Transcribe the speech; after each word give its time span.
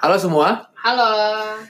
Halo 0.00 0.16
semua, 0.16 0.72
Halo, 0.80 1.12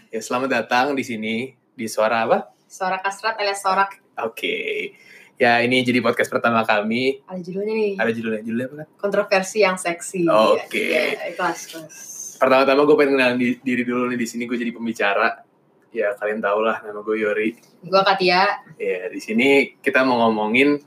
ya 0.07 0.21
selamat 0.23 0.49
datang 0.49 0.87
di 0.95 1.03
sini 1.03 1.35
di 1.75 1.87
Suara 1.91 2.23
apa? 2.23 2.55
Suara 2.71 3.03
Kasrat 3.03 3.35
alias 3.37 3.59
Sorak. 3.59 3.99
Oke, 4.23 4.95
ya 5.35 5.59
ini 5.59 5.83
jadi 5.83 5.99
podcast 5.99 6.31
pertama 6.31 6.63
kami. 6.63 7.19
Ada 7.27 7.41
judulnya 7.43 7.75
nih, 7.75 7.93
Ada 7.99 8.11
judulnya, 8.15 8.41
judulnya 8.47 8.67
apa 8.71 8.77
kan? 8.79 8.89
kontroversi 9.03 9.59
yang 9.61 9.75
seksi. 9.75 10.31
Oke. 10.31 10.95
Ya, 10.95 11.35
kelas, 11.35 11.61
kelas. 11.67 11.97
Pertama-tama 12.39 12.87
gue 12.87 12.97
pengen 12.97 13.13
kenalin 13.19 13.39
di- 13.39 13.59
diri 13.61 13.83
dulu 13.83 14.07
nih 14.09 14.19
di 14.19 14.27
sini 14.31 14.47
gue 14.47 14.57
jadi 14.57 14.71
pembicara. 14.71 15.43
Ya 15.91 16.15
kalian 16.15 16.39
tau 16.39 16.63
lah 16.63 16.79
nama 16.87 17.03
gue 17.03 17.17
Yori. 17.19 17.51
Gue 17.83 18.03
Katia, 18.07 18.63
Ya 18.79 19.11
di 19.11 19.19
sini 19.19 19.75
kita 19.83 20.07
mau 20.07 20.23
ngomongin 20.23 20.79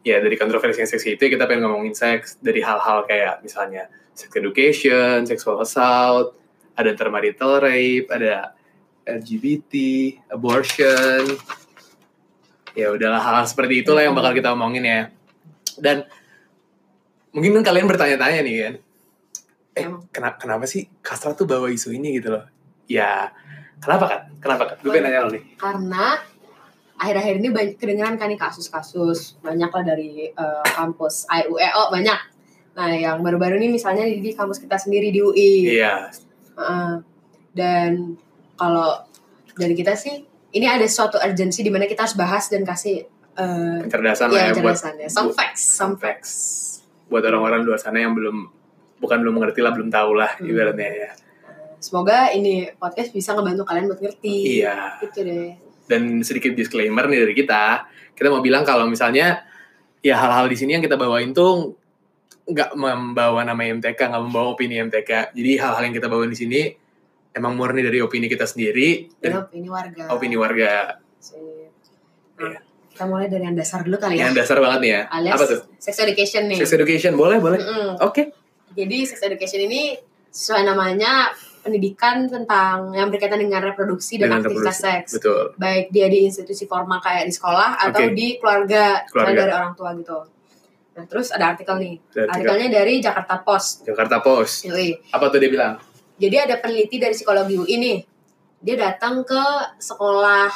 ya 0.00 0.24
dari 0.24 0.40
kontroversi 0.40 0.80
yang 0.80 0.88
seksi 0.88 1.20
itu 1.20 1.28
kita 1.28 1.44
pengen 1.44 1.68
ngomongin 1.68 1.92
seks 1.92 2.40
dari 2.40 2.64
hal-hal 2.64 3.04
kayak 3.04 3.44
misalnya 3.44 3.92
sex 4.16 4.32
education, 4.32 5.28
sexual 5.28 5.60
assault, 5.60 6.37
ada 6.78 6.94
intermarital 6.94 7.58
rape, 7.58 8.06
ada 8.06 8.54
LGBT, 9.02 9.72
abortion. 10.30 11.26
Ya 12.78 12.94
udahlah 12.94 13.18
hal-hal 13.18 13.46
seperti 13.50 13.82
itulah 13.82 14.06
yang 14.06 14.14
bakal 14.14 14.30
kita 14.30 14.54
omongin 14.54 14.86
ya. 14.86 15.00
Dan 15.74 16.06
mungkin 17.34 17.58
kan 17.58 17.74
kalian 17.74 17.90
bertanya-tanya 17.90 18.40
nih 18.46 18.56
kan. 18.62 18.74
Eh, 19.74 19.86
kenapa, 20.14 20.36
kenapa 20.38 20.64
sih 20.70 20.86
Kastra 21.02 21.34
tuh 21.34 21.50
bawa 21.50 21.66
isu 21.66 21.90
ini 21.90 22.22
gitu 22.22 22.30
loh? 22.30 22.46
Ya, 22.86 23.34
kenapa 23.82 24.04
kan? 24.06 24.20
Kenapa 24.38 24.62
kan? 24.70 24.76
Gue 24.78 24.94
pengen 24.94 25.10
nanya 25.10 25.26
lo 25.26 25.30
nih. 25.34 25.42
karena 25.58 26.22
akhir-akhir 26.98 27.34
ini 27.38 27.48
banyak 27.54 27.74
kedengeran 27.78 28.18
kan 28.18 28.26
nih 28.26 28.38
kasus-kasus 28.38 29.38
banyak 29.38 29.70
lah 29.70 29.84
dari 29.86 30.30
eh, 30.30 30.66
kampus 30.74 31.26
IUEO 31.26 31.82
banyak. 31.90 32.20
Nah 32.78 32.90
yang 32.94 33.22
baru-baru 33.22 33.58
ini 33.58 33.74
misalnya 33.74 34.06
di, 34.06 34.22
di 34.22 34.30
kampus 34.34 34.62
kita 34.62 34.78
sendiri 34.78 35.10
di 35.14 35.18
UI. 35.22 35.78
Iya, 35.78 36.10
Dan 37.50 38.14
kalau 38.54 39.02
dari 39.54 39.72
kita 39.72 39.94
sih 39.94 40.22
ini 40.50 40.64
ada 40.64 40.84
suatu 40.84 41.16
urgensi 41.16 41.60
di 41.60 41.68
mana 41.68 41.84
kita 41.84 42.04
harus 42.04 42.14
bahas 42.14 42.46
dan 42.46 42.62
kasih 42.62 43.04
eh, 43.34 43.78
pencerdasan 43.82 44.28
lah 44.28 44.38
ya 44.40 44.44
ya 44.48 44.52
buat 44.56 44.74
jelasannya. 44.74 45.06
Some 45.08 45.30
facts, 45.30 45.62
some 45.64 45.94
facts. 45.94 46.32
buat 47.06 47.24
orang-orang 47.24 47.62
luar 47.62 47.76
sana 47.76 47.98
yang 47.98 48.12
belum 48.12 48.52
bukan 48.98 49.16
belum 49.18 49.34
mengerti 49.34 49.60
lah 49.60 49.72
belum 49.72 49.88
tahu 49.88 50.12
lah 50.12 50.36
Hmm. 50.36 50.44
ibaratnya 50.46 50.88
ya 50.88 51.10
Semoga 51.78 52.28
ini 52.30 52.68
podcast 52.74 53.10
bisa 53.10 53.32
ngebantu 53.32 53.62
kalian 53.64 53.86
buat 53.86 53.96
ngerti. 53.98 54.60
iya 54.60 54.98
Gitu 55.00 55.22
deh. 55.22 55.54
dan 55.86 56.20
sedikit 56.20 56.52
disclaimer 56.52 57.06
nih 57.06 57.22
dari 57.22 57.32
kita 57.32 57.86
kita 58.12 58.28
mau 58.28 58.42
bilang 58.42 58.60
kalau 58.60 58.84
misalnya 58.84 59.40
ya 59.98 60.14
hal-hal 60.14 60.44
di 60.44 60.56
sini 60.58 60.76
yang 60.76 60.84
kita 60.84 60.94
bawain 60.94 61.32
tuh 61.32 61.78
nggak 62.48 62.70
membawa 62.74 63.44
nama 63.44 63.60
MTK 63.60 64.00
nggak 64.00 64.22
membawa 64.22 64.46
opini 64.50 64.80
MTK 64.80 65.32
jadi 65.32 65.50
hal-hal 65.58 65.82
yang 65.84 65.94
kita 65.94 66.08
bawain 66.08 66.32
di 66.32 66.38
sini 66.38 66.60
emang 67.30 67.52
murni 67.52 67.80
dari 67.80 68.00
opini 68.00 68.24
kita 68.24 68.44
sendiri 68.44 69.06
dan 69.18 69.44
opini 69.44 69.68
warga. 69.68 70.02
opini 70.10 70.34
warga. 70.34 70.96
Nah, 72.38 72.54
kita 72.88 73.04
mulai 73.04 73.26
dari 73.26 73.44
yang 73.44 73.54
dasar 73.54 73.82
dulu 73.82 73.96
kali 73.96 74.16
ya. 74.16 74.26
yang 74.26 74.34
dasar 74.34 74.58
banget 74.58 74.78
nih 74.80 74.90
ya 74.90 75.02
Alias 75.08 75.34
apa 75.34 75.44
tuh 75.46 75.60
sex 75.76 75.94
education 75.98 76.42
nih. 76.46 76.56
sex 76.56 76.68
education 76.72 77.12
boleh 77.14 77.38
boleh 77.38 77.58
Mm-mm. 77.58 77.90
oke 78.00 78.22
Jadi 78.70 78.98
sex 79.04 79.18
education 79.22 79.64
ini 79.64 79.96
sesuai 80.28 80.62
namanya 80.62 81.30
pendidikan 81.58 82.24
tentang 82.24 82.92
yang 82.92 83.08
berkaitan 83.08 83.38
dengan 83.38 83.60
reproduksi 83.60 84.16
dan 84.16 84.30
Dengan 84.30 84.40
aktivitas 84.40 84.76
reproduksi. 84.76 85.02
seks. 85.04 85.10
betul 85.14 85.42
Baik 85.56 85.84
dia 85.90 86.06
di 86.06 86.18
institusi 86.22 86.64
formal 86.64 86.98
kayak 86.98 87.26
di 87.26 87.32
sekolah 87.32 87.70
atau 87.82 88.02
Oke. 88.02 88.14
di 88.14 88.26
keluarga, 88.36 89.02
Keluarga. 89.04 89.34
dari 89.36 89.52
orang 89.52 89.72
tua 89.74 89.90
gitu. 89.92 90.18
Nah, 90.98 91.06
terus 91.06 91.30
ada 91.30 91.54
artikel 91.54 91.78
nih. 91.78 91.94
Artikel 92.02 92.26
Artikelnya 92.26 92.68
dari 92.74 92.94
Jakarta 92.98 93.38
Post. 93.38 93.86
Jakarta 93.86 94.18
Post 94.18 94.66
Yoi. 94.66 94.98
apa 95.08 95.30
tuh 95.30 95.38
dia 95.38 95.46
bilang 95.46 95.78
Jadi 96.18 96.34
ada 96.36 96.58
peneliti 96.58 96.98
dari 96.98 97.14
psikologi 97.14 97.54
UI 97.54 97.74
nih. 97.78 97.98
Dia 98.58 98.74
datang 98.74 99.22
ke 99.22 99.38
sekolah 99.78 100.50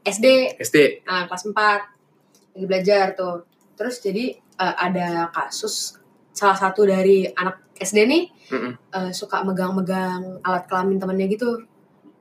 SD 0.00 0.56
SD 0.56 1.04
Nah, 1.04 1.28
kelas 1.28 1.44
4 1.44 1.52
lagi 2.56 2.64
belajar 2.64 3.12
tuh. 3.12 3.44
Terus 3.76 4.00
jadi 4.00 4.32
eh, 4.34 4.74
ada 4.80 5.28
kasus 5.28 6.00
salah 6.32 6.56
satu 6.56 6.82
dari 6.82 7.28
anak 7.28 7.76
SD 7.76 7.98
nih 8.02 8.24
Mm-mm. 8.48 8.72
eh, 8.90 9.10
suka 9.12 9.44
megang-megang 9.44 10.40
alat 10.40 10.64
kelamin 10.64 10.96
temannya 10.96 11.28
gitu. 11.28 11.60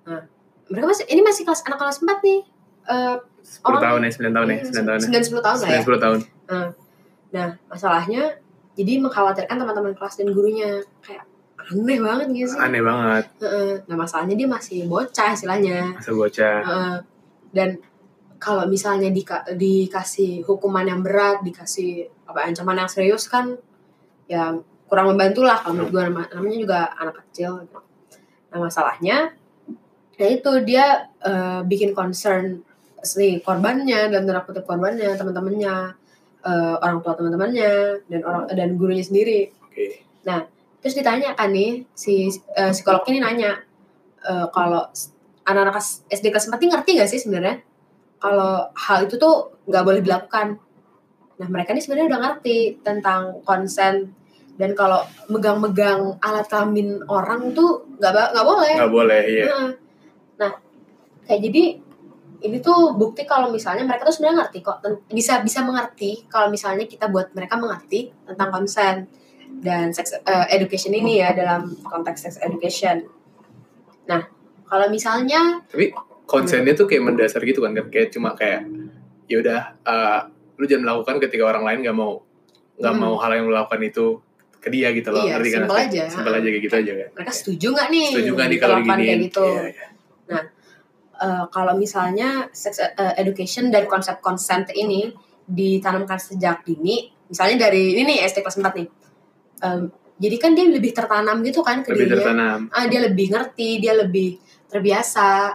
Nah, 0.04 0.28
mereka 0.68 0.86
masih 0.86 1.08
ini 1.08 1.24
masih 1.24 1.48
kelas 1.48 1.64
anak 1.64 1.80
kelas 1.80 2.04
4 2.04 2.20
nih. 2.22 2.40
Eh 2.84 3.16
10 3.40 3.64
Orang- 3.64 3.80
tahun 3.80 4.00
ya 4.04 4.12
9 4.12 4.36
tahun 4.36 4.48
ya 4.52 4.58
9 4.60 4.84
tahun 4.84 5.00
ya 5.00 5.08
9 5.08 5.32
10 5.32 5.40
tahun 5.40 5.58
lah 5.58 5.70
ya. 5.72 5.80
9 5.80 5.88
10 5.88 6.04
tahun 6.04 6.20
Nah, 7.28 7.60
masalahnya 7.68 8.40
jadi 8.74 9.02
mengkhawatirkan 9.02 9.58
teman-teman 9.58 9.94
kelas 9.94 10.16
dan 10.16 10.32
gurunya 10.32 10.80
kayak 11.02 11.26
aneh 11.58 12.00
banget 12.00 12.28
gitu 12.32 12.50
sih. 12.54 12.60
aneh 12.60 12.80
banget. 12.80 13.26
Nah, 13.86 13.96
masalahnya 13.96 14.36
dia 14.36 14.48
masih 14.48 14.86
bocah 14.86 15.30
istilahnya. 15.34 15.98
masa 15.98 16.12
bocah 16.14 16.56
dan 17.50 17.80
kalau 18.38 18.70
misalnya 18.70 19.10
dika- 19.10 19.50
dikasih 19.50 20.46
hukuman 20.46 20.86
yang 20.86 21.02
berat, 21.02 21.42
dikasih 21.42 22.06
apa 22.24 22.46
ancaman 22.46 22.78
yang 22.78 22.88
serius 22.88 23.26
kan 23.26 23.58
ya 24.30 24.54
kurang 24.86 25.10
membantu 25.10 25.42
lah 25.42 25.58
kalau 25.58 25.82
menurut 25.82 25.92
gue 25.92 26.04
Nama- 26.06 26.30
namanya 26.32 26.58
juga 26.60 26.80
anak 26.94 27.16
kecil. 27.28 27.66
gitu. 27.66 27.80
Nah 28.48 28.58
masalahnya 28.62 29.34
ya 30.16 30.28
itu 30.28 30.52
dia 30.64 30.86
eh, 31.20 31.60
bikin 31.66 31.92
concern 31.92 32.62
si 33.02 33.42
korbannya 33.42 34.08
dan 34.08 34.24
tanda 34.24 34.42
kutip 34.42 34.64
korbannya 34.64 35.18
teman-temannya 35.18 35.98
eh, 36.48 36.76
orang 36.80 37.04
tua 37.04 37.14
teman-temannya 37.20 37.74
dan 38.08 38.22
orang 38.24 38.44
dan 38.48 38.80
gurunya 38.80 39.04
sendiri. 39.04 39.52
Oke. 39.68 40.08
Terus 40.78 41.04
ditanya 41.04 41.36
kan 41.36 41.52
nih 41.52 41.84
si 41.92 42.32
eh, 42.56 42.72
psikolog 42.72 43.04
ini 43.12 43.20
nanya 43.20 43.60
eh, 44.24 44.48
kalau 44.56 44.88
anak-anak 45.44 45.84
SD 46.08 46.32
kelas 46.32 46.48
4 46.48 46.64
ini 46.64 46.70
ngerti 46.72 46.92
gak 47.00 47.12
sih 47.12 47.20
sebenarnya? 47.20 47.60
Kalau 48.24 48.72
hal 48.72 49.06
itu 49.06 49.20
tuh 49.20 49.60
nggak 49.68 49.84
boleh 49.84 50.02
dilakukan. 50.02 50.58
Nah 51.38 51.48
mereka 51.52 51.76
ini 51.76 51.84
sebenarnya 51.84 52.10
udah 52.16 52.20
ngerti 52.24 52.82
tentang 52.82 53.44
konsen. 53.44 54.16
Dan 54.58 54.74
kalau 54.74 55.06
megang-megang 55.30 56.18
alat 56.18 56.50
kelamin 56.50 57.04
orang 57.06 57.54
tuh 57.54 57.86
nggak 58.02 58.34
nggak 58.34 58.46
boleh. 58.48 58.74
Nggak 58.74 58.94
boleh 58.96 59.22
ya 59.28 59.46
Heeh. 59.46 59.70
nah 60.38 60.52
kayak 61.30 61.42
jadi 61.50 61.64
ini 62.40 62.58
tuh 62.60 62.94
bukti 62.94 63.24
kalau 63.24 63.50
misalnya 63.50 63.82
mereka 63.82 64.04
tuh 64.04 64.14
sebenarnya 64.14 64.38
ngerti 64.42 64.60
kok 64.62 64.78
bisa 65.08 65.42
bisa 65.42 65.62
mengerti 65.62 66.26
kalau 66.28 66.48
misalnya 66.48 66.86
kita 66.86 67.08
buat 67.08 67.32
mereka 67.32 67.56
mengerti 67.56 68.14
tentang 68.24 68.50
konsen 68.50 69.10
dan 69.58 69.90
sex 69.90 70.14
eh, 70.16 70.46
education 70.52 70.92
ini 70.92 71.18
ya 71.18 71.32
dalam 71.32 71.66
konteks 71.80 72.20
sex 72.22 72.34
education. 72.40 73.10
Nah, 74.06 74.22
kalau 74.64 74.86
misalnya 74.88 75.64
tapi 75.66 75.90
konsennya 76.24 76.74
tuh 76.74 76.86
kayak 76.86 77.04
mendasar 77.04 77.42
gitu 77.42 77.60
kan 77.60 77.74
kayak 77.86 78.10
cuma 78.10 78.32
kayak 78.32 78.70
ya 79.26 79.40
udah 79.40 79.60
eh, 79.82 80.20
lu 80.56 80.66
jangan 80.66 80.84
melakukan 80.86 81.18
ketika 81.20 81.44
orang 81.44 81.64
lain 81.64 81.80
nggak 81.82 81.96
mau 81.96 82.22
nggak 82.76 82.94
Hmm. 82.94 83.02
mau 83.04 83.18
hal 83.18 83.32
yang 83.34 83.46
lu 83.46 83.54
lakukan 83.54 83.82
itu 83.82 84.22
ke 84.58 84.70
dia 84.70 84.90
gitu 84.92 85.10
loh 85.10 85.22
Iya, 85.22 85.38
ngerti 85.38 85.50
kan 85.50 85.62
simple 85.64 85.80
aja. 85.80 86.04
simpel 86.08 86.34
aja 86.34 86.48
kayak 86.48 86.62
gitu 86.62 86.76
aja 86.76 86.92
kan 86.94 87.10
mereka 87.14 87.32
setuju 87.32 87.68
nggak 87.72 87.88
nih 87.90 88.08
setuju 88.10 88.30
nggak 88.32 88.48
nih 88.48 88.58
kalau 88.58 88.76
diperlakukan 88.76 88.98
gini 89.00 89.08
kayak 89.08 89.20
gitu? 89.26 89.46
Iya, 89.48 89.64
iya. 89.66 89.88
Eh, 91.18 91.46
kalau 91.50 91.74
misalnya 91.74 92.46
sex 92.54 92.78
eh, 92.82 93.14
education 93.18 93.74
dan 93.74 93.90
konsep 93.90 94.22
consent 94.22 94.70
ini 94.78 95.10
ditanamkan 95.48 96.22
sejak 96.22 96.62
dini, 96.62 97.10
misalnya 97.28 97.68
dari 97.70 97.98
ini 97.98 98.04
nih 98.06 98.18
SD 98.28 98.46
kelas 98.46 98.60
4 98.62 98.78
nih. 98.78 98.88
Em, 99.58 99.90
jadi 100.18 100.36
kan 100.42 100.52
dia 100.58 100.66
lebih 100.66 100.92
tertanam 100.94 101.46
gitu 101.46 101.62
kan 101.62 101.86
ke 101.86 101.94
lebih 101.94 102.10
dirinya. 102.10 102.18
tertanam 102.22 102.60
ah 102.74 102.86
dia 102.90 103.00
lebih 103.06 103.28
ngerti 103.30 103.70
dia 103.78 103.94
lebih 103.94 104.42
terbiasa 104.68 105.54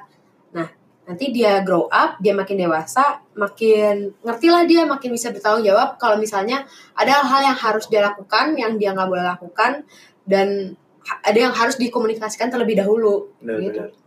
nah 0.55 0.69
nanti 1.07 1.35
dia 1.35 1.61
grow 1.67 1.91
up 1.91 2.19
dia 2.23 2.33
makin 2.33 2.57
dewasa 2.63 3.21
makin 3.35 4.15
ngerti 4.23 4.47
lah 4.49 4.63
dia 4.65 4.87
makin 4.87 5.11
bisa 5.11 5.35
bertanggung 5.35 5.67
jawab 5.67 5.99
kalau 5.99 6.17
misalnya 6.17 6.63
ada 6.95 7.27
hal 7.27 7.43
yang 7.43 7.59
harus 7.59 7.91
dia 7.91 8.07
lakukan 8.07 8.55
yang 8.55 8.79
dia 8.79 8.95
nggak 8.95 9.09
boleh 9.11 9.27
lakukan 9.27 9.83
dan 10.23 10.79
ada 11.03 11.39
yang 11.39 11.51
harus 11.51 11.75
dikomunikasikan 11.83 12.47
terlebih 12.47 12.79
dahulu 12.79 13.35
benar 13.43 13.59
gitu. 13.59 13.83
benar 13.83 14.02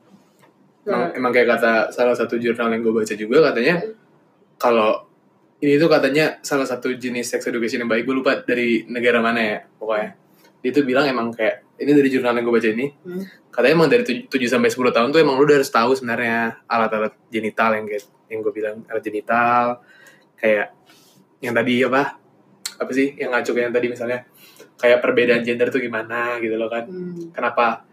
emang, 0.85 1.09
emang 1.17 1.31
kayak 1.33 1.47
kata 1.57 1.73
salah 1.89 2.15
satu 2.15 2.37
jurnal 2.37 2.69
yang 2.69 2.81
gue 2.85 2.93
baca 2.93 3.13
juga 3.17 3.37
katanya 3.51 3.75
kalau 4.55 5.05
ini 5.59 5.81
tuh 5.81 5.89
katanya 5.89 6.37
salah 6.45 6.67
satu 6.67 6.93
jenis 6.93 7.25
sex 7.25 7.47
education 7.47 7.83
yang 7.83 7.89
baik 7.89 8.05
gue 8.05 8.15
lupa 8.15 8.43
dari 8.43 8.85
negara 8.85 9.19
mana 9.23 9.39
ya 9.41 9.59
pokoknya. 9.79 10.13
Dia 10.61 10.71
tuh 10.73 10.83
bilang 10.85 11.05
emang 11.05 11.29
kayak 11.33 11.65
ini 11.81 11.91
dari 11.93 12.09
jurnal 12.09 12.33
yang 12.37 12.45
gue 12.45 12.55
baca 12.55 12.69
ini 12.69 12.85
Hmm. 13.05 13.23
katanya 13.51 13.73
emang 13.79 13.89
dari 13.89 14.03
7, 14.03 14.27
sampai 14.51 14.69
10 14.69 14.91
tahun 14.91 15.09
tuh 15.15 15.19
emang 15.23 15.35
lu 15.39 15.47
udah 15.47 15.57
harus 15.63 15.71
tahu 15.71 15.95
sebenarnya 15.95 16.65
alat-alat 16.67 17.15
genital 17.31 17.71
yang 17.77 17.85
kayak 17.87 18.03
yang 18.27 18.39
gue 18.43 18.53
bilang 18.53 18.75
alat 18.91 19.03
genital 19.05 19.79
kayak 20.35 20.75
yang 21.39 21.53
tadi 21.55 21.85
apa 21.85 22.19
apa 22.75 22.91
sih 22.91 23.15
yang 23.15 23.31
ngaco 23.31 23.51
yang 23.55 23.71
tadi 23.71 23.87
misalnya 23.87 24.27
kayak 24.75 24.99
perbedaan 24.99 25.39
gender 25.47 25.71
tuh 25.71 25.79
gimana 25.79 26.35
gitu 26.43 26.59
loh 26.59 26.67
kan. 26.67 26.83
Hmm, 26.83 27.31
kenapa 27.31 27.87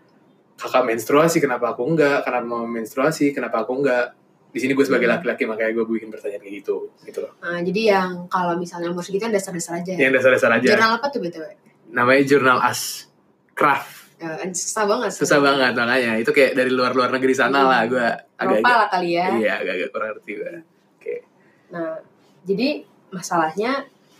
kakak 0.55 0.85
menstruasi 0.85 1.39
kenapa 1.39 1.73
aku 1.73 1.83
enggak? 1.87 2.23
Kenapa 2.23 2.45
mau 2.45 2.63
menstruasi? 2.63 3.31
Kenapa 3.31 3.63
aku 3.63 3.79
enggak? 3.79 4.15
Di 4.49 4.61
sini 4.61 4.73
gue 4.73 4.85
sebagai 4.85 5.09
Hmm. 5.09 5.17
laki-laki 5.17 5.45
makanya 5.45 5.73
gue 5.73 5.85
bikin 5.87 6.09
pertanyaan 6.09 6.41
kayak 6.41 6.55
gitu 6.61 6.77
gitu 7.03 7.19
loh. 7.21 7.33
Nah, 7.41 7.59
jadi 7.59 7.81
yang 7.91 8.11
kalau 8.27 8.55
misalnya 8.55 8.89
umur 8.89 9.01
segitu 9.01 9.23
kan 9.23 9.33
dasar-dasar 9.33 9.81
aja 9.81 9.91
ya. 9.91 9.99
yang 9.99 10.13
dasar-dasar 10.13 10.51
aja. 10.53 10.69
Jurnal 10.71 10.93
apa 10.97 11.07
tuh 11.09 11.21
btw 11.21 11.45
namanya 11.89 12.23
jurnal 12.23 12.59
as. 12.61 13.09
Craft. 13.53 14.17
Ya, 14.17 14.39
susah 14.49 14.85
banget. 14.87 15.11
susah 15.13 15.39
banget 15.39 15.73
makanya. 15.75 16.13
Itu 16.17 16.31
kayak 16.31 16.53
dari 16.53 16.71
luar-luar 16.71 17.11
negeri 17.11 17.33
sana 17.33 17.59
Hmm. 17.59 17.69
lah 17.69 17.83
gue 17.85 18.07
Eropa 18.39 18.39
agak-agak 18.39 18.77
lah 18.77 18.89
kali 18.89 19.11
ya. 19.11 19.27
iya 19.35 19.53
agak-agak 19.59 19.89
kurang 19.91 20.09
ngerti 20.13 20.33
gue 20.35 20.53
oke. 20.95 21.15
Nah, 21.71 21.93
jadi 22.43 22.69
masalahnya 23.09 23.73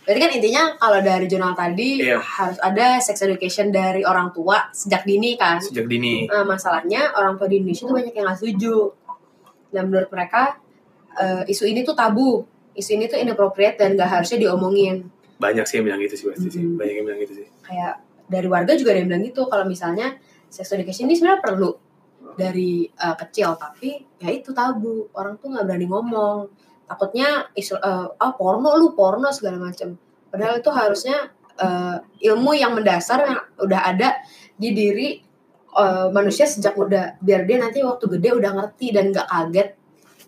Berarti 0.03 0.19
kan 0.19 0.31
intinya 0.31 0.63
kalau 0.75 0.99
dari 0.99 1.25
jurnal 1.25 1.53
tadi 1.53 2.03
Iya. 2.03 2.19
harus 2.19 2.59
ada 2.59 2.99
sex 2.99 3.19
education 3.21 3.71
dari 3.71 4.03
orang 4.03 4.29
tua 4.29 4.67
sejak 4.69 5.03
dini 5.03 5.33
kan. 5.33 5.57
sejak 5.57 5.85
dini 5.85 6.27
Nah, 6.27 6.43
masalahnya 6.43 7.11
orang 7.11 7.35
tua 7.35 7.47
di 7.47 7.57
Indonesia 7.57 7.83
tuh 7.83 7.95
banyak 7.95 8.11
yang 8.11 8.25
nggak 8.25 8.37
setuju. 8.37 8.75
Dan 9.69 9.87
menurut 9.87 10.09
mereka 10.09 10.59
eh, 11.13 11.45
isu 11.47 11.63
ini 11.65 11.81
tuh 11.81 11.93
tabu, 11.93 12.41
isu 12.73 12.89
ini 12.93 13.05
tuh 13.05 13.15
inappropriate 13.15 13.77
dan 13.77 13.93
gak 13.93 14.09
harusnya 14.11 14.41
diomongin. 14.41 15.07
banyak 15.35 15.61
sih 15.61 15.75
yang 15.75 15.85
bilang 15.85 15.99
gitu 15.99 16.15
sih 16.15 16.25
pasti 16.25 16.47
sih 16.47 16.61
Mhm. 16.61 16.73
banyak 16.73 16.93
yang 16.95 17.05
bilang 17.05 17.19
gitu 17.19 17.33
sih 17.35 17.47
Kayak 17.61 17.93
dari 18.25 18.47
warga 18.47 18.73
juga 18.73 18.89
ada 18.91 18.99
yang 18.99 19.09
bilang 19.09 19.23
gitu 19.23 19.45
kalau 19.45 19.63
misalnya 19.63 20.15
sex 20.47 20.71
education 20.71 21.05
ini 21.05 21.13
sebenarnya 21.13 21.41
perlu 21.41 21.71
dari 22.33 22.71
eh, 22.87 23.15
kecil 23.17 23.53
tapi 23.53 23.91
ya 24.17 24.29
itu 24.29 24.49
tabu 24.51 25.11
orang 25.11 25.35
tuh 25.35 25.51
nggak 25.51 25.65
berani 25.65 25.85
ngomong 25.85 26.47
takutnya 26.87 27.47
isu 27.55 27.79
eh, 27.79 28.07
ah 28.19 28.31
porno 28.35 28.75
lu 28.75 28.91
porno 28.93 29.31
segala 29.31 29.59
macam 29.59 29.95
padahal 30.29 30.59
itu 30.59 30.71
harusnya 30.73 31.17
eh, 31.57 31.97
ilmu 32.29 32.51
yang 32.57 32.73
mendasar 32.73 33.19
yang 33.23 33.39
udah 33.61 33.81
ada 33.85 34.17
di 34.57 34.69
diri 34.73 35.09
eh, 35.73 36.07
manusia 36.09 36.45
sejak 36.45 36.77
muda 36.77 37.17
biar 37.19 37.45
dia 37.45 37.57
nanti 37.61 37.81
waktu 37.81 38.05
gede 38.17 38.29
udah 38.37 38.51
ngerti 38.57 38.93
dan 38.93 39.09
nggak 39.13 39.27
kaget. 39.27 39.69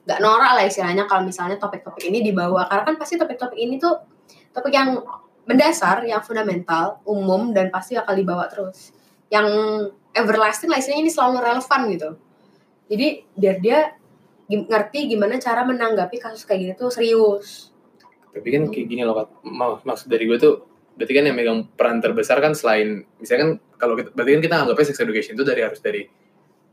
Nggak 0.06 0.20
norak 0.22 0.52
lah 0.54 0.66
istilahnya 0.70 1.10
kalau 1.10 1.26
misalnya 1.26 1.58
topik-topik 1.58 2.06
ini 2.06 2.22
dibawa. 2.22 2.70
Karena 2.70 2.84
kan 2.86 2.96
pasti 3.02 3.18
topik-topik 3.18 3.58
ini 3.58 3.82
tuh 3.82 4.06
topik 4.54 4.70
yang 4.70 5.02
mendasar 5.46 6.06
yang 6.06 6.22
fundamental 6.22 7.02
umum 7.06 7.54
dan 7.54 7.74
pasti 7.74 7.98
bakal 7.98 8.14
dibawa 8.14 8.46
terus. 8.46 8.94
Yang 9.34 9.50
everlasting 10.14 10.70
lah 10.70 10.78
istilahnya 10.78 11.10
ini 11.10 11.12
selalu 11.12 11.38
relevan 11.42 11.82
gitu. 11.90 12.10
Jadi 12.86 13.08
biar 13.34 13.58
dia 13.62 13.80
ngerti 14.48 15.08
gimana 15.08 15.36
cara 15.36 15.62
menanggapi 15.62 16.16
kasus 16.16 16.44
kayak 16.44 16.60
gini 16.60 16.74
tuh 16.76 16.90
serius 16.90 17.74
tapi 18.30 18.52
kan 18.52 18.68
kayak 18.68 18.86
gini 18.86 19.02
loh. 19.02 19.16
Mak- 19.42 19.82
maksud 19.82 20.06
dari 20.06 20.26
gue 20.26 20.36
tuh 20.36 20.54
berarti 20.92 21.12
kan 21.12 21.24
yang 21.24 21.36
megang 21.36 21.60
peran 21.70 21.98
terbesar 21.98 22.38
kan 22.38 22.52
selain 22.52 23.04
misalnya 23.16 23.42
kan 23.42 23.52
kalau 23.76 23.96
kita, 23.96 24.12
berarti 24.12 24.32
kan 24.32 24.42
kita 24.42 24.56
anggapnya 24.58 24.86
sex 24.86 24.98
education 24.98 25.34
itu 25.34 25.44
dari 25.44 25.62
harus 25.62 25.80
dari 25.80 26.04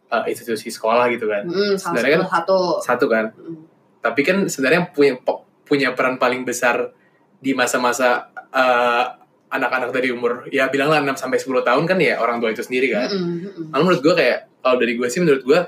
uh, 0.09 0.25
institusi 0.27 0.69
sekolah 0.69 1.07
gitu 1.09 1.27
kan 1.27 1.43
Hmm, 1.43 1.75
salah 1.75 1.97
Sebenarnya 1.97 2.19
kan- 2.21 2.31
satu 2.35 2.59
satu 2.79 3.07
kan 3.07 3.31
Hmm. 3.31 3.63
tapi 3.99 4.21
kan 4.21 4.47
sebenarnya 4.47 4.91
punya 4.91 5.15
punya 5.63 5.89
peran 5.93 6.19
paling 6.19 6.43
besar 6.43 6.91
di 7.37 7.51
masa-masa 7.53 8.27
uh, 8.51 9.05
anak-anak 9.49 9.91
dari 9.91 10.11
umur 10.11 10.47
ya 10.49 10.67
bilanglah 10.67 10.99
6 10.99 11.15
sampai 11.17 11.39
10 11.39 11.63
tahun 11.63 11.85
kan 11.85 11.99
ya 11.99 12.19
orang 12.19 12.39
tua 12.39 12.51
itu 12.51 12.61
sendiri 12.61 12.91
kan. 12.91 13.07
Mm-mm. 13.07 13.69
Malah 13.69 13.83
menurut 13.83 14.01
gue 14.01 14.15
kayak 14.15 14.39
kalau 14.59 14.77
dari 14.77 14.93
gue 14.95 15.07
sih 15.07 15.21
menurut 15.21 15.43
gue 15.43 15.61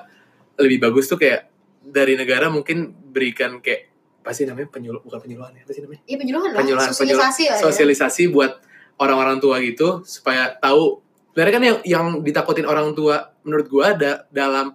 lebih 0.59 0.79
bagus 0.81 1.07
tuh 1.07 1.17
kayak 1.17 1.54
dari 1.85 2.15
negara 2.15 2.49
mungkin 2.49 2.89
berikan 2.91 3.59
kayak 3.59 3.93
pasti 4.21 4.43
namanya 4.43 4.69
penyuluh 4.69 5.01
bukan 5.01 5.21
penyuluhan 5.21 5.53
ya 5.53 5.63
apa 5.63 5.71
sih 5.71 5.81
namanya 5.81 6.01
Iya 6.05 6.17
penyuluhan 6.17 6.49
lah, 6.49 6.59
Penyuluhan, 6.59 6.89
sosialisasi 6.91 7.45
lah 7.45 7.57
ya. 7.57 7.63
sosialisasi 7.63 8.23
buat 8.29 8.53
orang-orang 8.97 9.37
tua 9.37 9.61
gitu 9.61 10.01
supaya 10.03 10.55
tahu 10.55 10.99
sebenarnya 11.29 11.53
kan 11.53 11.63
yang 11.63 11.79
yang 11.85 12.05
ditakutin 12.21 12.65
orang 12.65 12.93
tua 12.93 13.21
menurut 13.43 13.67
gue 13.67 13.85
ada 13.85 14.13
dalam 14.29 14.73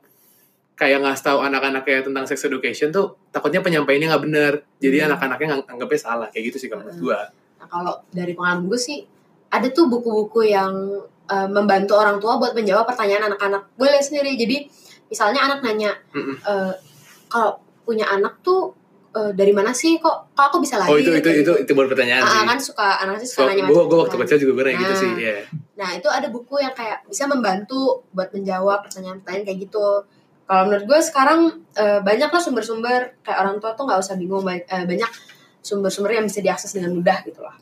kayak 0.76 1.02
ngasih 1.02 1.24
tahu 1.26 1.40
anak-anak 1.42 1.84
kayak 1.84 2.06
tentang 2.06 2.24
sex 2.24 2.40
education 2.42 2.88
tuh 2.90 3.18
takutnya 3.30 3.60
penyampaiannya 3.60 4.08
nggak 4.08 4.24
bener 4.24 4.52
jadi 4.78 4.98
Hmm. 5.02 5.08
anak-anaknya 5.12 5.48
ngang- 5.50 5.68
anggapnya 5.68 6.00
salah 6.00 6.28
kayak 6.30 6.44
gitu 6.48 6.58
sih 6.58 6.68
kalau 6.68 6.84
menurut 6.84 7.02
gue 7.02 7.20
Nah, 7.60 7.68
kalau 7.68 7.94
dari 8.08 8.32
pengalaman 8.32 8.72
gue 8.72 8.80
sih 8.80 9.04
ada 9.50 9.68
tuh 9.68 9.90
buku-buku 9.90 10.46
yang 10.46 10.72
eh, 11.26 11.46
membantu 11.46 11.94
orang 11.94 12.18
tua 12.18 12.38
buat 12.38 12.54
menjawab 12.54 12.86
pertanyaan 12.86 13.30
anak-anak. 13.30 13.76
Gue 13.76 13.86
sendiri. 14.00 14.34
Jadi 14.34 14.66
misalnya 15.06 15.44
anak 15.44 15.62
nanya, 15.62 15.94
eh, 16.42 16.74
kalau 17.30 17.56
punya 17.82 18.06
anak 18.06 18.42
tuh 18.42 18.74
eh, 19.10 19.32
dari 19.32 19.50
mana 19.50 19.70
sih 19.72 19.98
kok 19.98 20.34
kok 20.34 20.46
aku 20.50 20.58
bisa 20.60 20.78
lahir? 20.78 20.92
oh 20.92 20.98
itu 20.98 21.10
itu 21.10 21.22
Kayak 21.22 21.38
itu 21.40 21.52
gitu. 21.56 21.64
itu 21.64 21.72
baru 21.74 21.88
pertanyaan 21.88 22.22
Ah, 22.22 22.30
sih 22.30 22.42
kan 22.46 22.60
suka 22.60 22.88
anak 23.00 23.16
sih 23.18 23.28
so, 23.28 23.34
suka 23.40 23.50
nanya 23.50 23.64
gue 23.66 23.84
gue 23.84 23.98
waktu 23.98 24.14
kan. 24.14 24.22
kecil 24.26 24.38
juga 24.40 24.52
gue 24.54 24.64
nanya 24.66 24.80
gitu 24.80 24.92
Nah. 24.92 25.00
sih 25.00 25.12
ya 25.18 25.36
Nah 25.74 25.90
itu 25.96 26.08
ada 26.08 26.28
buku 26.28 26.56
yang 26.58 26.74
kayak 26.74 27.08
bisa 27.08 27.24
membantu 27.26 28.04
buat 28.12 28.30
menjawab 28.30 28.84
pertanyaan-pertanyaan 28.84 29.44
kayak 29.44 29.60
gitu. 29.64 30.04
Kalau 30.44 30.64
menurut 30.66 30.86
gue 30.86 31.00
sekarang 31.00 31.40
eh, 31.74 32.00
banyak 32.00 32.28
lah 32.28 32.42
sumber-sumber 32.42 33.00
kayak 33.22 33.38
orang 33.40 33.56
tua 33.58 33.72
tuh 33.74 33.88
nggak 33.88 33.98
usah 33.98 34.14
bingung 34.14 34.44
eh, 34.44 34.60
banyak 34.84 35.08
sumber-sumber 35.60 36.12
yang 36.12 36.26
bisa 36.26 36.40
diakses 36.40 36.72
dengan 36.72 36.92
mudah 36.92 37.24
gitu 37.24 37.40
lah. 37.40 37.56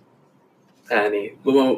Nah 0.87 1.05
nih, 1.07 1.35
gue 1.35 1.53
mau 1.53 1.77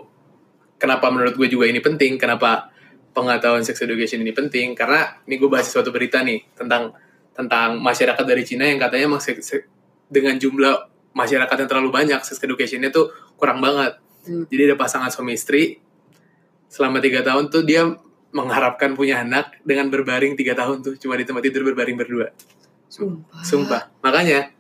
kenapa 0.76 1.10
menurut 1.10 1.34
gue 1.34 1.48
juga 1.48 1.66
ini 1.66 1.80
penting, 1.80 2.16
kenapa 2.16 2.72
pengetahuan 3.10 3.62
sex 3.62 3.76
education 3.80 4.22
ini 4.22 4.32
penting, 4.32 4.72
karena 4.72 5.18
ini 5.26 5.36
gue 5.36 5.50
bahas 5.50 5.66
suatu 5.66 5.90
berita 5.90 6.22
nih 6.22 6.46
tentang 6.54 6.94
tentang 7.40 7.80
masyarakat 7.80 8.26
dari 8.28 8.44
Cina 8.44 8.68
yang 8.68 8.76
katanya 8.76 9.16
emang 9.16 9.24
se- 9.24 9.64
dengan 10.12 10.36
jumlah 10.36 10.92
masyarakat 11.16 11.56
yang 11.56 11.70
terlalu 11.72 11.90
banyak 11.96 12.20
sex 12.28 12.36
educationnya 12.44 12.92
tuh 12.92 13.08
kurang 13.40 13.64
banget. 13.64 13.96
Hmm. 14.28 14.44
Jadi 14.52 14.62
ada 14.68 14.76
pasangan 14.76 15.08
suami 15.08 15.40
istri 15.40 15.80
selama 16.68 17.00
tiga 17.00 17.24
tahun 17.24 17.48
tuh 17.48 17.64
dia 17.64 17.88
mengharapkan 18.30 18.94
punya 18.94 19.24
anak 19.24 19.56
dengan 19.64 19.88
berbaring 19.88 20.36
tiga 20.36 20.54
tahun 20.54 20.84
tuh 20.84 20.94
cuma 21.00 21.16
di 21.16 21.24
tempat 21.24 21.48
tidur 21.48 21.64
berbaring 21.64 21.96
berdua. 21.96 22.36
Sumpah. 22.92 23.42
Sumpah. 23.42 23.82
Makanya, 24.04 24.52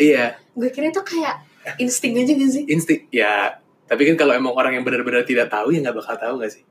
iya 0.00 0.40
Gue 0.56 0.72
kira 0.72 0.88
itu 0.88 1.02
kayak 1.04 1.44
insting 1.76 2.16
aja 2.16 2.32
gak 2.32 2.50
sih? 2.50 2.64
insting 2.66 3.06
ya. 3.12 3.60
Tapi 3.86 4.08
kan 4.08 4.16
kalau 4.16 4.32
emang 4.32 4.56
orang 4.56 4.80
yang 4.80 4.84
benar-benar 4.88 5.28
tidak 5.28 5.52
tahu 5.52 5.68
ya 5.76 5.84
nggak 5.84 5.94
bakal 6.00 6.16
tahu 6.16 6.34
nggak 6.40 6.52
sih? 6.56 6.64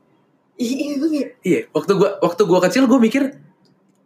Iya, 0.58 0.98
emang 0.98 1.12
ya. 1.14 1.26
Iya, 1.40 1.60
waktu 1.70 1.92
gua 1.94 2.18
waktu 2.18 2.42
gua 2.44 2.60
kecil 2.66 2.84
gua 2.90 2.98
mikir 2.98 3.38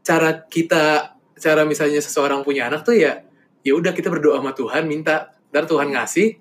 cara 0.04 0.44
kita 0.46 1.15
cara 1.36 1.62
misalnya 1.62 2.00
seseorang 2.00 2.40
punya 2.40 2.66
anak 2.66 2.82
tuh 2.82 2.92
ya 2.92 3.20
ya 3.60 3.72
udah 3.72 3.90
kita 3.90 4.08
berdoa 4.08 4.38
sama 4.38 4.52
Tuhan 4.52 4.84
minta 4.84 5.30
dan 5.48 5.64
Tuhan 5.64 5.90
ngasih 5.90 6.36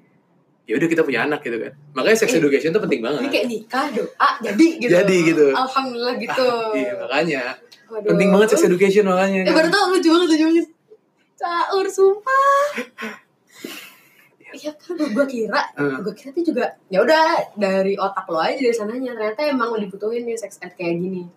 ya 0.65 0.73
udah 0.73 0.87
kita 0.87 1.01
punya 1.01 1.23
anak 1.23 1.41
gitu 1.41 1.57
kan. 1.57 1.73
Makanya 1.93 2.17
sex 2.17 2.29
Eh, 2.31 2.39
education 2.39 2.71
tuh 2.71 2.81
penting 2.81 2.99
Ini 2.99 3.05
banget. 3.05 3.21
kayak 3.29 3.47
nikah 3.47 3.85
doa 3.91 4.29
jadi 4.41 4.67
gitu. 4.77 4.89
Jadi 4.89 5.15
gitu. 5.23 5.45
Alhamdulillah 5.51 6.15
gitu. 6.17 6.47
Iya, 6.79 6.93
makanya 6.97 7.43
Waduh. 7.85 8.09
penting 8.09 8.29
banget 8.31 8.47
sex 8.49 8.61
education 8.63 9.03
makanya. 9.05 9.41
Eh 9.45 9.53
baru 9.53 9.69
tau 9.69 9.85
lucu 9.89 10.09
banget 10.09 10.27
lucu 10.27 10.43
banget. 10.43 10.67
Caur 11.35 11.85
sumpah. 11.85 12.65
Iya 14.55 14.71
kan 14.73 14.95
gue, 14.95 15.25
kira 15.27 15.61
Eh, 15.75 15.97
gue 15.99 16.13
kira 16.15 16.31
tuh 16.31 16.43
juga 16.45 16.65
ya 16.87 17.03
udah 17.03 17.51
dari 17.53 17.93
otak 17.93 18.23
lo 18.25 18.39
aja 18.39 18.55
dari 18.55 18.71
sananya 18.71 19.11
ternyata 19.11 19.43
emang 19.45 19.67
lo 19.67 19.77
dibutuhin 19.77 20.23
nih 20.23 20.33
sex 20.33 20.55
ed 20.57 20.71
kayak 20.73 20.95
gini 20.95 21.27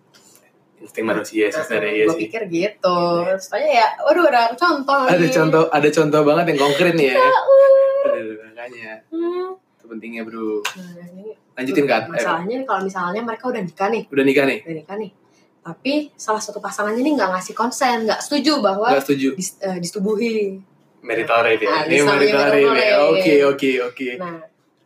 insting 0.79 1.03
manusia 1.03 1.45
sih 1.47 1.59
sebenarnya 1.59 1.91
iya 1.93 2.05
gue 2.05 2.17
pikir 2.19 2.41
gitu 2.45 2.99
soalnya 3.37 3.71
ya 3.75 3.87
waduh 3.99 4.25
ada 4.25 4.41
contoh 4.53 5.03
Ada 5.03 5.19
nih. 5.19 5.31
contoh 5.31 5.63
ada 5.67 5.89
contoh 5.89 6.21
banget 6.23 6.45
yang 6.47 6.59
konkret 6.61 6.93
nih 6.93 7.07
ya. 7.11 7.17
Caur. 7.19 7.71
Aduh, 8.09 8.35
makanya 8.41 8.89
Hmm. 9.07 9.49
itu 9.75 9.85
pentingnya 9.85 10.21
bro. 10.23 10.63
Nah, 10.63 11.07
ini 11.09 11.35
Lanjutin 11.53 11.83
kan? 11.83 12.07
Masalahnya 12.07 12.55
nih 12.55 12.65
kalau 12.65 12.81
misalnya 12.81 13.21
mereka 13.21 13.43
udah 13.45 13.61
nikah 13.61 13.87
nih 13.89 14.03
udah 14.07 14.23
nikah 14.23 14.45
nih? 14.45 14.59
udah 14.61 14.75
nikah 14.77 14.97
nih 14.97 15.11
tapi 15.59 15.93
salah 16.15 16.39
satu 16.39 16.57
pasangannya 16.57 17.03
nih 17.03 17.13
nggak 17.13 17.29
ngasih 17.29 17.53
konsen 17.53 18.07
nggak 18.07 18.23
setuju 18.23 18.63
bahwa 18.63 18.89
Gak 18.89 19.03
setuju. 19.05 19.35
dis, 19.35 19.59
eh, 19.59 19.77
disetubuhi 19.77 20.55
Marital 20.99 21.39
rape 21.41 21.63
ya. 21.63 21.83
Ini 21.85 21.95
ya. 21.95 22.47
rape. 22.47 22.87
Oke 23.07 23.35
oke 23.45 23.69
oke. 23.85 24.07
Nah, 24.17 24.39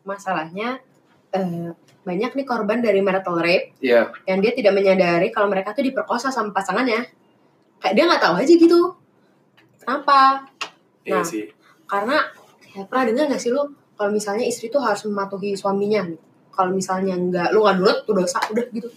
masalahnya 0.04 0.78
eh, 1.32 1.70
banyak 2.04 2.32
nih 2.34 2.44
korban 2.44 2.80
dari 2.80 3.00
marital 3.00 3.36
rape 3.36 3.80
Iya. 3.80 4.12
yang 4.24 4.40
dia 4.40 4.52
tidak 4.52 4.72
menyadari 4.72 5.28
kalau 5.30 5.48
mereka 5.48 5.72
tuh 5.72 5.82
diperkosa 5.82 6.30
sama 6.30 6.52
pasangannya. 6.52 7.08
Kayak 7.78 7.94
dia 7.94 8.04
nggak 8.06 8.22
tahu 8.22 8.36
aja 8.38 8.54
gitu. 8.54 8.80
Kenapa? 9.78 10.48
Iya 11.02 11.14
Nah. 11.14 11.24
sih. 11.24 11.44
Karena 11.84 12.18
ya 12.70 12.84
pernah 12.84 13.06
dengar 13.06 13.26
gak 13.28 13.38
sih 13.38 13.50
lu 13.50 13.64
kalau 13.94 14.10
misalnya 14.10 14.44
istri 14.44 14.68
tuh 14.68 14.80
harus 14.80 15.04
mematuhi 15.04 15.54
suaminya. 15.54 16.04
Kalau 16.50 16.70
misalnya 16.70 17.14
nggak 17.14 17.50
lu 17.50 17.62
nggak 17.62 17.76
nurut 17.78 17.98
tuh 18.04 18.14
dosa 18.14 18.40
udah 18.46 18.66
gitu. 18.70 18.88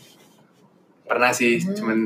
pernah 1.03 1.31
sih 1.31 1.57
Hmm. 1.57 1.71
cuman 1.73 1.99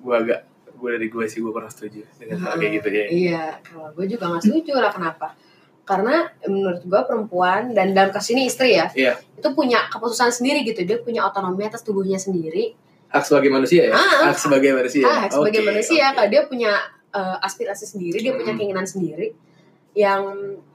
gue 0.00 0.14
agak 0.16 0.40
gue 0.72 0.90
dari 0.90 1.06
gue 1.06 1.24
sih 1.26 1.38
gue 1.38 1.52
kurang 1.52 1.68
setuju 1.68 2.08
dengan 2.16 2.40
hal 2.40 2.56
kayak 2.56 2.72
gitu 2.80 2.88
ya 2.88 3.04
Iya, 3.06 3.44
kalau 3.60 3.92
gue 3.92 4.08
juga 4.08 4.24
nggak 4.26 4.40
setuju 4.42 4.72
lah 4.74 4.88
kenapa? 4.88 5.36
Karena 5.90 6.16
menurut 6.46 6.86
gue 6.86 7.00
perempuan 7.02 7.74
dan 7.74 7.90
dalam 7.90 8.14
kasus 8.14 8.30
ini 8.30 8.46
istri 8.46 8.78
ya, 8.78 8.86
Iya. 8.94 9.18
itu 9.34 9.48
punya 9.50 9.90
keputusan 9.90 10.30
sendiri 10.30 10.62
gitu. 10.62 10.86
Dia 10.86 11.02
punya 11.02 11.26
otonomi 11.26 11.66
atas 11.66 11.82
tubuhnya 11.82 12.14
sendiri. 12.16 12.78
hak 13.10 13.26
sebagai 13.26 13.50
manusia 13.50 13.90
ya 13.90 13.98
Ah. 13.98 14.30
hak 14.30 14.38
sebagai 14.38 14.70
manusia 14.70 15.02
ah, 15.02 15.26
sebagai 15.26 15.58
Oke, 15.58 15.66
manusia 15.66 16.04
oke. 16.06 16.14
kalau 16.14 16.28
dia 16.30 16.42
punya 16.46 16.72
eh, 17.10 17.36
aspirasi 17.42 17.82
sendiri 17.82 18.22
dia 18.22 18.30
punya 18.30 18.54
Hmm. 18.54 18.60
keinginan 18.62 18.86
sendiri 18.86 19.34
yang 19.98 20.22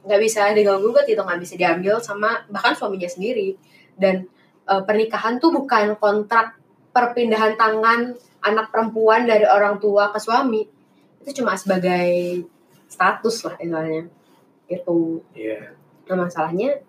nggak 0.04 0.20
bisa 0.20 0.52
diganggu 0.52 0.84
gugat 0.84 1.08
gitu 1.08 1.24
nggak 1.24 1.40
bisa 1.40 1.56
diambil 1.56 1.96
sama 1.98 2.44
bahkan 2.52 2.76
suaminya 2.76 3.08
sendiri 3.08 3.56
dan 3.96 4.28
eh, 4.68 4.82
pernikahan 4.84 5.40
tuh 5.40 5.56
bukan 5.56 5.96
kontrak 5.96 6.60
perpindahan 6.92 7.56
tangan 7.56 8.20
anak 8.42 8.68
perempuan 8.68 9.24
dari 9.24 9.48
orang 9.48 9.80
tua 9.80 10.12
ke 10.12 10.20
suami 10.20 10.68
itu 11.24 11.40
cuma 11.40 11.56
sebagai 11.56 12.44
status 12.86 13.48
lah 13.48 13.56
istilahnya 13.56 14.12
itu 14.66 15.22
Iya. 15.34 15.74
nah 16.06 16.26
masalahnya 16.26 16.82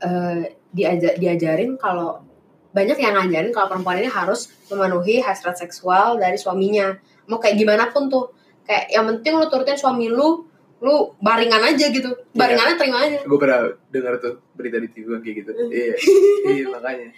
eh, 0.00 0.42
diaja- 0.70 1.16
diajarin 1.18 1.76
kalau 1.76 2.22
banyak 2.70 2.98
yang 3.02 3.18
ngajarin 3.18 3.50
kalau 3.50 3.66
perempuan 3.66 3.98
ini 3.98 4.06
harus 4.06 4.46
memenuhi 4.70 5.18
hasrat 5.18 5.58
seksual 5.58 6.22
dari 6.22 6.38
suaminya. 6.38 6.94
Mau 7.26 7.42
kayak 7.42 7.58
gimana 7.58 7.90
pun 7.90 8.06
tuh. 8.06 8.30
Kayak 8.62 8.94
yang 8.94 9.04
penting 9.10 9.32
lu 9.34 9.46
turutin 9.50 9.74
suami 9.74 10.06
lu 10.06 10.46
lu 10.80 10.94
baringan 11.18 11.60
aja 11.60 11.90
gitu. 11.90 12.14
Baringannya 12.30 12.78
terima 12.78 13.02
aja. 13.02 13.18
Gue 13.26 13.38
pernah 13.42 13.74
dengar 13.90 14.22
tuh 14.22 14.38
berita 14.54 14.78
di 14.78 14.86
TV 14.86 15.18
kayak 15.18 15.36
gitu. 15.42 15.50
Hmm. 15.50 15.70
iya. 15.70 15.94
Iya 16.54 16.64
makanya. 16.70 17.08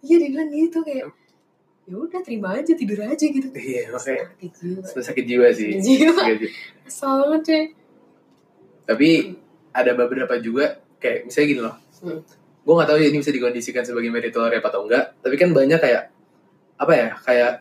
Iya 0.00 0.16
dia 0.16 0.28
bilang 0.30 0.48
gitu 0.48 0.78
kayak 0.80 1.04
ya 1.90 1.94
udah 1.98 2.22
terima 2.22 2.48
aja 2.54 2.72
tidur 2.78 3.02
aja 3.02 3.24
gitu. 3.26 3.48
Iya 3.50 3.90
makanya. 3.90 4.24
Sakit 4.30 4.50
jiwa. 4.54 5.02
Sakit 5.02 5.24
jiwa 5.26 5.46
sih. 5.50 5.68
Sakit 5.74 5.82
jiwa. 5.82 6.12
Sakit 6.22 6.38
jiwa. 6.38 7.10
banget 7.18 7.40
cuy. 7.42 7.62
Tapi 8.86 9.10
ada 9.70 9.92
beberapa 9.94 10.34
juga 10.42 10.78
kayak 11.00 11.26
misalnya 11.30 11.48
gini 11.48 11.62
loh. 11.62 11.76
Hmm. 12.00 12.20
gue 12.60 12.74
nggak 12.76 12.88
tahu 12.92 12.98
ya 13.00 13.08
ini 13.08 13.18
bisa 13.20 13.32
dikondisikan 13.32 13.82
sebagai 13.84 14.08
rape 14.12 14.64
atau 14.64 14.84
enggak 14.84 15.16
tapi 15.20 15.34
kan 15.36 15.52
banyak 15.52 15.80
kayak 15.80 16.12
apa 16.80 16.92
ya 16.96 17.08
kayak 17.24 17.52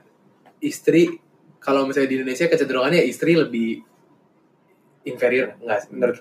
istri 0.63 1.19
kalau 1.59 1.87
misalnya 1.87 2.07
di 2.11 2.15
Indonesia 2.23 2.47
kecenderungannya 2.47 3.03
istri 3.07 3.35
lebih 3.35 3.83
inferior 5.07 5.55
enggak 5.59 5.87
menurut 5.91 6.19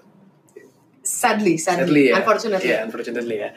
sadly 1.09 1.57
sadly, 1.57 1.85
Sadly 1.89 2.05
ya. 2.11 2.15
unfortunately. 2.21 2.69
Ya 2.69 2.79
unfortunately 2.85 3.37
ya. 3.41 3.51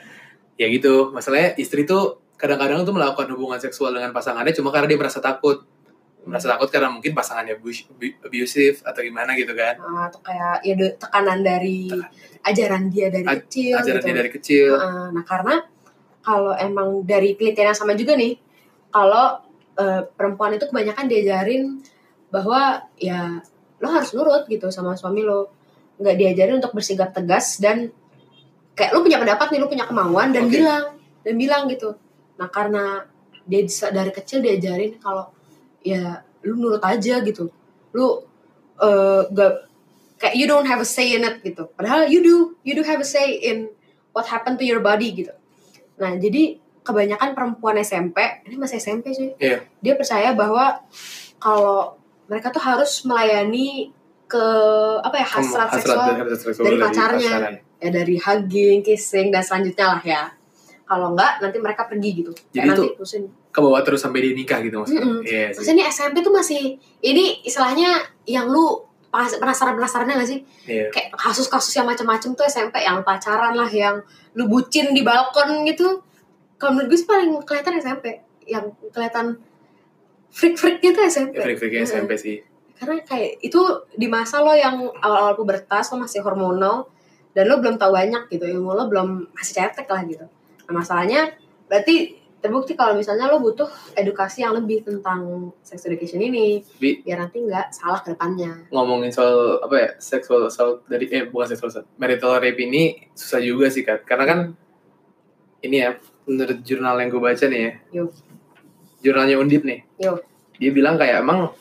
Ya 0.55 0.67
gitu 0.71 1.11
masalahnya 1.11 1.57
istri 1.59 1.83
tuh 1.83 2.21
kadang-kadang 2.39 2.87
tuh 2.87 2.95
melakukan 2.95 3.27
hubungan 3.35 3.59
seksual 3.61 3.91
dengan 3.93 4.15
pasangannya 4.15 4.55
cuma 4.55 4.71
karena 4.73 4.87
dia 4.89 4.97
merasa 4.97 5.19
takut 5.21 5.67
merasa 6.21 6.53
takut 6.53 6.69
karena 6.69 6.93
mungkin 6.93 7.17
pasangannya 7.17 7.57
abus- 7.57 7.89
abusive 8.21 8.85
atau 8.85 9.01
gimana 9.01 9.33
gitu 9.33 9.57
kan. 9.57 9.73
Ah, 9.81 10.05
atau 10.05 10.21
kayak 10.21 10.61
ya 10.61 10.73
tekanan 10.97 11.41
dari 11.41 11.89
ajaran 12.45 12.93
dia 12.93 13.09
dari 13.09 13.25
A- 13.25 13.41
kecil 13.41 13.73
ajaran 13.81 13.99
gitu. 14.01 14.07
dia 14.07 14.15
dari 14.15 14.31
kecil. 14.31 14.67
Heeh, 14.77 15.05
nah 15.17 15.23
karena 15.25 15.55
kalau 16.21 16.53
emang 16.53 17.01
dari 17.01 17.33
penelitian 17.33 17.73
yang 17.73 17.77
sama 17.77 17.97
juga 17.97 18.13
nih 18.13 18.37
kalau 18.93 19.41
eh, 19.81 20.01
perempuan 20.05 20.53
itu 20.53 20.69
kebanyakan 20.69 21.09
diajarin 21.09 21.81
bahwa 22.29 22.85
ya 23.01 23.41
lo 23.81 23.87
harus 23.89 24.13
nurut 24.13 24.45
gitu 24.45 24.69
sama 24.69 24.93
suami 24.93 25.25
lo. 25.25 25.49
Nggak 25.97 26.15
diajarin 26.17 26.57
untuk 26.61 26.73
bersikap 26.73 27.13
tegas 27.13 27.57
dan 27.57 27.89
kayak 28.77 28.93
lo 28.93 29.01
punya 29.01 29.17
pendapat 29.17 29.49
nih 29.49 29.59
lo 29.61 29.67
punya 29.67 29.89
kemauan 29.89 30.29
dan 30.29 30.45
Oke. 30.45 30.61
bilang 30.61 30.85
dan 31.25 31.33
bilang 31.33 31.63
gitu. 31.65 31.97
Nah 32.37 32.47
karena 32.49 33.05
dia 33.41 33.65
dari 33.89 34.13
kecil 34.13 34.45
diajarin 34.45 35.01
kalau 35.01 35.33
ya 35.81 36.21
lu 36.45 36.57
nurut 36.57 36.81
aja 36.81 37.21
gitu 37.21 37.49
lu 37.93 38.05
eh, 38.81 39.21
gak 39.33 39.51
kayak 40.21 40.35
you 40.37 40.45
don't 40.45 40.69
have 40.69 40.81
a 40.81 40.87
say 40.87 41.17
in 41.17 41.25
it 41.25 41.41
gitu 41.41 41.69
padahal 41.73 42.05
you 42.05 42.21
do 42.21 42.53
you 42.61 42.73
do 42.77 42.85
have 42.85 43.01
a 43.01 43.07
say 43.07 43.37
in 43.41 43.69
what 44.13 44.29
happened 44.29 44.57
to 44.61 44.65
your 44.65 44.81
body 44.81 45.13
gitu 45.13 45.33
nah 45.97 46.13
jadi 46.17 46.61
kebanyakan 46.81 47.37
perempuan 47.37 47.77
SMP 47.81 48.17
ini 48.45 48.57
masih 48.57 48.81
SMP 48.81 49.13
sih 49.13 49.33
Iya. 49.37 49.61
dia 49.81 49.93
percaya 49.93 50.33
bahwa 50.33 50.81
kalau 51.37 51.97
mereka 52.25 52.49
tuh 52.53 52.61
harus 52.61 53.05
melayani 53.05 53.93
ke 54.31 54.45
apa 55.03 55.15
ya 55.19 55.27
hasrat, 55.27 55.67
seksual 55.75 55.99
hasrat 55.99 56.39
seksual 56.39 56.65
dari 56.71 56.77
pacarnya. 56.79 57.33
pasangan. 57.35 57.55
ya 57.83 57.89
dari 57.91 58.15
hugging, 58.15 58.79
kissing 58.79 59.27
dan 59.33 59.43
selanjutnya 59.43 59.85
lah 59.91 60.01
ya. 60.05 60.23
Kalau 60.91 61.07
enggak 61.09 61.39
nanti 61.39 61.55
mereka 61.57 61.87
pergi 61.87 62.09
gitu. 62.13 62.31
Jadi 62.49 62.51
Kayak 62.51 62.67
nanti 62.67 62.87
itu- 62.91 63.31
ke 63.47 63.59
bawah 63.59 63.79
terus 63.79 63.99
sampai 63.99 64.19
dia 64.21 64.31
nikah 64.33 64.59
gitu 64.59 64.75
maksudnya 64.77 65.03
Mm-mm. 65.03 65.23
iya 65.23 65.47
sih 65.49 65.59
Maksudnya 65.59 65.75
ini 65.77 65.83
SMP 65.85 66.15
tuh 66.19 66.31
masih 66.31 66.61
ini 67.01 67.23
istilahnya 67.41 67.91
yang 68.25 68.47
lu 68.47 68.79
pas- 69.07 69.31
penasaran-penasarannya 69.33 70.15
gak 70.17 70.29
sih? 70.29 70.39
iya 70.65 70.87
Kayak 70.87 71.15
kasus-kasus 71.15 71.71
yang 71.73 71.83
macam-macam 71.85 72.31
tuh 72.31 72.43
SMP 72.45 72.79
yang 72.79 72.99
pacaran 73.01 73.51
lah 73.53 73.67
yang 73.67 74.03
lu 74.33 74.45
bucin 74.45 74.91
di 74.91 74.99
balkon 75.01 75.63
gitu. 75.65 75.99
Kalau 76.55 76.71
menurut 76.73 76.87
gue 76.89 76.97
sih 76.97 77.07
paling 77.07 77.31
kelihatan 77.41 77.75
SMP 77.77 78.05
yang 78.45 78.63
kelihatan 78.89 79.39
freak-freaknya 80.29 80.91
tuh 80.91 81.03
SMP. 81.05 81.33
ya 81.33 81.43
freak-freaknya 81.43 81.81
Mm-mm. 81.81 81.93
SMP 81.93 82.11
sih 82.17 82.37
karena 82.73 82.97
kayak 82.99 83.37
itu 83.39 83.61
di 83.93 84.07
masa 84.07 84.41
lo 84.41 84.51
yang 84.51 84.73
awal-awal 84.97 85.35
pubertas 85.35 85.91
lo 85.91 86.01
masih 86.01 86.17
hormonal 86.19 86.89
dan 87.31 87.45
lo 87.45 87.59
belum 87.59 87.77
tahu 87.77 87.93
banyak 87.93 88.25
gitu 88.27 88.41
ilmu 88.49 88.73
lo 88.73 88.87
belum 88.87 89.29
masih 89.31 89.53
cetek 89.55 89.85
lah 89.85 90.01
gitu 90.03 90.25
nah 90.71 90.79
masalahnya 90.79 91.35
berarti 91.67 92.15
terbukti 92.39 92.73
kalau 92.79 92.95
misalnya 92.95 93.27
lo 93.27 93.43
butuh 93.43 93.67
edukasi 93.93 94.41
yang 94.41 94.55
lebih 94.55 94.87
tentang 94.87 95.51
sex 95.61 95.83
education 95.83 96.23
ini 96.23 96.63
Tapi- 96.63 97.03
biar 97.03 97.19
nanti 97.27 97.37
nggak 97.43 97.75
salah 97.75 97.99
ke 97.99 98.15
depannya. 98.15 98.71
Ngomongin 98.71 99.11
soal 99.11 99.59
apa 99.59 99.75
ya 99.75 99.89
sexual 99.99 100.47
assault 100.47 100.87
dari 100.87 101.11
eh 101.11 101.27
bukan 101.27 101.51
sexual 101.51 101.69
assault 101.69 101.91
marital 101.99 102.39
rape 102.39 102.57
ini 102.63 103.11
susah 103.13 103.43
juga 103.43 103.67
sih 103.67 103.83
kan 103.83 103.99
karena 104.07 104.25
kan 104.25 104.39
ini 105.61 105.75
ya 105.85 105.99
menurut 106.25 106.63
jurnal 106.63 106.95
yang 106.97 107.11
gue 107.11 107.21
baca 107.21 107.45
nih 107.45 107.61
ya. 107.61 107.73
Yo. 107.91 108.03
jurnalnya 109.03 109.35
undip 109.37 109.67
nih. 109.67 109.83
Yo. 109.99 110.23
dia 110.55 110.71
bilang 110.71 110.95
kayak 110.95 111.21
emang 111.21 111.51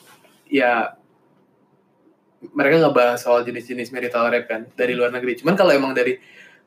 ya 0.46 0.96
mereka 2.56 2.80
ngebahas 2.80 3.20
soal 3.20 3.44
jenis-jenis 3.44 3.92
marital 3.92 4.32
rape 4.32 4.48
kan 4.48 4.64
dari 4.78 4.96
luar 4.96 5.12
negeri. 5.12 5.36
Cuman 5.36 5.58
kalau 5.60 5.76
emang 5.76 5.92
dari 5.92 6.16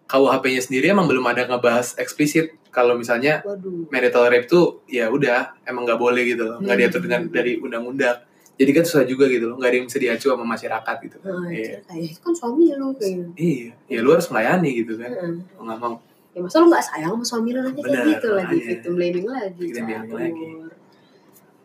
KUHP-nya 0.05 0.61
sendiri 0.61 0.85
emang 0.89 1.05
belum 1.05 1.23
ada 1.25 1.45
ngebahas 1.45 1.95
eksplisit. 1.95 2.53
Kalau 2.69 2.93
misalnya 2.93 3.41
waduh. 3.41 3.85
marital 3.87 4.27
rape 4.27 4.45
tuh 4.45 4.81
ya 4.85 5.05
udah 5.07 5.53
emang 5.63 5.85
nggak 5.85 5.97
boleh 5.97 6.23
gitu 6.25 6.43
loh. 6.43 6.57
Nggak 6.57 6.71
Hmm. 6.71 6.81
diatur 6.81 7.01
dengan 7.01 7.21
dari 7.27 7.51
undang-undang. 7.55 8.17
Jadi 8.53 8.69
kan 8.71 8.83
susah 8.83 9.03
juga 9.03 9.25
gitu 9.27 9.45
loh. 9.47 9.55
Nggak 9.57 9.69
ada 9.69 9.77
yang 9.77 9.87
bisa 9.87 9.97
diacu 9.97 10.27
sama 10.27 10.45
masyarakat 10.47 10.95
gitu. 11.01 11.17
Nah, 11.19 11.47
Iya. 11.47 11.81
kayak 11.83 12.03
itu 12.07 12.19
kan 12.19 12.33
suami 12.33 12.65
lo 12.71 12.93
kayak 12.93 13.13
gitu. 13.13 13.29
iya. 13.35 13.71
Ya 13.87 13.99
lu 13.99 14.09
harus 14.09 14.27
melayani 14.27 14.69
gitu 14.75 14.93
kan. 14.95 15.09
Mau 15.53 15.63
nggak 15.63 15.79
mau. 15.79 15.93
Ya 16.33 16.39
masa 16.39 16.57
lo 16.57 16.65
nggak 16.65 16.81
sayang 16.83 17.11
sama 17.11 17.25
suami 17.27 17.49
lo 17.51 17.59
nanti 17.61 17.79
kayak 17.79 18.05
gitu 18.09 18.27
lagi 18.31 18.57
victim 18.59 18.93
blaming 18.95 19.27
lagi 19.27 19.53
Victim 19.59 19.83
blaming 19.85 20.11
lagi. 20.11 20.45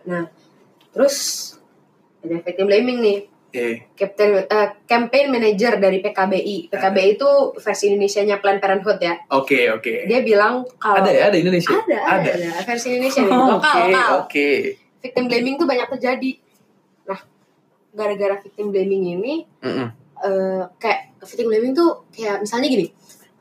nah 0.04 0.25
terus 0.88 1.16
ada 2.18 2.37
victim 2.38 2.64
blaming 2.64 2.99
nih 2.99 3.18
eh 3.50 3.88
Captain 3.92 4.42
eh, 4.42 4.68
campaign 4.84 5.26
manager 5.28 5.76
dari 5.76 5.98
PKBI. 5.98 6.68
PKBI 6.68 7.08
itu 7.14 7.30
versi 7.54 7.84
Indonesianya 7.88 8.36
Planned 8.36 8.58
Parenthood 8.58 8.98
ya. 8.98 9.16
oke 9.30 9.56
oke 9.72 9.92
Dia 10.04 10.20
bilang 10.20 10.68
kalau 10.76 11.00
ada 11.00 11.08
ya 11.08 11.28
ada 11.28 11.36
Indonesia 11.36 11.72
ada, 11.72 11.98
ada, 12.18 12.30
ada 12.30 12.60
versi 12.62 12.86
Indonesia 12.90 13.20
nih, 13.22 13.32
Oh, 13.32 13.48
lokal, 13.50 13.72
oke 13.74 13.88
lokal. 13.88 14.10
oke 14.22 14.48
Victim 14.98 15.24
blaming 15.26 15.54
tuh 15.54 15.64
banyak 15.64 15.88
terjadi. 15.90 16.30
Nah, 17.04 17.20
gara-gara 17.90 18.34
victim 18.36 18.68
blaming 18.68 19.14
ini 19.14 19.34
Mm-mm. 19.58 19.88
eh, 20.18 20.62
kayak 20.76 21.16
victim 21.18 21.46
blaming 21.48 21.72
tuh 21.72 22.04
kayak 22.10 22.42
misalnya 22.42 22.68
gini. 22.68 22.86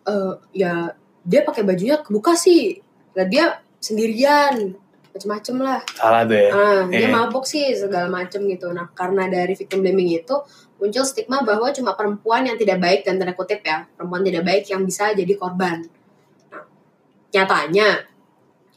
eh, 0.05 0.33
ya 0.53 0.93
dia 1.21 1.41
pakai 1.41 1.61
bajunya 1.61 1.99
kebuka 1.99 2.31
sih. 2.31 2.79
Lah 3.11 3.25
dia 3.25 3.59
sendirian 3.77 4.71
macem-macem 5.17 5.55
lah 5.57 5.81
salah 5.91 6.21
tuh 6.23 6.37
ya 6.37 6.49
Ah, 6.53 6.81
dia 6.85 7.05
Iya. 7.05 7.09
mabuk 7.09 7.43
sih 7.43 7.73
segala 7.73 8.05
macem 8.07 8.45
gitu. 8.45 8.69
Nah, 8.69 8.85
karena 8.93 9.25
dari 9.25 9.51
victim 9.51 9.81
blaming 9.81 10.13
itu 10.15 10.35
muncul 10.77 11.01
stigma 11.01 11.41
bahwa 11.41 11.73
cuma 11.73 11.97
perempuan 11.97 12.45
yang 12.45 12.53
tidak 12.55 12.77
baik 12.77 13.01
dan 13.01 13.17
tanda 13.17 13.33
kutip 13.33 13.59
ya, 13.61 13.89
perempuan 13.97 14.21
tidak 14.21 14.45
baik 14.45 14.63
yang 14.69 14.85
bisa 14.85 15.09
jadi 15.11 15.33
korban. 15.33 15.81
Nah, 16.49 16.63
nyatanya 17.31 18.05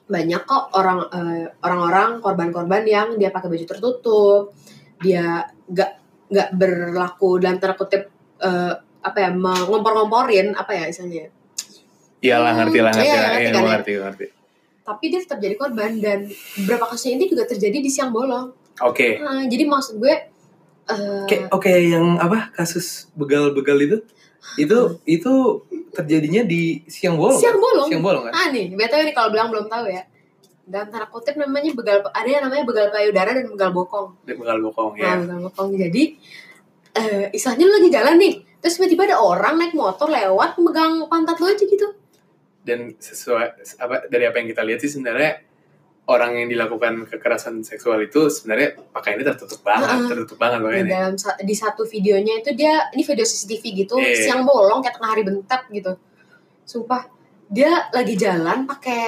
banyak 0.06 0.42
kok 0.42 0.64
orang 0.73 0.99
eh, 1.09 1.47
orang-orang 1.61 2.18
korban-korban 2.18 2.82
yang 2.82 3.09
dia 3.14 3.28
pakai 3.28 3.47
baju 3.47 3.66
tertutup, 3.68 4.42
dia 4.99 5.44
nggak 5.68 5.90
nggak 6.30 6.49
berlaku 6.54 7.38
dalam 7.38 7.61
tanda 7.61 7.75
kutip 7.75 8.09
eh, 8.38 8.73
apa 9.00 9.18
ya 9.18 9.30
ngompor-ngomporin 9.32 10.52
apa 10.52 10.73
ya 10.73 10.85
istilahnya 10.87 11.32
iyalah 12.20 12.52
ngerti 12.52 12.78
lah 12.78 12.92
ngerti 12.92 13.09
Iya, 13.09 13.16
lah 13.16 13.28
ngerti 13.30 13.40
iya 13.40 13.49
kan 13.49 13.56
gue 13.56 13.64
ya? 13.64 13.73
ngerti 13.73 13.92
ngerti 13.97 14.26
tapi 14.80 15.04
dia 15.08 15.18
tetap 15.18 15.38
jadi 15.38 15.54
korban 15.54 15.99
dan 15.99 16.25
beberapa 16.56 16.87
kasusnya 16.87 17.16
ini 17.16 17.25
juga 17.26 17.44
terjadi 17.44 17.78
di 17.78 17.88
siang 17.88 18.10
bolong 18.10 18.50
oke 18.78 19.08
Nah, 19.18 19.44
jadi 19.44 19.64
maksud 19.64 19.99
gue 19.99 20.14
eh, 20.87 21.22
Oke, 21.22 21.37
oke 21.49 21.70
yang 21.70 22.16
apa 22.16 22.50
kasus 22.52 23.08
begal-begal 23.14 23.78
itu 23.78 23.99
itu 24.56 24.78
itu 25.04 25.32
terjadinya 25.90 26.42
di 26.42 26.80
siang 26.87 27.14
bolong. 27.14 27.37
siang 27.37 27.54
kan? 27.54 27.62
bolong. 27.62 27.88
Siang 27.92 28.02
bolong 28.02 28.22
kan? 28.25 28.32
Ah 28.32 28.46
nih, 28.49 28.72
btw 28.72 29.04
nih 29.04 29.12
kalau 29.12 29.28
bilang 29.28 29.50
belum 29.50 29.66
tahu 29.66 29.84
ya. 29.87 30.02
Dalam 30.64 30.87
tanda 30.88 31.06
kutip 31.06 31.34
namanya 31.34 31.75
begal 31.75 32.00
ada 32.06 32.25
yang 32.25 32.46
namanya 32.46 32.62
begal 32.62 32.88
payudara 32.88 33.34
dan 33.34 33.46
begal 33.46 33.70
bokong. 33.70 34.16
Di 34.22 34.32
begal 34.32 34.58
bokong 34.60 34.96
Nah, 34.96 35.02
ya. 35.02 35.14
begal 35.18 35.38
bokong. 35.44 35.68
Jadi 35.76 36.02
eh 36.90 37.25
istilahnya 37.30 37.64
lu 37.64 37.72
lagi 37.76 37.90
jalan 37.90 38.14
nih, 38.16 38.32
terus 38.58 38.75
tiba-tiba 38.75 39.02
ada 39.06 39.18
orang 39.20 39.54
naik 39.58 39.75
motor 39.75 40.08
lewat 40.08 40.58
megang 40.58 41.04
pantat 41.06 41.37
lu 41.37 41.46
aja 41.46 41.62
gitu. 41.62 41.87
Dan 42.61 42.93
sesuai 42.93 43.47
apa 43.79 44.07
dari 44.07 44.25
apa 44.25 44.37
yang 44.37 44.49
kita 44.49 44.62
lihat 44.62 44.79
sih 44.79 44.93
sebenarnya 44.93 45.40
orang 46.07 46.33
yang 46.37 46.49
dilakukan 46.49 47.07
kekerasan 47.07 47.62
seksual 47.62 47.97
itu 48.00 48.26
sebenarnya 48.26 48.75
pakaiannya 48.90 49.26
tertutup 49.26 49.62
banget, 49.62 49.88
Heeh. 49.88 50.09
tertutup 50.09 50.37
banget 50.37 50.59
Di 50.59 50.64
pakaiannya. 50.67 50.90
dalam 50.93 51.14
sa- 51.17 51.38
di 51.38 51.55
satu 51.55 51.83
videonya 51.85 52.35
itu 52.37 52.50
dia 52.52 52.90
ini 52.90 53.00
video 53.00 53.23
CCTV 53.23 53.64
gitu, 53.79 53.95
Iya. 53.97 54.26
siang 54.26 54.43
bolong 54.43 54.83
kayak 54.83 54.99
tengah 54.99 55.11
hari 55.11 55.23
bentet 55.23 55.62
gitu. 55.71 55.93
Sumpah, 56.64 57.07
dia 57.47 57.88
lagi 57.90 58.14
jalan 58.14 58.67
pakai 58.67 59.02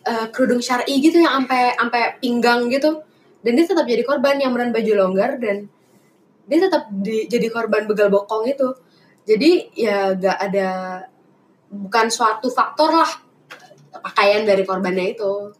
eh, 0.00 0.26
kerudung 0.32 0.56
syar'i 0.58 0.98
gitu 0.98 1.20
yang 1.20 1.44
sampai 1.44 1.76
sampai 1.76 2.02
pinggang 2.16 2.64
gitu. 2.66 3.04
Dan 3.38 3.52
dia 3.52 3.68
tetap 3.68 3.84
jadi 3.84 4.00
korban 4.02 4.40
yang 4.40 4.50
beran 4.50 4.72
baju 4.72 4.92
longgar 4.96 5.36
dan 5.36 5.68
dia 6.42 6.58
tetap 6.58 6.88
di- 6.90 7.28
jadi 7.28 7.44
korban 7.46 7.84
begal 7.84 8.08
bokong 8.08 8.48
itu. 8.48 8.72
Jadi 9.22 9.68
ya 9.76 10.16
gak 10.16 10.38
ada 10.40 10.68
bukan 11.68 12.06
suatu 12.08 12.48
faktor 12.48 12.92
lah 12.92 13.10
pakaian 14.00 14.44
dari 14.44 14.64
korbannya 14.64 15.16
itu. 15.16 15.52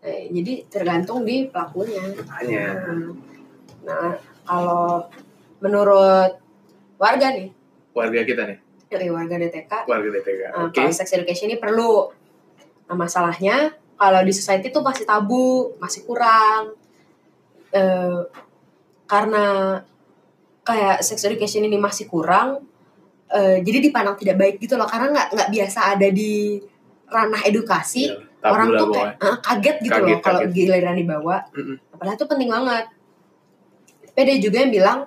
Eh, 0.00 0.32
jadi 0.32 0.64
tergantung 0.72 1.28
di 1.28 1.44
pelakunya. 1.52 2.00
Hanya 2.40 2.64
Hmm. 2.72 3.20
Nah, 3.84 4.16
kalau 4.44 5.08
menurut 5.60 6.40
warga 6.96 7.32
nih, 7.32 7.52
warga 7.92 8.20
kita 8.24 8.42
nih, 8.48 8.58
dari 8.88 9.08
warga 9.12 9.36
DTK, 9.36 9.88
warga 9.88 10.08
DTK. 10.08 10.40
uh, 10.52 10.68
Oke. 10.68 10.80
kalau 10.80 10.92
sex 10.92 11.12
education 11.12 11.52
ini 11.52 11.60
perlu. 11.60 12.08
Nah, 12.88 12.96
masalahnya 12.96 13.76
kalau 14.00 14.20
di 14.24 14.32
society 14.32 14.72
itu 14.72 14.80
masih 14.80 15.04
tabu, 15.04 15.76
masih 15.76 16.04
kurang. 16.08 16.72
Eh, 17.70 18.20
karena 19.04 19.78
kayak 20.64 21.04
sex 21.04 21.20
education 21.28 21.68
ini 21.68 21.76
masih 21.76 22.08
kurang, 22.08 22.64
eh, 23.30 23.56
jadi 23.62 23.78
dipandang 23.80 24.14
tidak 24.14 24.36
baik 24.36 24.56
gitu 24.58 24.74
loh, 24.74 24.86
karena 24.86 25.10
nggak 25.10 25.28
nggak 25.32 25.48
biasa 25.50 25.80
ada 25.94 26.08
di 26.10 26.58
ranah 27.06 27.42
edukasi. 27.42 28.10
Tabu 28.40 28.56
orang 28.56 28.68
tuh 28.72 28.86
kayak 28.90 29.12
"Ah, 29.20 29.36
kaget 29.38 29.76
gitu 29.82 29.92
Kaget, 29.92 30.08
loh 30.08 30.20
kalau 30.20 30.40
giliran 30.48 30.96
dibawa. 30.96 31.36
Mm-mm. 31.52 31.76
Padahal 31.92 32.16
itu 32.16 32.24
penting 32.24 32.48
banget. 32.48 32.84
Tapi 34.06 34.18
ada 34.18 34.34
juga 34.38 34.56
yang 34.58 34.72
bilang 34.72 34.98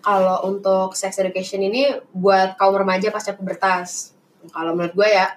kalau 0.00 0.36
untuk 0.44 0.92
sex 0.92 1.14
education 1.16 1.60
ini 1.60 1.86
buat 2.10 2.56
kaum 2.56 2.74
remaja 2.74 3.08
pasca 3.08 3.32
pubertas. 3.32 4.10
Kalau 4.48 4.74
menurut 4.74 4.92
gue 4.92 5.06
ya 5.06 5.28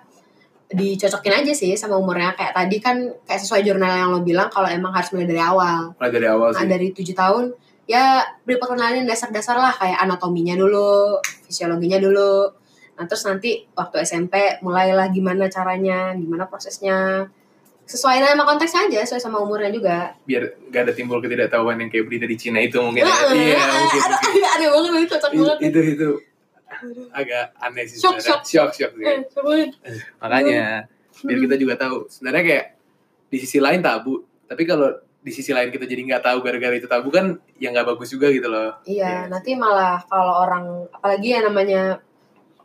dicocokin 0.67 1.43
aja 1.43 1.53
sih 1.53 1.75
sama 1.75 1.93
umurnya 1.95 2.33
kayak 2.33 2.55
tadi 2.55 2.81
kan 2.81 2.95
kayak 3.21 3.37
sesuai 3.37 3.61
jurnal 3.61 3.93
yang 3.93 4.09
lo 4.09 4.25
bilang 4.25 4.49
kalau 4.49 4.65
emang 4.65 4.89
harus 4.89 5.13
mulai 5.13 5.29
dari 5.29 5.37
awal. 5.37 5.93
Mulai 5.93 6.09
dari 6.11 6.25
awal 6.25 6.49
Nah, 6.49 6.63
sih. 6.63 6.69
dari 6.69 6.87
tujuh 6.89 7.13
tahun 7.13 7.53
ya 7.83 8.23
beri 8.41 8.57
perkenalan 8.57 9.03
dasar-dasar 9.03 9.55
lah 9.55 9.71
kayak 9.71 9.99
anatominya 9.99 10.55
dulu, 10.55 11.19
fisiologinya 11.43 11.99
dulu. 11.99 12.51
Nah 12.93 13.03
terus 13.03 13.25
nanti 13.25 13.65
waktu 13.73 14.01
SMP 14.01 14.61
mulailah 14.61 15.09
gimana 15.09 15.47
caranya, 15.47 16.13
gimana 16.13 16.45
prosesnya. 16.45 17.27
Sesuai 17.83 18.23
sama 18.23 18.47
konteksnya 18.47 18.87
aja, 18.87 19.03
sesuai 19.03 19.19
sama 19.21 19.43
umurnya 19.43 19.67
juga. 19.67 20.15
Biar 20.23 20.55
gak 20.71 20.87
ada 20.87 20.93
timbul 20.95 21.19
ketidaktahuan 21.19 21.75
yang 21.75 21.91
kayak 21.91 22.07
beli 22.07 22.15
dari 22.17 22.39
Cina 22.39 22.63
itu 22.63 22.79
mungkin. 22.79 23.03
ya. 23.03 23.11
Iya, 23.27 23.59
mungkin. 23.59 23.99
aduh, 23.99 24.19
mungkin. 24.23 24.43
aneh 24.47 24.67
banget 24.71 24.91
itu 24.95 25.07
cocok 25.11 25.31
banget. 25.35 25.57
itu 25.59 25.79
itu 25.91 26.09
agak 27.11 27.45
aneh 27.59 27.83
sih 27.85 27.99
Shock, 27.99 28.19
sebenarnya. 28.19 28.43
shock 28.43 28.71
shock 28.71 28.91
sih. 28.93 29.05
Eh, 29.05 29.19
makanya 30.17 30.63
biar 31.21 31.37
Hmm. 31.37 31.43
kita 31.45 31.55
juga 31.55 31.73
tahu 31.77 31.95
sebenarnya 32.07 32.43
kayak 32.43 32.65
di 33.29 33.37
sisi 33.37 33.57
lain 33.59 33.79
tabu 33.79 34.19
tapi 34.43 34.63
kalau 34.63 34.89
di 35.23 35.31
sisi 35.31 35.55
lain 35.55 35.71
kita 35.71 35.87
jadi 35.87 36.03
nggak 36.03 36.23
tahu 36.23 36.43
gara-gara 36.43 36.75
itu 36.75 36.83
tabu 36.83 37.07
kan 37.07 37.39
ya 37.55 37.71
nggak 37.71 37.95
bagus 37.95 38.11
juga 38.11 38.27
gitu 38.27 38.51
loh 38.51 38.75
Iya, 38.83 39.07
Iya. 39.23 39.31
nanti 39.31 39.55
malah 39.55 40.03
kalau 40.03 40.43
orang 40.43 40.83
apalagi 40.91 41.31
yang 41.31 41.47
namanya 41.47 42.03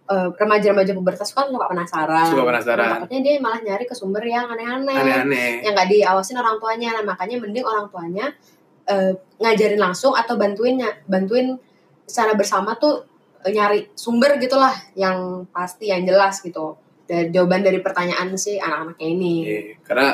eh, 0.08 0.28
remaja-remaja 0.34 0.96
pubertas 0.96 1.30
kan 1.30 1.52
suka 1.52 1.68
penasaran. 1.68 2.26
Suka 2.32 2.42
penasaran. 2.42 2.80
Nah, 2.80 2.94
takutnya 3.04 3.20
dia 3.20 3.32
malah 3.38 3.60
nyari 3.60 3.84
ke 3.84 3.92
sumber 3.92 4.24
yang 4.24 4.48
aneh-aneh. 4.48 4.96
aneh-aneh 4.96 5.50
Yang 5.60 5.72
nggak 5.76 5.88
diawasin 5.92 6.36
orang 6.40 6.56
tuanya. 6.56 6.88
Nah, 6.96 7.04
makanya 7.04 7.36
mending 7.36 7.60
orang 7.62 7.92
tuanya 7.92 8.32
eh, 8.88 9.12
ngajarin 9.36 9.76
langsung 9.76 10.16
atau 10.16 10.40
bantuinnya, 10.40 11.04
bantuin 11.04 11.60
secara 12.08 12.32
bersama 12.32 12.72
tuh 12.74 13.04
eh, 13.44 13.52
nyari 13.52 13.92
sumber 13.92 14.40
gitulah 14.40 14.72
yang 14.96 15.44
pasti 15.52 15.92
yang 15.92 16.08
jelas 16.08 16.40
gitu. 16.40 16.80
Dan 17.04 17.28
jawaban 17.28 17.60
dari 17.60 17.84
pertanyaan 17.84 18.32
si 18.34 18.56
anak-anaknya 18.56 19.06
ini. 19.06 19.34
Iya, 19.44 19.60
karena 19.84 20.08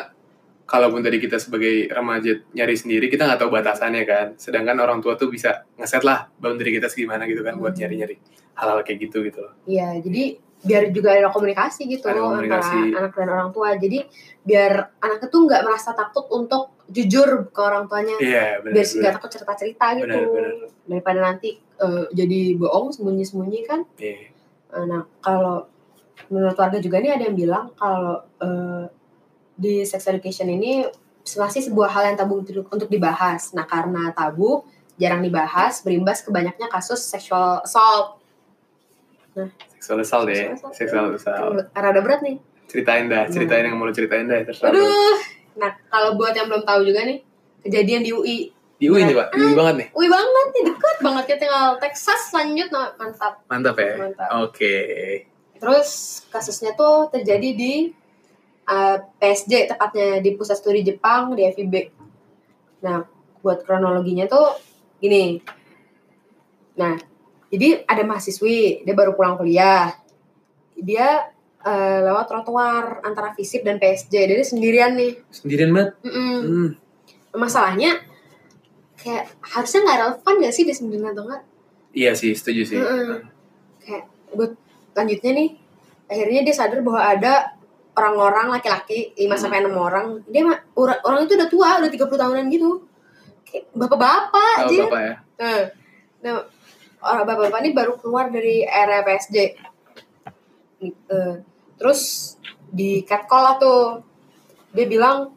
kalaupun 0.74 1.00
tadi 1.00 1.16
kita 1.16 1.38
sebagai 1.38 1.86
remaja 1.88 2.34
nyari 2.50 2.74
sendiri 2.74 3.06
kita 3.06 3.22
nggak 3.22 3.38
tahu 3.38 3.50
batasannya 3.52 4.02
kan 4.02 4.26
sedangkan 4.34 4.74
orang 4.76 4.98
tua 4.98 5.14
tuh 5.14 5.30
bisa 5.30 5.62
ngeset 5.74 6.02
lah 6.02 6.26
boundary 6.34 6.74
kita 6.74 6.90
segimana 6.90 7.24
gitu 7.24 7.40
kan 7.40 7.54
buat 7.54 7.72
Hmm. 7.72 7.80
nyari-nyari 7.80 8.18
hal-hal 8.52 8.82
kayak 8.82 8.98
gitu 9.00 9.22
gitu 9.22 9.38
loh 9.40 9.54
Iya, 9.64 9.98
jadi 10.00 10.22
biar 10.60 10.82
juga 10.90 11.12
ada 11.12 11.28
komunikasi 11.28 11.84
gitu 11.86 12.06
Ada 12.06 12.18
komunikasi. 12.18 12.78
antara 12.88 12.98
anak 12.98 13.12
dan 13.12 13.28
orang 13.28 13.50
tua. 13.50 13.68
Jadi 13.76 13.98
biar 14.40 14.72
anak 14.98 15.20
itu 15.22 15.36
nggak 15.38 15.60
merasa 15.60 15.92
takut 15.92 16.24
untuk 16.30 16.72
jujur 16.86 17.28
ke 17.48 17.60
orang 17.60 17.84
tuanya. 17.84 18.16
iya 18.16 18.58
benar 18.58 18.72
biar 18.72 18.86
nggak 18.88 19.14
takut 19.14 19.30
cerita-cerita 19.30 19.86
gitu. 19.94 20.08
Benar, 20.08 20.24
benar. 20.24 20.52
Daripada 20.86 21.20
nanti 21.22 21.48
eh, 21.60 22.04
jadi 22.10 22.40
bohong 22.56 22.90
sembunyi-sembunyi 22.90 23.60
kan. 23.62 23.80
Iya. 23.94 24.32
Eh, 24.72 24.84
Nah, 24.84 25.04
kalau 25.20 25.68
menurut 26.26 26.56
warga 26.56 26.78
juga 26.78 26.96
nih 26.98 27.12
ada 27.12 27.24
yang 27.24 27.36
bilang 27.36 27.66
kalau 27.74 28.24
eh, 28.38 28.84
di 29.54 29.82
sex 29.82 30.04
education 30.04 30.48
ini 30.48 30.84
masih 31.24 31.64
sebuah 31.64 31.88
hal 31.88 32.12
yang 32.12 32.16
tabu 32.16 32.42
untuk 32.44 32.88
dibahas. 32.88 33.50
Nah, 33.52 33.64
karena 33.64 34.12
tabu 34.12 34.62
jarang 34.94 35.20
dibahas, 35.20 35.80
berimbas 35.80 36.20
ke 36.20 36.30
banyaknya 36.30 36.68
kasus 36.68 37.00
sexual 37.00 37.58
assault. 37.60 38.20
seksual 39.74 39.98
assault 39.98 40.24
deh 40.24 40.36
Sexual 40.36 40.54
assault. 40.54 40.74
seksual 40.74 41.04
assault 41.10 41.54
Rada 41.74 42.00
berat 42.00 42.22
nih. 42.22 42.38
ceritain 42.64 43.06
dah 43.06 43.26
ceritain 43.26 43.66
yang 43.66 43.74
mau 43.74 43.90
ceritain 43.90 44.24
dah 44.24 44.40
terserah. 44.42 44.70
Aduh. 44.70 45.18
Nah, 45.54 45.70
kalau 45.86 46.14
buat 46.14 46.34
yang 46.34 46.46
belum 46.46 46.62
tahu 46.62 46.82
juga 46.82 47.02
nih, 47.02 47.22
kejadian 47.60 48.02
di 48.02 48.10
UI. 48.10 48.38
di 48.74 48.90
UI 48.90 49.06
nih 49.06 49.14
pak 49.14 49.30
di 49.30 49.38
UI 49.40 49.54
banget 49.54 49.74
nih 49.76 49.88
UI 49.94 50.08
banget 50.10 50.46
nih, 50.50 50.62
deket 50.66 50.96
banget 50.98 51.24
kita 51.24 51.38
tinggal 51.46 51.66
Texas 51.78 52.22
lanjut 52.30 52.68
nah, 52.68 52.90
mantap. 52.94 53.34
mantap 53.46 53.74
ya 53.78 53.92
Mantap. 53.96 54.28
oke 54.42 54.74
Terus 55.56 55.88
kasusnya 56.28 56.74
tuh 56.74 57.06
terjadi 57.08 57.48
di 57.54 57.94
uh, 58.68 58.96
PSG, 59.20 59.70
tepatnya 59.70 60.20
di 60.20 60.34
pusat 60.36 60.60
studi 60.60 60.84
Jepang 60.84 61.32
di 61.32 61.44
FIB. 61.48 61.74
Nah, 62.84 63.04
buat 63.40 63.64
kronologinya 63.64 64.28
tuh 64.28 64.56
gini. 65.00 65.40
Nah, 66.80 66.98
jadi 67.48 67.86
ada 67.86 68.02
mahasiswi, 68.02 68.82
dia 68.82 68.94
baru 68.96 69.14
pulang 69.14 69.38
kuliah. 69.38 69.94
Dia 70.74 71.30
uh, 71.62 71.98
lewat 72.04 72.26
trotoar 72.26 73.00
antara 73.06 73.32
FISIP 73.32 73.62
dan 73.62 73.78
PSG. 73.78 74.12
Jadi 74.12 74.42
sendirian 74.42 74.92
nih. 74.98 75.12
sendirian 75.30 75.70
banget 75.70 75.90
hmm. 76.04 76.68
Masalahnya 77.34 77.98
kayak 79.04 79.28
harusnya 79.42 79.80
nggak 79.84 79.98
relevan 80.00 80.34
gak 80.40 80.54
sih 80.54 80.64
dia 80.64 80.76
sendirian 80.76 81.12
atau 81.12 81.28
enggak? 81.28 81.42
iya 81.94 82.12
sih 82.12 82.34
setuju 82.34 82.62
sih 82.66 82.76
Mm-mm. 82.76 83.22
kayak 83.80 84.04
buat 84.34 84.52
lanjutnya 84.98 85.30
nih 85.36 85.48
akhirnya 86.10 86.40
dia 86.42 86.54
sadar 86.54 86.80
bahwa 86.82 87.00
ada 87.00 87.53
orang-orang 87.94 88.50
laki-laki 88.50 89.14
5 89.14 89.38
sampai 89.38 89.62
enam 89.62 89.78
orang 89.78 90.20
dia 90.26 90.42
mah 90.42 90.58
orang, 90.74 90.98
orang 91.06 91.18
itu 91.26 91.34
udah 91.38 91.48
tua 91.48 91.68
udah 91.78 91.90
30 91.90 92.04
tahunan 92.04 92.44
gitu. 92.50 92.70
Bapak-bapak 93.70 94.66
aja. 94.66 94.82
bapak 94.90 95.02
ya? 95.02 95.14
Nah, 95.38 95.62
nah 96.22 96.34
orang 97.06 97.24
bapak-bapak 97.26 97.58
ini 97.62 97.70
baru 97.70 97.92
keluar 97.98 98.28
dari 98.34 98.66
PSG 98.66 99.36
Eh, 100.84 101.34
terus 101.80 102.34
di 102.68 103.00
catcall 103.06 103.44
lah 103.44 103.54
tuh. 103.56 104.04
Dia 104.74 104.86
bilang 104.90 105.30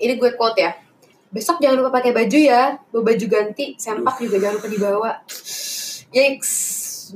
ini 0.00 0.16
gue 0.16 0.32
quote 0.34 0.58
ya 0.58 0.72
besok 1.32 1.64
jangan 1.64 1.80
lupa 1.80 1.96
pakai 1.96 2.12
baju 2.12 2.36
ya 2.36 2.76
bawa 2.92 3.08
baju 3.08 3.24
ganti 3.24 3.72
sempak 3.80 4.20
juga 4.20 4.36
jangan 4.36 4.56
lupa 4.60 4.68
dibawa. 4.68 5.10
Yikes. 6.12 6.52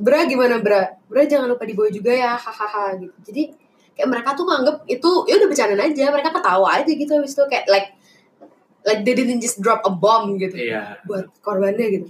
Bra 0.00 0.24
gimana 0.24 0.56
bra? 0.60 0.96
Bra 1.08 1.28
jangan 1.28 1.52
lupa 1.52 1.68
dibawa 1.68 1.88
juga 1.92 2.12
ya 2.16 2.32
hahaha 2.36 2.96
gitu. 2.96 3.16
Jadi 3.28 3.42
kayak 3.96 4.08
mereka 4.12 4.36
tuh 4.36 4.44
nganggep 4.44 4.76
itu 4.92 5.10
ya 5.24 5.34
udah 5.40 5.48
bercanda 5.48 5.80
aja 5.80 6.04
mereka 6.12 6.30
ketawa 6.36 6.68
aja 6.76 6.92
gitu 6.92 7.12
habis 7.16 7.32
itu 7.32 7.44
kayak 7.48 7.64
like 7.72 7.88
like 8.84 9.00
they 9.02 9.16
didn't 9.16 9.40
just 9.40 9.58
drop 9.58 9.80
a 9.88 9.90
bomb 9.90 10.36
gitu 10.36 10.54
iya. 10.54 11.00
buat 11.08 11.32
korbannya 11.40 11.86
gitu. 11.96 12.08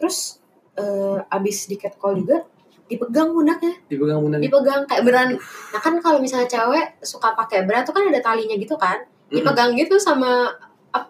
Terus 0.00 0.40
eh, 0.80 1.20
abis 1.28 1.68
di 1.68 1.76
catcall 1.76 2.18
juga 2.18 2.48
dipegang 2.88 3.36
pundaknya 3.36 3.76
dipegang 3.84 4.24
pundak 4.24 4.40
dipegang 4.40 4.82
kayak 4.88 5.04
beran 5.04 5.36
nah 5.76 5.76
kan 5.76 6.00
kalau 6.00 6.24
misalnya 6.24 6.48
cewek 6.48 7.04
suka 7.04 7.36
pakai 7.36 7.68
bra 7.68 7.84
tuh 7.84 7.92
kan 7.92 8.08
ada 8.08 8.24
talinya 8.24 8.56
gitu 8.56 8.80
kan? 8.80 9.04
Dipegang 9.28 9.76
gitu 9.76 10.00
sama 10.00 10.56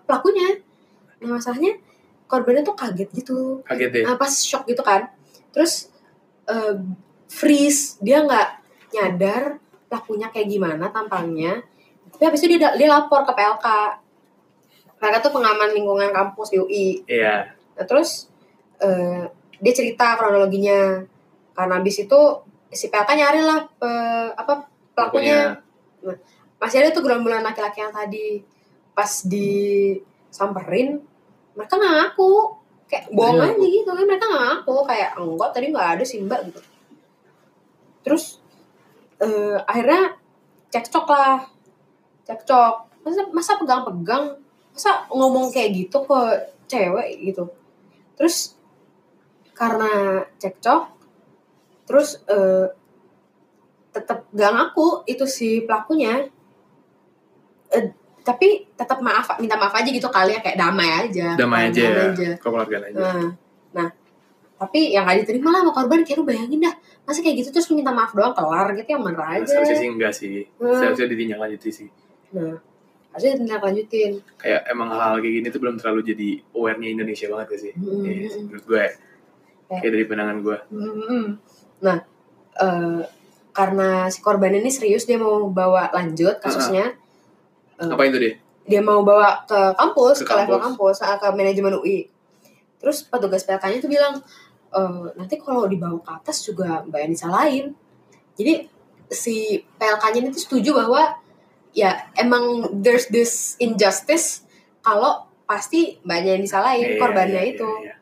pelakunya. 0.05 0.59
Nah 1.23 1.39
masalahnya 1.39 1.79
korbannya 2.27 2.67
tuh 2.67 2.77
kaget 2.77 3.09
gitu. 3.15 3.63
Kaget 3.65 3.91
deh. 3.95 4.05
Nah, 4.05 4.19
pas 4.19 4.31
shock 4.31 4.67
gitu 4.67 4.83
kan. 4.83 5.09
Terus 5.55 5.89
eh, 6.51 6.77
freeze. 7.31 7.97
Dia 8.03 8.27
nggak 8.27 8.49
nyadar 8.93 9.63
pelakunya 9.89 10.29
kayak 10.29 10.47
gimana 10.47 10.85
tampangnya. 10.89 11.65
Tapi 12.09 12.23
habis 12.25 12.41
itu 12.41 12.55
dia 12.55 12.73
dia 12.73 12.89
lapor 12.89 13.25
ke 13.25 13.33
PLK 13.33 13.67
mereka 14.99 15.19
tuh 15.21 15.31
pengaman 15.31 15.71
lingkungan 15.71 16.11
kampus 16.11 16.51
di 16.51 16.59
UI 16.59 16.87
iya. 17.07 17.47
Nah 17.77 17.85
terus 17.85 18.29
eh, 18.79 19.25
dia 19.59 19.73
cerita 19.73 20.15
kronologinya. 20.15 21.03
Karena 21.53 21.79
abis 21.79 22.03
itu 22.03 22.21
si 22.71 22.87
PLK 22.87 23.11
nyari 23.13 23.41
lah 23.41 23.67
pe- 23.67 24.33
apa 24.33 24.63
pelakunya. 24.93 25.59
Masih 26.59 26.83
ada 26.83 26.91
tuh 26.91 27.03
gerombolan 27.03 27.43
laki-laki 27.43 27.81
yang 27.81 27.91
tadi 27.91 28.43
pas 28.93 29.23
disamperin 29.25 30.99
mereka 31.55 31.75
nggak 31.75 31.95
ngaku. 31.95 32.33
Kayak 32.89 33.05
bohong 33.13 33.37
Iya. 33.37 33.53
aja 33.53 33.67
gitu 33.69 33.91
kan 33.91 34.05
mereka 34.07 34.25
nggak 34.27 34.43
ngaku. 34.49 34.75
Kayak 34.87 35.11
enggak 35.19 35.51
tadi 35.53 35.67
nggak 35.71 35.89
ada 35.95 36.05
sih 36.05 36.19
mbak 36.23 36.41
gitu. 36.47 36.61
Terus 38.03 38.39
eh, 39.23 39.57
akhirnya 39.67 40.15
cekcok 40.71 41.07
lah. 41.09 41.43
Cekcok. 42.27 42.75
Masa 43.05 43.23
masa 43.33 43.53
pegang-pegang? 43.59 44.37
Masa 44.75 45.07
ngomong 45.11 45.51
kayak 45.51 45.75
gitu 45.75 46.05
ke 46.05 46.21
cewek 46.69 47.09
gitu? 47.25 47.49
Terus 48.15 48.55
karena 49.55 50.23
cekcok 50.39 50.95
terus 51.89 52.21
eh, 52.29 52.69
tetap 53.91 54.29
gak 54.31 54.53
ngaku 54.55 55.03
itu 55.09 55.25
si 55.25 55.65
pelakunya. 55.65 56.29
Eh, 57.73 57.85
tapi 58.23 58.69
tetap 58.77 59.01
maaf 59.01 59.41
minta 59.41 59.57
maaf 59.57 59.73
aja 59.73 59.89
gitu 59.89 60.13
kali 60.13 60.37
ya 60.37 60.41
kayak 60.45 60.61
damai 60.61 61.09
aja. 61.09 61.33
Damai 61.33 61.73
aja 61.73 61.81
Damai 61.81 61.97
ya 61.97 62.05
aja. 62.13 62.29
kekeluargaan 62.37 62.85
aja. 62.93 63.01
Nah, 63.01 63.29
tapi 64.59 64.91
yang 64.91 65.07
gak 65.07 65.23
diterima 65.23 65.49
lah 65.49 65.61
sama 65.63 65.73
korban 65.73 66.03
kayak 66.03 66.19
lu 66.19 66.27
bayangin 66.27 66.61
dah. 66.61 66.75
Masa 67.03 67.23
kayak 67.23 67.37
gitu 67.39 67.49
terus 67.51 67.67
lu 67.67 67.79
minta 67.79 67.89
maaf 67.89 68.11
doang 68.11 68.35
kelar 68.35 68.75
gitu 68.75 68.89
yang 68.89 69.01
Nah, 69.01 69.15
aja. 69.33 69.47
Seharusnya 69.47 69.77
sih 69.77 69.89
enggak 69.89 70.13
sih. 70.13 70.35
Hmm. 70.59 70.75
seharusnya 70.75 71.07
ditinjak 71.07 71.39
lanjuti 71.39 71.69
sih. 71.71 71.89
Nah 72.35 72.59
harusnya 73.09 73.35
tindak 73.35 73.63
lanjutin 73.65 74.13
kayak 74.37 74.63
emang 74.69 74.93
hal-hal 74.93 75.17
kayak 75.17 75.35
gini 75.35 75.47
tuh 75.49 75.59
belum 75.59 75.75
terlalu 75.75 76.01
jadi 76.05 76.29
aware-nya 76.53 76.89
Indonesia 76.93 77.27
banget 77.29 77.47
gak 77.49 77.61
sih? 77.61 77.73
Hmm, 77.73 78.03
Iya, 78.05 78.15
hmm, 78.29 78.43
menurut 78.45 78.65
gue. 78.65 78.77
Ya. 78.77 78.91
Kayak- 79.65 79.81
kayak 79.81 79.93
dari 79.95 80.05
pandangan 80.05 80.37
gue. 80.39 80.59
Hmm. 80.69 81.27
nah 81.79 81.97
eh, 82.55 83.03
karena 83.51 83.89
si 84.07 84.19
korban 84.19 84.53
ini 84.53 84.69
serius 84.69 85.03
dia 85.03 85.17
mau 85.17 85.47
bawa 85.49 85.91
lanjut 85.91 86.39
kasusnya. 86.39 86.95
Eh, 87.75 87.87
apa 87.87 88.03
itu 88.05 88.19
dia? 88.19 88.35
dia 88.65 88.85
mau 88.85 89.01
bawa 89.01 89.49
ke 89.49 89.57
kampus 89.73 90.21
Ke 90.21 90.29
ke, 90.29 90.35
level 90.37 90.61
kampus. 90.61 91.01
kampus 91.01 91.09
ah, 91.09 91.17
ke 91.17 91.29
manajemen 91.33 91.73
UI 91.75 92.05
terus 92.77 93.01
petugas 93.03 93.43
PLK-nya 93.43 93.81
tuh 93.81 93.89
bilang 93.89 94.21
e, 94.73 94.81
nanti 95.17 95.37
kalau 95.41 95.67
dibawa 95.69 95.99
ke 96.01 96.11
atas 96.13 96.45
juga 96.45 96.85
mbak 96.85 97.01
yang 97.09 97.13
disalahin 97.13 97.67
jadi 98.39 98.69
si 99.09 99.65
PLK-nya 99.81 100.21
ini 100.21 100.29
tuh 100.33 100.43
setuju 100.45 100.71
bahwa 100.85 101.17
ya 101.73 102.09
emang 102.17 102.69
there's 102.85 103.09
this 103.09 103.57
injustice 103.61 104.45
kalau 104.85 105.25
pasti 105.49 105.97
mbaknya 106.05 106.37
yang 106.37 106.45
disalahin 106.45 106.97
Iya, 106.97 107.01
korbannya 107.01 107.43
iya, 107.45 107.53
itu 107.57 107.69
iya, 107.81 107.93
iya. 107.93 107.95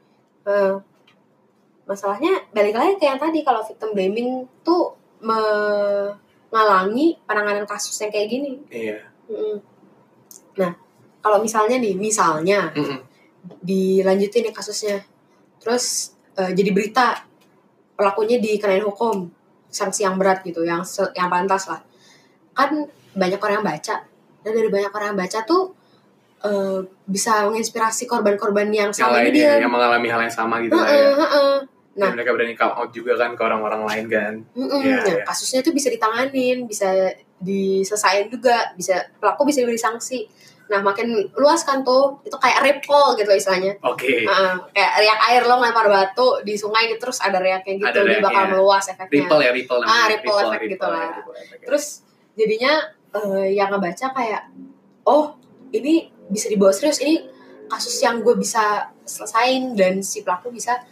Eh, 0.46 0.74
masalahnya 1.86 2.38
balik 2.50 2.74
lagi 2.74 2.98
ke 2.98 3.06
yang 3.06 3.18
tadi 3.18 3.42
kalau 3.46 3.62
victim 3.62 3.94
blaming 3.94 4.46
tuh 4.66 4.94
mengalangi 6.50 7.18
penanganan 7.26 7.66
kasus 7.66 7.94
yang 8.02 8.10
kayak 8.10 8.30
gini 8.30 8.58
iya 8.70 8.98
Mm-mm. 9.26 9.58
Nah, 10.56 10.72
kalau 11.20 11.42
misalnya 11.42 11.76
nih, 11.76 11.98
misalnya 11.98 12.72
Mm-mm. 12.72 13.02
dilanjutin 13.62 14.46
nih 14.48 14.54
kasusnya, 14.54 15.02
terus 15.58 16.15
eh, 16.36 16.52
jadi 16.52 16.70
berita 16.70 17.24
pelakunya 17.92 18.36
dikenain 18.36 18.84
hukum 18.84 19.28
sanksi 19.66 20.04
yang 20.04 20.16
berat 20.16 20.40
gitu, 20.40 20.62
yang 20.62 20.80
yang 21.12 21.28
pantas 21.28 21.66
lah. 21.66 21.80
Kan 22.52 22.88
banyak 23.12 23.36
orang 23.36 23.60
yang 23.60 23.66
baca, 23.66 23.96
dan 24.40 24.52
dari 24.52 24.68
banyak 24.68 24.88
orang 24.88 25.08
yang 25.12 25.18
baca 25.18 25.38
tuh 25.42 25.72
eh, 26.38 26.78
bisa 27.04 27.48
menginspirasi 27.48 28.04
korban-korban 28.04 28.68
yang 28.68 28.88
yang 28.88 28.92
sama 28.92 29.18
lain 29.18 29.32
ini 29.32 29.40
dia. 29.40 29.56
ya, 29.56 29.64
yang 29.64 29.72
mengalami 29.72 30.06
hal 30.06 30.20
yang 30.20 30.34
sama 30.34 30.60
gitu 30.60 30.76
lah 30.76 30.84
ya 30.84 30.92
Heeh, 30.92 31.14
heeh. 31.16 31.54
Dan 31.96 32.02
Nah. 32.04 32.12
mereka 32.12 32.36
berani 32.36 32.52
come 32.52 32.76
out 32.76 32.92
juga 32.92 33.16
kan 33.16 33.32
ke 33.32 33.40
orang-orang 33.40 33.82
lain 33.88 34.04
kan 34.06 34.32
Mm-mm. 34.52 34.80
Iya, 34.84 34.96
Nah, 35.00 35.04
iya. 35.08 35.24
kasusnya 35.24 35.64
tuh 35.64 35.72
bisa 35.72 35.88
ditanganin, 35.88 36.68
bisa 36.68 36.92
diselesain 37.40 38.28
juga, 38.28 38.76
bisa 38.76 39.00
pelaku 39.16 39.48
bisa 39.48 39.64
diberi 39.64 39.80
sanksi. 39.80 40.28
Nah, 40.66 40.80
makin 40.80 41.06
luas 41.32 41.62
kan 41.62 41.80
tuh, 41.80 42.18
itu 42.20 42.34
kayak 42.34 42.58
ripple 42.60 43.14
gitu 43.14 43.24
loh 43.24 43.36
istilahnya. 43.36 43.72
oke 43.80 44.02
Heeh, 44.02 44.52
kayak 44.68 44.92
riak 44.98 45.20
air 45.24 45.42
lo 45.42 45.54
ngelempar 45.56 45.86
batu 45.86 46.42
di 46.42 46.54
sungai 46.54 46.86
gitu 46.86 47.06
terus 47.06 47.18
ada 47.18 47.38
riaknya 47.38 47.72
gitu 47.76 47.86
Ada 47.88 48.00
dia 48.02 48.18
bakal 48.18 48.44
meluas 48.50 48.84
efeknya 48.84 49.14
ripple 49.16 49.40
ya 49.40 49.50
ripple 49.52 49.78
namanya 49.78 49.94
Ah, 49.94 50.06
ripple 50.08 50.38
effect 50.40 50.64
gitu 50.68 50.86
lah. 50.86 51.06
ripple 51.14 51.32
ya. 51.32 51.42
terus 51.62 51.84
jadinya 52.32 52.72
eh, 53.12 53.48
yang 53.52 53.68
ngebaca 53.68 54.06
kayak 54.12 54.42
oh 55.04 55.38
ini 55.70 55.94
bisa 56.26 56.46
dibawa 56.46 56.70
serius 56.70 56.98
ini 56.98 57.22
kasus 57.66 57.94
yang 57.98 58.18
gue 58.20 58.34
bisa 58.34 58.64
selesain 59.04 59.70
dan 59.72 59.98
si 60.00 60.20
pelaku 60.20 60.50
bisa 60.50 60.82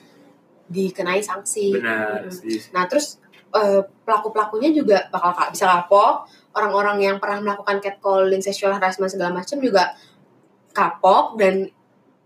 dikenai 0.66 1.18
sanksi 1.20 1.74
benar 1.74 2.22
Mm. 2.22 2.30
sih. 2.30 2.58
nah 2.70 2.86
terus 2.86 3.18
pelaku 4.00 4.28
pelakunya 4.28 4.70
juga 4.72 5.06
bakal 5.08 5.30
ka- 5.32 5.50
bisa 5.50 5.66
kapok 5.68 6.26
orang-orang 6.54 6.96
yang 7.02 7.16
pernah 7.18 7.42
melakukan 7.42 7.78
catcalling 7.78 8.40
sexual 8.40 8.72
harassment 8.72 9.10
segala 9.10 9.34
macam 9.34 9.58
juga 9.58 9.94
kapok 10.70 11.38
dan 11.38 11.70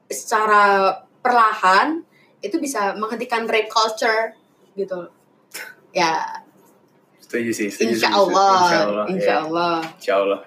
secara 0.09 0.93
perlahan 1.21 2.01
itu 2.41 2.57
bisa 2.57 2.95
menghentikan 2.95 3.45
rape 3.45 3.69
culture 3.69 4.33
gitu 4.73 5.11
ya 5.91 6.23
setuju 7.19 7.51
sih 7.51 7.69
setuju, 7.69 7.99
insya 7.99 8.09
Allah 8.11 8.53
insya 8.57 8.79
Allah 8.81 9.05
insya 9.11 9.29
ya. 9.29 9.39
Allah 9.43 9.75
insya 9.99 10.15
Allah 10.17 10.41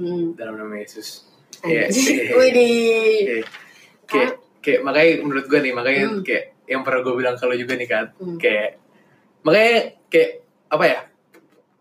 Hmm. 0.00 0.32
dalam 0.32 0.56
nama 0.56 0.80
Yesus 0.80 1.28
Iya. 1.60 1.92
Anjing. 1.92 2.32
Widih. 2.40 3.44
Oke. 4.00 4.08
kayak 4.08 4.30
kayak 4.60 4.80
makanya 4.80 5.12
menurut 5.20 5.44
gue 5.44 5.60
nih 5.60 5.72
makanya 5.76 6.04
Hmm. 6.08 6.22
kayak 6.24 6.44
yang 6.64 6.80
pernah 6.80 7.00
gue 7.02 7.14
bilang 7.14 7.36
kalau 7.36 7.52
juga 7.52 7.74
nih 7.76 7.84
kan 7.84 8.06
Hmm. 8.16 8.38
kayak 8.40 8.80
makanya 9.42 9.76
kayak 10.08 10.30
apa 10.68 10.84
ya 10.86 11.00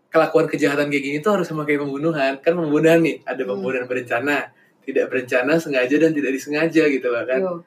kelakuan 0.09 0.45
kejahatan 0.45 0.87
kayak 0.87 1.03
gini 1.03 1.17
tuh 1.19 1.31
harus 1.31 1.45
sama 1.45 1.63
kayak 1.63 1.79
pembunuhan 1.79 2.37
kan 2.37 2.51
pembunuhan 2.51 2.99
nih 2.99 3.21
ada 3.23 3.39
Hmm. 3.39 3.49
pembunuhan 3.51 3.85
berencana 3.85 4.49
tidak 4.81 5.05
berencana 5.07 5.53
sengaja 5.55 5.95
dan 5.95 6.11
tidak 6.11 6.31
disengaja 6.31 6.83
gitu 6.83 7.07
loh 7.07 7.21
kan. 7.23 7.39
Wah, 7.39 7.61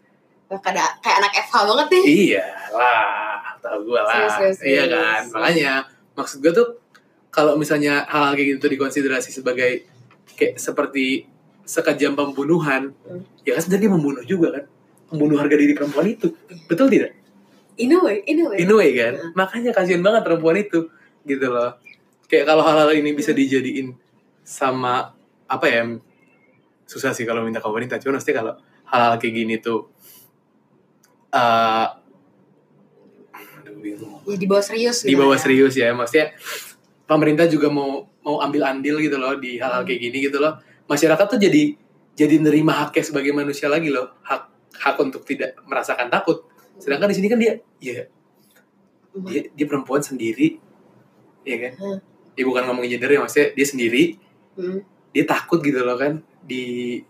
Kayak, 0.54 1.00
kayak 1.00 1.16
anak 1.18 1.32
FH 1.40 1.54
banget 1.64 1.86
nih. 1.88 2.02
iya 2.28 2.44
lah 2.68 3.40
tahu 3.58 3.78
gue 3.86 3.96
lah 3.96 4.10
Serius, 4.28 4.32
serius, 4.34 4.58
iya 4.60 4.82
serius. 4.82 4.92
kan 4.92 5.20
makanya 5.32 5.72
maksud 6.12 6.38
gue 6.38 6.52
tuh 6.52 6.68
kalau 7.28 7.56
misalnya 7.56 8.04
hal-hal 8.04 8.34
kayak 8.34 8.48
gitu 8.52 8.66
dikonsiderasi 8.68 9.30
sebagai 9.30 9.88
kayak 10.34 10.58
seperti 10.58 11.24
sekejam 11.62 12.12
pembunuhan 12.12 12.92
Hmm. 13.00 13.24
ya 13.40 13.54
kan 13.54 13.62
sebenarnya 13.62 13.82
dia 13.82 13.92
membunuh 13.92 14.22
juga 14.22 14.48
kan 14.52 14.64
membunuh 15.08 15.38
harga 15.38 15.54
diri 15.54 15.72
perempuan 15.72 16.10
itu 16.10 16.28
betul 16.66 16.88
tidak 16.88 17.16
In 17.74 17.88
a 17.88 17.98
way, 17.98 18.20
in 18.22 18.36
a 18.38 18.44
way. 18.44 18.56
in 18.58 18.68
a 18.68 18.74
way 18.74 18.90
kan 18.92 19.12
Heeh. 19.14 19.32
makanya 19.32 19.70
kasihan 19.70 20.02
banget 20.02 20.20
perempuan 20.20 20.58
itu 20.58 20.92
gitu 21.24 21.46
loh 21.48 21.80
kayak 22.32 22.48
kalau 22.48 22.64
hal-hal 22.64 22.88
ini 22.96 23.12
bisa 23.12 23.36
dijadiin 23.36 23.92
sama 24.40 25.12
apa 25.44 25.68
ya 25.68 25.84
susah 26.88 27.12
sih 27.12 27.28
kalau 27.28 27.44
minta 27.44 27.60
ke 27.60 27.68
wanita 27.68 28.00
cuma 28.00 28.16
pasti 28.16 28.32
kalau 28.32 28.56
hal-hal 28.88 29.20
kayak 29.20 29.34
gini 29.36 29.60
tuh 29.60 29.92
eh 31.36 31.88
bingung. 33.82 34.22
Ya 34.24 34.36
dibawa 34.38 34.62
serius. 34.62 35.02
di 35.02 35.12
gitu 35.12 35.20
bawah 35.20 35.36
ya. 35.36 35.42
serius 35.42 35.74
ya 35.74 35.90
maksudnya 35.92 36.32
pemerintah 37.04 37.50
juga 37.50 37.68
mau 37.68 38.06
mau 38.22 38.38
ambil 38.40 38.62
andil 38.64 39.02
gitu 39.02 39.18
loh 39.18 39.36
di 39.36 39.58
hal-hal 39.58 39.82
kayak 39.82 40.00
gini 40.00 40.30
gitu 40.30 40.38
loh 40.38 40.56
masyarakat 40.86 41.26
tuh 41.36 41.40
jadi 41.42 41.74
jadi 42.14 42.38
nerima 42.38 42.86
haknya 42.86 43.02
sebagai 43.02 43.34
manusia 43.34 43.66
lagi 43.66 43.90
loh 43.90 44.14
hak 44.22 44.42
hak 44.78 44.96
untuk 45.02 45.26
tidak 45.26 45.58
merasakan 45.66 46.08
takut 46.08 46.46
sedangkan 46.78 47.10
di 47.10 47.16
sini 47.18 47.26
kan 47.28 47.38
dia 47.42 47.60
ya 47.82 48.06
dia, 49.28 49.42
dia 49.52 49.66
perempuan 49.68 50.00
sendiri 50.00 50.56
ya 51.42 51.56
kan 51.68 51.72
Hmm. 51.76 52.11
Dia 52.32 52.44
bukan 52.44 52.62
ngomongin 52.64 52.90
gender 52.92 53.10
ya 53.10 53.20
maksudnya 53.20 53.48
dia 53.52 53.66
sendiri 53.66 54.04
Hmm. 54.52 54.84
dia 55.10 55.24
takut 55.24 55.58
gitu 55.58 55.80
loh 55.80 55.94
kan 55.94 56.16
di 56.42 57.00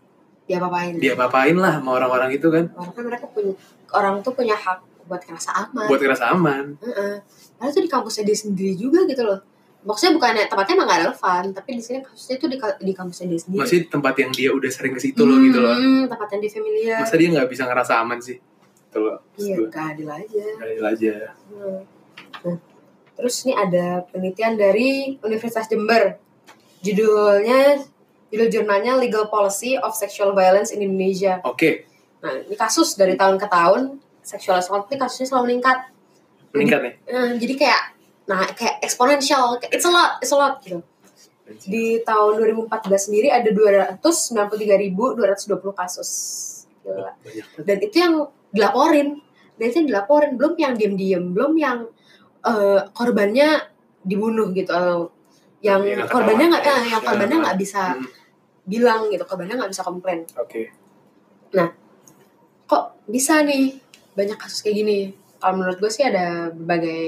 Dia 0.44 0.58
apa-apain. 0.58 0.94
dia 0.96 1.12
apa-apain 1.12 1.54
lah 1.54 1.76
sama 1.76 1.96
orang-orang 1.96 2.30
itu 2.32 2.46
kan 2.46 2.70
Orang 2.72 2.92
kan 2.92 3.02
mereka 3.04 3.26
punya 3.26 3.54
orang 3.90 4.14
tuh 4.20 4.32
punya 4.32 4.54
hak 4.54 4.78
buat 5.04 5.18
ngerasa 5.20 5.50
aman. 5.60 5.86
buat 5.86 5.98
ngerasa 5.98 6.24
aman 6.30 6.64
Heeh. 6.78 7.14
Padahal 7.52 7.72
tuh 7.72 7.80
di 7.80 7.90
kampusnya 7.90 8.22
dia 8.24 8.34
sendiri 8.36 8.74
juga 8.74 9.02
gitu 9.04 9.22
loh. 9.22 9.38
Maksudnya 9.82 10.14
bukannya 10.14 10.46
tempatnya 10.46 10.74
emang 10.76 10.86
gak 10.86 11.00
relevan, 11.00 11.44
tapi 11.52 11.70
di 11.72 11.82
sini 11.82 11.98
kasusnya 12.00 12.36
tuh 12.36 12.46
di, 12.46 12.56
di 12.80 12.92
kampusnya 12.92 13.26
dia 13.26 13.40
sendiri. 13.40 13.60
masih 13.60 13.78
tempat 13.88 14.14
yang 14.16 14.30
dia 14.30 14.50
udah 14.50 14.70
sering 14.70 14.92
ke 14.92 15.00
situ 15.00 15.18
loh 15.20 15.38
gitu 15.40 15.58
loh 15.58 15.74
Hmm, 15.74 16.06
tempat 16.06 16.28
yang 16.28 16.40
dia 16.40 16.52
familiar. 16.52 16.98
masa 16.98 17.14
dia 17.16 17.28
nggak 17.28 17.48
bisa 17.48 17.62
ngerasa 17.64 17.92
aman 17.98 18.18
sih 18.18 18.38
itu 18.38 18.98
loh 18.98 19.18
Iya, 19.34 19.54
gue. 19.56 19.66
gak 19.68 19.84
adil 19.92 20.08
aja. 20.08 20.44
Adil 20.60 20.84
aja 20.84 21.12
Hmm. 21.48 21.80
Nah, 22.44 22.56
terus 23.16 23.44
ini 23.44 23.54
ada 23.56 24.04
penelitian 24.08 24.56
dari 24.56 25.18
Universitas 25.22 25.68
Jember. 25.68 26.18
Judulnya, 26.82 27.78
judul 28.32 28.48
jurnalnya 28.50 28.98
Legal 28.98 29.30
Policy 29.30 29.78
of 29.78 29.94
Sexual 29.94 30.34
Violence 30.34 30.74
in 30.74 30.82
Indonesia. 30.82 31.38
oke 31.44 31.92
Nah, 32.22 32.38
ini 32.38 32.54
kasus 32.54 32.94
dari 32.94 33.18
tahun 33.18 33.34
ke 33.34 33.50
tahun, 33.50 33.98
sexual 34.22 34.62
assault 34.62 34.86
ini 34.86 34.94
kasusnya 34.94 35.26
selalu 35.26 35.50
meningkat. 35.50 35.90
meningkat 36.54 36.78
nih 36.86 36.94
Nah, 37.10 37.34
jadi 37.34 37.58
kayak, 37.58 37.98
nah 38.30 38.46
kayak 38.54 38.78
eksponensial, 38.78 39.58
it's 39.74 39.82
a 39.82 39.90
lot, 39.90 40.22
it's 40.22 40.30
a 40.30 40.38
lot 40.38 40.62
gitu. 40.62 40.78
Di 41.66 41.98
tahun 42.06 42.38
2014 42.38 43.10
sendiri 43.10 43.26
ada 43.28 43.50
293.220 43.50 45.74
kasus. 45.74 46.10
Gila. 46.82 47.14
dan 47.62 47.78
itu 47.78 47.94
yang 47.94 48.26
dilaporin 48.50 49.22
dan 49.54 49.64
itu 49.70 49.86
yang 49.86 49.94
dilaporin 49.94 50.34
belum 50.34 50.58
yang 50.58 50.74
diem-diem 50.74 51.30
belum 51.30 51.54
yang 51.54 51.86
eh, 52.42 52.80
korbannya 52.90 53.48
dibunuh 54.02 54.50
gitu 54.50 54.68
atau 54.68 55.10
yang 55.60 55.78
Yang 55.80 55.98
nggak 56.00 56.10
korbannya 56.10 56.46
nggak 56.48 56.64
ya. 56.64 56.72
eh, 56.72 56.82
yang 56.88 57.02
korbannya 57.02 57.36
Ya. 57.36 57.42
nggak 57.44 57.58
bisa 57.58 57.82
Hmm, 57.94 58.06
bilang 58.64 59.00
gitu 59.08 59.22
korbannya 59.22 59.54
nggak 59.56 59.70
bisa 59.70 59.82
komplain. 59.82 60.20
Oke. 60.36 60.62
Kok 62.64 62.84
bisa 63.04 63.42
nih 63.42 63.76
banyak 64.12 64.38
kasus 64.38 64.60
kayak 64.60 64.76
gini? 64.76 64.98
Kalau 65.36 65.54
menurut 65.56 65.76
gue 65.76 65.86
sih 65.86 66.02
ada 66.02 66.48
berbagai 66.48 67.02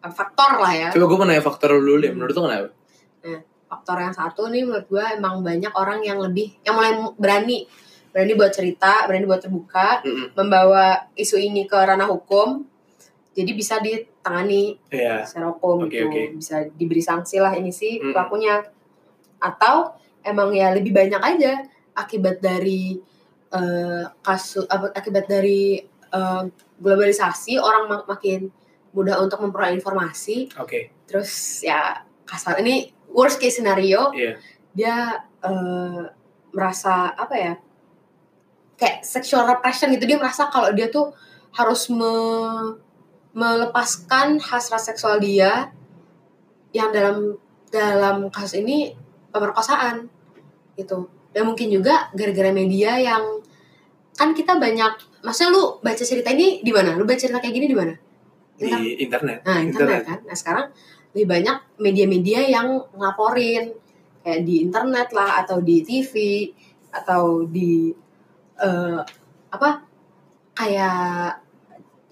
eh, 0.00 0.12
faktor 0.12 0.56
lah 0.56 0.72
ya. 0.72 0.88
Coba 0.90 1.04
gue 1.06 1.16
mau 1.16 1.26
nanya 1.26 1.42
faktor 1.42 1.70
dulu 1.74 2.00
deh 2.00 2.10
menurut 2.10 2.32
lo 2.32 2.42
kenapa? 2.44 2.70
Faktor 3.70 3.96
yang 4.00 4.10
satu 4.10 4.50
nih 4.50 4.66
menurut 4.66 4.82
gue 4.84 5.04
emang 5.14 5.46
banyak 5.46 5.70
orang 5.72 6.02
yang 6.02 6.18
lebih 6.18 6.58
yang 6.64 6.74
mulai 6.74 6.90
berani 7.14 7.70
berani 8.10 8.34
buat 8.34 8.50
cerita 8.50 9.06
berani 9.06 9.22
buat 9.22 9.38
terbuka 9.38 10.02
Mm-mm. 10.02 10.34
membawa 10.34 11.06
isu 11.14 11.38
ini 11.38 11.62
ke 11.64 11.78
ranah 11.78 12.10
hukum 12.10 12.66
jadi 13.30 13.50
bisa 13.52 13.78
ditangani 13.78 14.74
Iya 14.88 15.22
secara 15.22 15.50
hukum 15.50 15.86
Oke, 15.86 15.94
gitu 15.94 16.06
oke. 16.10 16.22
bisa 16.36 16.66
diberi 16.70 16.98
sanksi 17.00 17.38
lah 17.38 17.54
ini 17.54 17.70
sih 17.70 17.98
Mm. 17.98 18.10
pelakunya 18.10 18.54
atau 19.38 19.94
emang 20.20 20.50
ya 20.50 20.70
lebih 20.70 20.90
banyak 20.90 21.18
aja 21.18 21.64
akibat 21.94 22.38
dari 22.38 22.98
eh, 23.50 24.04
kasus 24.20 24.66
akibat 24.68 25.26
dari 25.26 25.78
eh, 26.10 26.42
globalisasi 26.76 27.56
orang 27.56 27.84
mak- 27.86 28.06
makin 28.08 28.50
mudah 28.90 29.18
untuk 29.18 29.38
memperoleh 29.38 29.74
informasi 29.74 30.50
Oke. 30.54 30.90
terus 31.06 31.30
ya 31.60 32.02
kasar 32.24 32.58
ini 32.58 32.90
worst 33.08 33.38
case 33.38 33.58
scenario 33.58 34.10
Iya. 34.12 34.38
dia 34.70 34.96
eh, 35.40 36.02
merasa 36.50 37.14
apa 37.14 37.34
ya 37.34 37.54
kayak 38.74 39.04
sexual 39.04 39.46
repression 39.46 39.92
gitu 39.92 40.04
dia 40.04 40.16
merasa 40.16 40.48
kalau 40.48 40.72
dia 40.72 40.88
tuh 40.88 41.12
harus 41.52 41.86
me- 41.88 42.89
melepaskan 43.32 44.42
hasrat 44.42 44.82
seksual 44.82 45.22
dia 45.22 45.70
yang 46.74 46.90
dalam 46.90 47.38
dalam 47.70 48.30
kasus 48.30 48.62
ini 48.62 48.94
pemerkosaan 49.30 50.10
gitu 50.74 51.06
dan 51.30 51.46
mungkin 51.46 51.70
juga 51.70 52.10
gara-gara 52.10 52.50
media 52.50 52.98
yang 52.98 53.38
kan 54.18 54.34
kita 54.34 54.58
banyak 54.58 55.22
maksudnya 55.22 55.54
lu 55.54 55.62
baca 55.78 56.02
cerita 56.02 56.34
ini 56.34 56.62
di 56.66 56.74
mana 56.74 56.98
lu 56.98 57.06
baca 57.06 57.18
cerita 57.18 57.38
kayak 57.38 57.54
gini 57.54 57.66
di 57.70 57.78
mana 57.78 57.94
Internet. 58.60 58.84
Di 58.84 58.90
internet. 59.00 59.38
Nah, 59.48 59.58
internet 59.64 60.00
kan. 60.04 60.18
Nah, 60.28 60.36
sekarang 60.36 60.66
lebih 61.16 61.26
banyak 61.26 61.56
media-media 61.80 62.40
yang 62.44 62.68
ngelaporin 62.92 63.72
kayak 64.20 64.40
di 64.44 64.60
internet 64.68 65.08
lah 65.16 65.40
atau 65.40 65.64
di 65.64 65.80
TV 65.80 66.12
atau 66.92 67.48
di 67.48 67.88
eh, 68.60 69.00
apa 69.50 69.70
kayak 70.52 71.40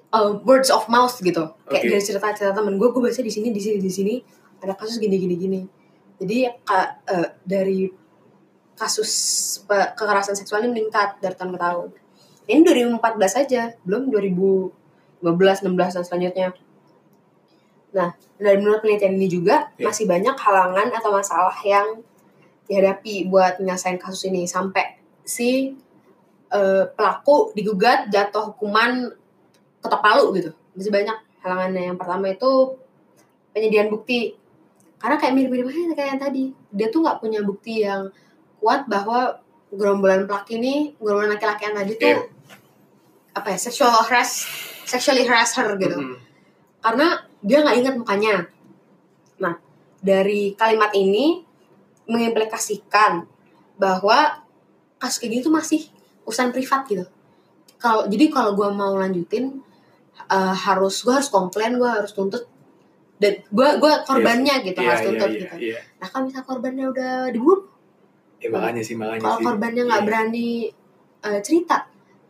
eh, 0.09 0.33
words 0.45 0.71
of 0.71 0.89
mouth 0.89 1.13
gitu. 1.21 1.53
Kayak 1.69 1.83
Oke. 1.85 1.91
dari 1.91 2.03
cerita-cerita 2.03 2.53
temen 2.53 2.77
gue, 2.77 2.89
gue 2.89 3.03
baca 3.03 3.21
di 3.21 3.33
sini, 3.33 3.49
di 3.51 3.61
sini, 3.61 3.79
di 3.79 3.93
sini 3.93 4.15
ada 4.59 4.75
kasus 4.75 4.99
gini, 4.99 5.17
gini, 5.17 5.35
gini. 5.37 5.61
Jadi 6.19 6.51
ka- 6.65 6.99
eh, 7.05 7.29
dari 7.43 7.87
kasus 8.75 9.11
kekerasan 9.69 10.35
seksual 10.35 10.63
ini 10.63 10.71
meningkat 10.71 11.19
dari 11.19 11.35
tahun 11.35 11.55
ke 11.55 11.61
tahun. 11.61 11.89
Ini 12.49 12.61
2014 12.65 13.33
saja, 13.35 13.75
belum 13.83 14.09
2015, 14.09 15.61
16 15.67 15.93
dan 15.99 16.05
selanjutnya. 16.07 16.49
Nah, 17.93 18.09
dari 18.39 18.57
menurut 18.57 18.81
penelitian 18.81 19.19
ini 19.19 19.29
juga 19.29 19.73
Ya. 19.75 19.91
masih 19.91 20.07
banyak 20.07 20.37
halangan 20.37 20.89
atau 20.95 21.11
masalah 21.11 21.57
yang 21.67 22.01
dihadapi 22.69 23.27
buat 23.27 23.59
menyelesaikan 23.59 23.99
kasus 23.99 24.29
ini 24.29 24.45
sampai 24.45 25.01
si 25.25 25.75
eh, 26.49 26.85
pelaku 26.89 27.53
digugat 27.53 28.09
jatuh 28.09 28.53
hukuman 28.55 29.13
ketok 29.83 30.03
palu 30.03 30.35
gitu. 30.37 30.51
Masih 30.75 30.93
banyak 30.93 31.17
halangannya. 31.43 31.83
Yang 31.93 31.99
pertama 31.99 32.27
itu 32.31 32.51
penyediaan 33.55 33.89
bukti. 33.91 34.35
Karena 34.99 35.15
kayak 35.15 35.35
mirip-mirip 35.39 35.71
aja 35.71 35.95
kayak 35.95 36.09
yang 36.17 36.21
tadi. 36.23 36.45
Dia 36.75 36.89
tuh 36.91 37.07
nggak 37.07 37.19
punya 37.23 37.41
bukti 37.47 37.87
yang 37.87 38.11
kuat 38.59 38.91
bahwa 38.91 39.39
gerombolan 39.71 40.27
pelaku 40.27 40.59
ini, 40.59 40.97
gerombolan 40.99 41.37
laki-laki 41.39 41.69
yang 41.71 41.77
tadi 41.77 41.93
tuh 41.95 42.09
Iya. 42.09 42.19
apa 43.39 43.49
ya, 43.55 43.59
sexual 43.61 43.93
harass, 43.95 44.51
sexually 44.83 45.23
harass 45.23 45.55
her 45.55 45.79
gitu 45.79 45.95
Mm-mm. 45.95 46.19
karena 46.83 47.23
dia 47.39 47.63
nggak 47.63 47.77
ingat 47.79 47.95
mukanya. 47.95 48.35
Nah, 49.39 49.55
dari 50.03 50.59
kalimat 50.59 50.91
ini 50.97 51.47
mengimplikasikan 52.09 53.29
bahwa 53.79 54.43
kasus 54.99 55.23
kayak 55.23 55.31
gini 55.39 55.43
tuh 55.45 55.55
masih 55.55 55.87
urusan 56.27 56.51
privat 56.51 56.83
gitu. 56.91 57.05
Kalau 57.79 58.11
jadi 58.11 58.27
kalau 58.33 58.59
gue 58.59 58.67
mau 58.75 58.99
lanjutin 58.99 59.63
eh, 60.27 60.55
harus 60.67 60.95
gue 61.07 61.15
harus 61.15 61.31
komplain, 61.31 61.79
gue 61.79 61.87
harus 61.87 62.11
tuntut 62.13 62.45
dan 63.19 63.35
gue 63.51 63.69
gue 63.83 63.93
korbannya 64.07 64.55
gitu 64.63 64.79
Iya, 64.79 64.89
harus 64.95 65.01
iya, 65.03 65.09
tuntut 65.11 65.31
iya, 65.31 65.41
gitu. 65.43 65.57
iya. 65.59 65.79
Nah 65.99 66.07
kalau 66.07 66.23
misalnya 66.31 66.47
korbannya 66.47 66.87
udah 66.91 67.13
dibunuh, 67.35 67.63
Ya, 68.39 68.55
makanya 68.55 68.83
sih, 68.87 68.95
makanya 68.95 69.23
kalau 69.27 69.39
korbannya 69.43 69.83
nggak 69.91 70.03
Iya. 70.03 70.07
berani 70.07 70.49
eh, 71.19 71.41
cerita, 71.43 71.77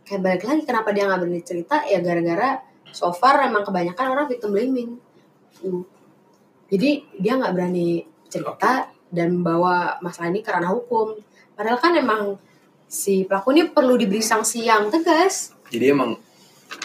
kayak 0.09 0.21
balik 0.25 0.43
lagi 0.49 0.63
kenapa 0.65 0.89
dia 0.97 1.05
nggak 1.05 1.21
berani 1.21 1.43
cerita 1.45 1.77
ya 1.85 2.01
gara-gara 2.01 2.57
so 2.89 3.13
far 3.13 3.45
emang 3.45 3.61
kebanyakan 3.69 4.07
orang 4.17 4.27
victim 4.33 4.57
blaming. 4.57 4.97
Hmm. 5.61 5.85
Jadi 6.73 7.05
dia 7.21 7.37
nggak 7.37 7.53
berani 7.53 8.01
cerita 8.33 8.89
dan 9.13 9.45
bawa 9.45 10.01
masalah 10.01 10.33
ini 10.33 10.41
karena 10.41 10.73
hukum. 10.73 11.17
Padahal 11.53 11.77
kan 11.77 11.93
emang 11.93 12.41
si 12.89 13.29
pelaku 13.29 13.53
ini 13.53 13.69
perlu 13.69 14.01
diberi 14.01 14.25
sanksi 14.25 14.65
yang 14.65 14.89
tegas. 14.89 15.53
Jadi 15.69 15.93
emang 15.93 16.17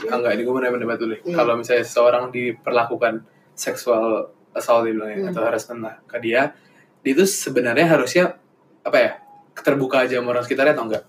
enggak 0.08 0.32
ini 0.36 0.42
gue 0.44 0.54
mau 0.54 0.62
nanya 0.62 0.74
pendapat 0.76 0.98
dulu. 1.00 1.16
Iya. 1.22 1.36
Kalau 1.36 1.54
misalnya 1.56 1.84
seseorang 1.86 2.24
diperlakukan 2.32 3.14
seksual 3.54 4.06
assault 4.54 4.86
dibilangnya 4.86 5.18
Hmm. 5.28 5.32
atau 5.34 5.42
harassment 5.44 5.82
lah 5.82 5.96
ke 6.06 6.18
dia, 6.22 6.54
dia 7.02 7.12
itu 7.12 7.26
sebenarnya 7.26 7.88
harusnya 7.90 8.38
apa 8.82 8.98
ya? 8.98 9.12
terbuka 9.54 10.02
aja 10.02 10.18
sama 10.18 10.34
orang 10.34 10.42
sekitarnya 10.42 10.74
atau 10.74 10.86
enggak? 10.90 11.04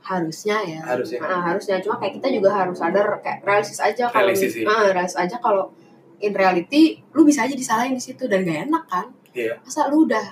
Harusnya 0.00 0.56
ya. 0.64 0.80
Harusnya. 0.84 1.20
Nah, 1.20 1.40
harusnya 1.52 1.76
cuma 1.84 1.96
kayak 1.96 2.16
kita 2.16 2.28
juga 2.32 2.48
harus 2.52 2.76
sadar 2.76 3.20
kayak 3.20 3.44
realistis 3.44 3.76
aja 3.80 4.08
kalau 4.08 4.24
Realistis, 4.24 4.52
iya. 4.56 4.66
Ah, 4.68 4.88
realistis 4.88 5.20
aja 5.20 5.36
kalau 5.36 5.68
in 6.20 6.32
reality 6.32 7.00
lu 7.12 7.24
bisa 7.24 7.44
aja 7.44 7.52
disalahin 7.52 7.92
di 7.92 8.00
situ 8.00 8.24
dan 8.24 8.40
gak 8.44 8.68
enak 8.68 8.84
kan. 8.88 9.06
Iya. 9.36 9.58
masa 9.60 9.90
lu 9.90 10.06
udah 10.06 10.26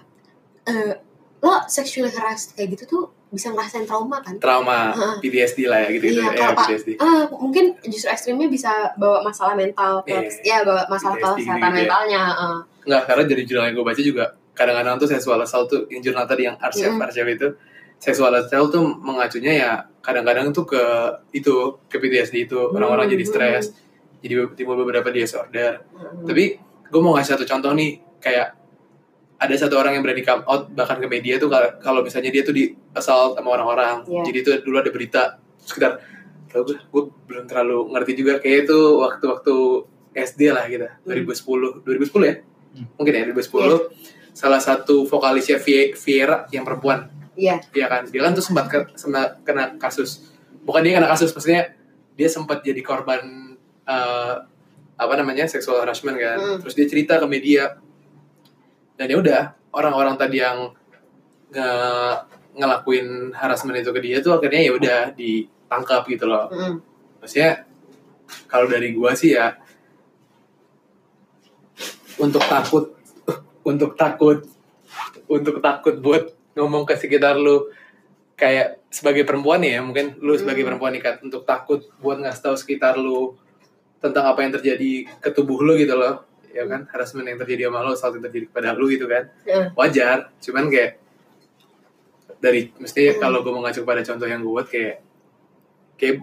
eh, 0.65 0.95
lo 1.43 1.53
sexually 1.69 2.09
harassed 2.09 2.55
kayak 2.55 2.79
gitu 2.79 2.85
tuh 2.87 3.05
bisa 3.33 3.49
ngerasain 3.49 3.83
trauma 3.83 4.21
kan 4.21 4.37
Trauma 4.37 4.93
Heeh. 4.93 5.17
PTSD 5.23 5.65
lah 5.65 5.81
ya 5.81 5.89
gitu-gitu. 5.91 6.21
Iya, 6.21 6.31
ya, 6.31 6.53
Pak- 6.53 6.69
PTSD. 6.69 6.91
ah 6.99 7.25
mungkin 7.33 7.65
justru 7.83 8.07
ekstrimnya 8.07 8.47
bisa 8.47 8.71
bawa 8.95 9.25
masalah 9.25 9.57
mental 9.57 10.05
ke, 10.05 10.13
Iya. 10.13 10.29
ya 10.45 10.57
bawa 10.63 10.85
masalah 10.87 11.17
PTSD 11.17 11.39
kesehatan 11.41 11.59
gitu 11.65 11.73
ya. 11.73 11.81
mentalnya 11.83 12.21
heeh. 12.29 12.57
Enggak, 12.83 13.03
karena 13.05 13.23
dari 13.25 13.43
jurnal 13.43 13.65
yang 13.65 13.75
gue 13.75 13.87
baca 13.87 14.03
juga 14.03 14.25
kadang-kadang 14.53 14.95
tuh 14.97 15.09
seksual 15.09 15.39
assault 15.39 15.67
tuh 15.67 15.89
yang 15.89 16.01
jurnal 16.01 16.23
tadi 16.23 16.45
yang 16.45 16.57
archive 16.57 16.93
Mm. 16.93 17.01
archive 17.01 17.29
itu 17.31 17.49
seksual 17.97 18.33
assault 18.35 18.69
tuh 18.69 18.85
mengacunya 18.85 19.53
ya 19.57 19.71
kadang-kadang 19.99 20.51
tuh 20.51 20.67
ke 20.67 20.83
itu 21.33 21.55
ke 21.87 21.97
PTSD 21.97 22.45
itu 22.45 22.59
orang-orang 22.69 23.07
Hmm, 23.07 23.15
jadi 23.15 23.25
stres 23.25 23.65
jadi 24.19 24.35
timbul 24.53 24.77
beberapa 24.77 25.09
disorder 25.09 25.81
Heeh. 25.81 26.27
tapi 26.27 26.45
gue 26.85 27.01
mau 27.01 27.15
ngasih 27.15 27.33
satu 27.33 27.47
contoh 27.47 27.73
nih 27.73 27.91
kayak 28.19 28.62
ada 29.43 29.55
satu 29.57 29.75
orang 29.75 29.93
yang 29.93 30.03
berani 30.03 30.23
come 30.23 30.45
out 30.45 30.71
bahkan 30.71 30.97
ke 30.97 31.07
media 31.07 31.35
tuh 31.37 31.49
kalau- 31.49 31.75
kalau 31.79 32.01
misalnya 32.01 32.31
dia 32.31 32.41
tuh 32.41 32.55
di 32.55 32.65
assault 32.93 33.35
sama 33.35 33.51
orang-orang. 33.53 34.07
Iya. 34.07 34.23
jadi 34.23 34.39
itu 34.39 34.51
dulu 34.63 34.77
ada 34.77 34.89
berita 34.89 35.23
sekitar 35.59 35.99
tau 36.47 36.63
gue 36.63 36.77
gue 36.77 37.03
belum 37.27 37.45
terlalu 37.45 37.91
ngerti 37.91 38.13
juga 38.15 38.37
kayak 38.37 38.67
itu 38.67 38.79
waktu-waktu 38.99 39.55
SD 40.15 40.41
lah 40.49 40.65
gitu 40.67 40.85
2010 41.03 41.83
2010 41.83 42.23
ya? 42.23 42.35
Hmm. 42.73 42.87
mungkin 42.95 43.13
ya 43.13 43.23
2010 43.27 43.89
salah 44.33 44.59
satu 44.59 45.05
vokalisnya 45.05 45.59
Vie- 45.59 45.93
Viera 45.93 46.49
yang 46.49 46.63
perempuan. 46.63 47.09
Iya. 47.35 47.61
Iya 47.71 47.87
kan 47.87 48.03
dia 48.07 48.21
kan 48.21 48.33
tuh 48.33 48.41
sempat 48.41 48.65
ke- 48.67 48.93
sempat 48.95 49.41
kena 49.43 49.77
kasus. 49.77 50.29
Bukan 50.63 50.81
dia 50.81 50.95
kena 50.95 51.05
kasus 51.07 51.33
maksudnya 51.33 51.73
dia 52.13 52.29
sempat 52.29 52.61
jadi 52.61 52.81
korban 52.81 53.21
eh, 53.83 54.35
apa 54.95 55.15
namanya 55.15 55.45
sexual 55.47 55.81
harassment 55.81 56.15
kan. 56.17 56.39
Hmm. 56.39 56.59
terus 56.61 56.73
dia 56.73 56.87
cerita 56.87 57.17
ke 57.17 57.27
media 57.27 57.81
dan 59.03 59.11
ya 59.11 59.19
udah 59.19 59.43
orang-orang 59.75 60.15
tadi 60.15 60.39
yang 60.39 60.71
nge- 61.51 62.19
ngelakuin 62.55 63.35
harassment 63.35 63.75
itu 63.77 63.91
ke 63.91 63.99
dia 63.99 64.23
tuh 64.23 64.39
akhirnya 64.39 64.63
ya 64.63 64.73
udah 64.73 64.99
ditangkap 65.13 66.07
gitu 66.07 66.31
loh 66.31 66.47
Heeh. 66.47 66.79
maksudnya 67.19 67.51
kalau 68.47 68.71
dari 68.71 68.95
gua 68.95 69.11
sih 69.13 69.35
ya 69.35 69.59
untuk 72.17 72.45
takut 72.45 72.95
untuk 73.71 73.97
takut 73.97 74.39
untuk 75.27 75.59
takut 75.59 75.99
buat 75.99 76.31
ngomong 76.55 76.85
ke 76.85 76.95
sekitar 76.95 77.35
lu 77.35 77.67
kayak 78.37 78.85
sebagai 78.87 79.25
perempuan 79.25 79.65
nih 79.65 79.77
ya 79.77 79.81
mungkin 79.81 80.15
lu 80.21 80.37
sebagai 80.37 80.63
Hmm. 80.63 80.77
perempuan 80.77 80.93
nih 80.93 81.03
Kat, 81.03 81.17
untuk 81.25 81.43
takut 81.43 81.81
buat 81.99 82.21
ngasih 82.21 82.43
tahu 82.43 82.57
sekitar 82.57 82.95
lu 82.95 83.33
tentang 83.99 84.27
apa 84.27 84.43
yang 84.43 84.53
terjadi 84.53 85.09
ke 85.19 85.31
tubuh 85.31 85.59
lu 85.59 85.75
gitu 85.75 85.97
loh 85.97 86.27
ya 86.53 86.65
kan 86.65 86.85
harassment 86.89 87.27
yang 87.27 87.41
terjadi 87.41 87.69
sama 87.69 87.81
lu 87.81 87.91
assault 87.93 88.15
yang 88.15 88.25
terjadi 88.25 88.47
kepada 88.53 88.77
lu 88.77 88.87
gitu 88.89 89.09
kan 89.09 89.29
Heeh. 89.43 89.73
wajar 89.75 90.31
cuman 90.39 90.69
kayak 90.69 91.01
dari 92.39 92.75
mesti 92.75 93.03
Hmm. 93.09 93.19
kalau 93.19 93.39
gue 93.41 93.51
mau 93.51 93.63
ngacu 93.63 93.83
pada 93.83 94.03
contoh 94.03 94.27
yang 94.27 94.43
gue 94.43 94.51
buat 94.51 94.67
kayak 94.67 95.01
kayak 95.95 96.21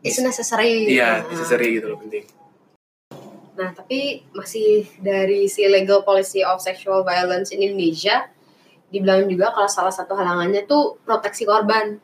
it's 0.00 0.18
necessary 0.18 0.88
Iya, 0.88 1.22
Heeh. 1.22 1.30
necessary 1.30 1.76
gitu 1.76 1.92
loh 1.92 1.98
penting. 2.00 2.24
Nah, 3.58 3.74
tapi 3.74 4.22
masih 4.30 4.86
dari 4.96 5.44
si 5.44 5.66
legal 5.66 6.02
policy 6.02 6.40
of 6.40 6.62
sexual 6.62 7.02
violence 7.02 7.50
in 7.50 7.58
Indonesia 7.60 8.30
dibilang 8.88 9.26
juga 9.26 9.50
kalau 9.50 9.66
salah 9.66 9.90
satu 9.90 10.14
halangannya 10.14 10.62
tuh 10.64 10.96
proteksi 11.02 11.42
korban. 11.42 11.98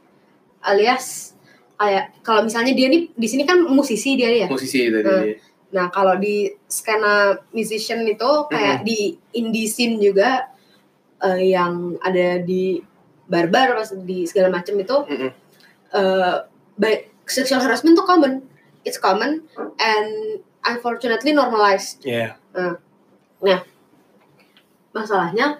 Alias 0.60 1.32
kayak 1.74 2.20
kalau 2.26 2.42
misalnya 2.42 2.74
dia 2.74 2.90
nih 2.90 3.12
di 3.12 3.28
sini 3.30 3.46
kan 3.46 3.62
musisi 3.62 4.18
dia 4.18 4.34
ya. 4.34 4.48
Musisi 4.50 4.90
tadi. 4.90 5.06
Hmm. 5.06 5.53
Nah, 5.74 5.90
kalau 5.90 6.14
di 6.14 6.54
skena 6.70 7.34
musician 7.50 8.06
itu 8.06 8.30
kayak 8.46 8.86
di 8.86 9.18
indie 9.34 9.66
scene 9.66 9.98
juga 9.98 10.46
eh, 11.18 11.50
yang 11.50 11.98
ada 11.98 12.38
di 12.38 12.78
barbar 13.26 13.74
pas 13.74 13.90
di 13.90 14.22
segala 14.22 14.54
macam 14.54 14.78
itu 14.78 14.96
Mm-mm. 15.02 15.30
eh, 15.98 16.34
baik 16.78 17.10
sexual 17.26 17.58
harassment 17.58 17.98
tuh 17.98 18.06
common. 18.06 18.46
It's 18.86 19.00
common 19.02 19.42
and 19.80 20.38
unfortunately 20.62 21.34
normalized 21.34 22.04
Iya. 22.04 22.38
masalahnya 24.94 25.58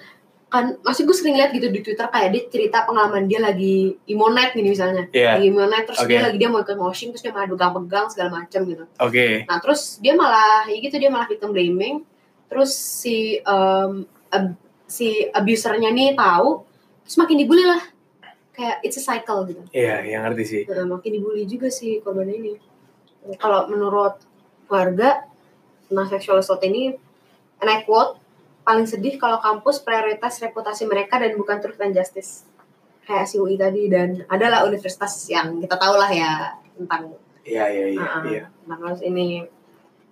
kan 0.54 0.78
masih 0.80 1.02
gue 1.02 1.10
sering 1.12 1.34
lihat 1.34 1.50
gitu 1.50 1.66
di 1.66 1.82
Twitter 1.82 2.06
kayak 2.06 2.30
dia 2.30 2.42
cerita 2.46 2.86
pengalaman 2.86 3.26
dia 3.26 3.42
lagi 3.42 3.98
imonite 4.06 4.54
gini 4.54 4.70
misalnya 4.70 5.10
Iya. 5.10 5.34
lagi 5.34 5.46
imonite 5.50 5.84
terus 5.84 5.98
Oke. 5.98 6.08
dia 6.08 6.20
lagi 6.22 6.36
dia 6.38 6.46
mau 6.46 6.62
ikut 6.62 6.78
moshing 6.78 7.10
terus 7.10 7.20
dia 7.20 7.34
malah 7.34 7.50
pegang-pegang 7.50 8.06
segala 8.06 8.30
macam 8.32 8.60
gitu 8.62 8.84
Oke. 8.96 9.42
nah 9.44 9.58
terus 9.58 9.98
dia 9.98 10.14
malah 10.14 10.62
ya 10.64 10.78
gitu 10.78 10.94
dia 10.94 11.10
malah 11.10 11.26
victim 11.26 11.50
blaming 11.50 12.06
terus 12.46 12.70
si 12.70 13.42
um, 13.42 14.06
ab- 14.28 14.54
si 14.86 15.26
abusernya 15.28 15.90
nih 15.90 16.14
tahu 16.14 16.62
terus 17.02 17.16
makin 17.18 17.34
dibully 17.34 17.66
lah 17.66 17.82
kayak 18.54 18.78
it's 18.80 18.94
a 18.94 19.02
cycle 19.02 19.42
gitu 19.44 19.58
Iya, 19.68 20.06
yang 20.06 20.22
ngerti 20.22 20.44
sih. 20.46 20.62
Nah, 20.64 20.86
makin 20.86 21.10
dibully 21.10 21.42
juga 21.42 21.66
si 21.66 21.98
korban 21.98 22.30
ini. 22.30 22.54
Kalau 23.34 23.66
menurut 23.66 24.22
warga 24.64 25.26
tentang 25.84 26.06
sexual 26.06 26.38
assault 26.38 26.62
ini, 26.62 26.94
and 27.58 27.66
I 27.66 27.82
quote, 27.82 28.14
paling 28.64 28.88
sedih 28.88 29.20
kalau 29.20 29.38
kampus 29.38 29.84
prioritas 29.84 30.40
reputasi 30.40 30.88
mereka 30.88 31.20
dan 31.20 31.36
bukan 31.36 31.60
truth 31.60 31.78
and 31.78 31.92
justice. 31.92 32.48
Kayak 33.04 33.28
si 33.28 33.36
UI 33.36 33.60
tadi 33.60 33.92
dan 33.92 34.24
adalah 34.32 34.64
universitas 34.64 35.28
yang 35.28 35.60
kita 35.60 35.76
tahu 35.76 35.94
lah 36.00 36.08
ya 36.08 36.56
tentang 36.72 37.12
Iya, 37.44 37.68
iya, 37.68 37.86
iya, 37.92 38.00
uh-uh, 38.00 38.22
iya. 38.24 38.44
tentang 38.64 38.96
ini. 39.04 39.44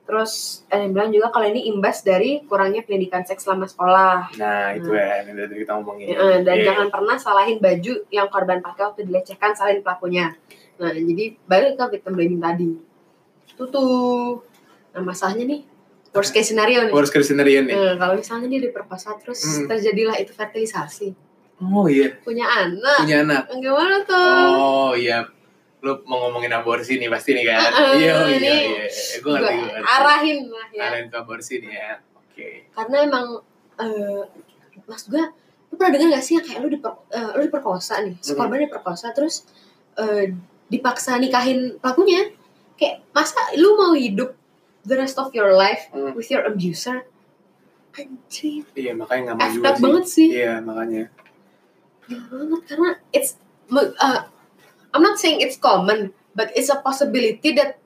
Terus 0.04 0.60
ada 0.68 0.84
yang 0.84 0.92
bilang 0.92 1.08
juga 1.08 1.32
kalau 1.32 1.48
ini 1.48 1.72
imbas 1.72 2.04
dari 2.04 2.44
kurangnya 2.44 2.84
pendidikan 2.84 3.24
seks 3.24 3.48
selama 3.48 3.64
sekolah. 3.64 4.36
Nah, 4.36 4.76
itu 4.76 4.92
Hmm. 4.92 5.00
ya 5.00 5.24
yang 5.24 5.36
dari 5.40 5.54
kita 5.64 5.72
ngomongin. 5.80 6.06
Ya, 6.12 6.44
dan 6.44 6.56
Iya. 6.60 6.64
jangan 6.68 6.88
pernah 6.92 7.16
salahin 7.16 7.56
baju 7.56 7.94
yang 8.12 8.28
korban 8.28 8.60
pakai 8.60 8.82
waktu 8.92 9.08
dilecehkan, 9.08 9.56
salahin 9.56 9.80
pelakunya. 9.80 10.36
Nah, 10.76 10.92
jadi 10.92 11.24
balik 11.48 11.80
ke 11.80 11.84
victim 11.96 12.12
blaming 12.12 12.42
tadi. 12.44 12.68
Itu 13.48 13.64
tuh. 13.72 14.44
Nah, 14.92 15.00
masalahnya 15.00 15.48
nih, 15.48 15.60
worst 16.12 16.30
case 16.30 16.48
scenario 16.48 16.84
nih. 16.84 16.92
Worst 16.92 17.10
case 17.10 17.26
scenario 17.26 17.60
nih. 17.60 17.72
Eh, 17.72 17.94
kalau 17.96 18.14
misalnya 18.14 18.46
dia 18.46 18.60
diperkosa 18.62 19.16
terus 19.18 19.40
Hmm. 19.40 19.66
terjadilah 19.66 20.16
itu 20.16 20.30
fertilisasi. 20.30 21.08
Oh 21.58 21.86
iya, 21.86 22.10
Punya 22.20 22.42
anak. 22.44 22.98
punya 23.00 23.22
anak. 23.22 23.42
Gimana 23.54 24.02
tuh? 24.02 24.34
Oh 24.52 24.92
iya, 24.92 25.22
lu 25.78 25.94
mau 26.04 26.26
ngomongin 26.26 26.50
aborsi 26.50 26.98
nih 26.98 27.06
pasti 27.06 27.32
nih 27.32 27.44
kan? 27.46 27.70
Iya, 27.96 28.12
oh, 28.12 28.26
iya, 28.26 28.34
ini 28.34 28.50
iya. 28.68 28.86
Gue 29.18 29.30
ngerti, 29.32 29.54
gue 29.62 29.78
arahin 29.80 30.38
lah 30.48 30.66
ya. 30.68 30.82
Arahin 30.84 31.06
ke 31.06 31.16
aborsi 31.16 31.54
nih 31.58 31.70
ya. 31.70 31.92
Oke. 32.12 32.48
Karena 32.68 32.96
emang 33.02 33.26
eh 33.78 34.22
mas 34.82 35.06
gue 35.06 35.22
lu 35.70 35.74
pernah 35.74 35.92
dengar 35.94 36.08
gak 36.12 36.24
sih 36.26 36.36
yang 36.36 36.44
kayak 36.44 36.60
lu 36.60 36.68
diper, 36.68 36.92
eh, 37.08 37.30
lu 37.32 37.42
diperkosa 37.46 37.94
nih, 38.02 38.18
si 38.18 38.34
Hmm. 38.34 38.38
korban 38.38 38.60
diperkosa 38.60 39.06
terus 39.12 39.46
eh, 39.94 40.34
dipaksa 40.66 41.16
nikahin 41.16 41.78
pelakunya. 41.78 42.26
Kayak 42.74 43.06
masa 43.12 43.38
lu 43.54 43.78
mau 43.78 43.94
hidup 43.94 44.34
the 44.82 44.96
rest 44.96 45.16
of 45.16 45.30
your 45.32 45.54
life 45.54 45.86
Hmm. 45.90 46.12
with 46.12 46.28
your 46.28 46.42
abuser? 46.44 47.06
Anjir, 47.92 48.64
Iya, 48.72 48.96
makanya 48.96 49.32
nggak 49.32 49.36
mau 49.36 49.48
juga 49.52 49.70
sih. 49.70 49.82
banget 49.84 50.04
sih. 50.08 50.28
Iya, 50.32 50.54
makanya. 50.64 51.04
Gila 52.08 52.24
banget 52.24 52.60
karena 52.64 52.90
it's 53.12 53.36
uh, 53.68 54.24
I'm 54.90 55.04
not 55.04 55.20
saying 55.20 55.44
it's 55.44 55.60
common, 55.60 56.16
but 56.32 56.48
it's 56.56 56.72
a 56.72 56.80
possibility 56.80 57.52
that 57.52 57.76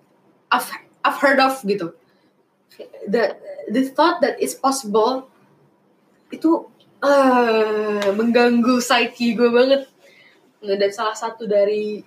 I've 0.48 0.70
I've 1.02 1.18
heard 1.18 1.42
of 1.42 1.59
gitu. 1.62 1.90
The 3.06 3.35
the 3.66 3.82
thought 3.90 4.22
that 4.22 4.38
it's 4.38 4.54
possible 4.54 5.26
itu 6.30 6.70
uh, 7.02 8.06
mengganggu 8.14 8.78
psyche 8.78 9.35
gue 9.35 9.50
banget. 9.50 9.90
Nah, 10.62 10.74
dan 10.78 10.90
salah 10.90 11.18
satu 11.18 11.46
dari 11.46 11.98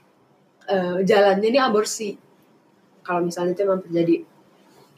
uh, 0.67 1.03
jalannya 1.03 1.47
ini 1.51 1.59
aborsi. 1.59 2.15
Kalau 3.03 3.27
misalnya 3.27 3.55
itu 3.55 3.63
memang 3.67 3.83
terjadi. 3.83 4.15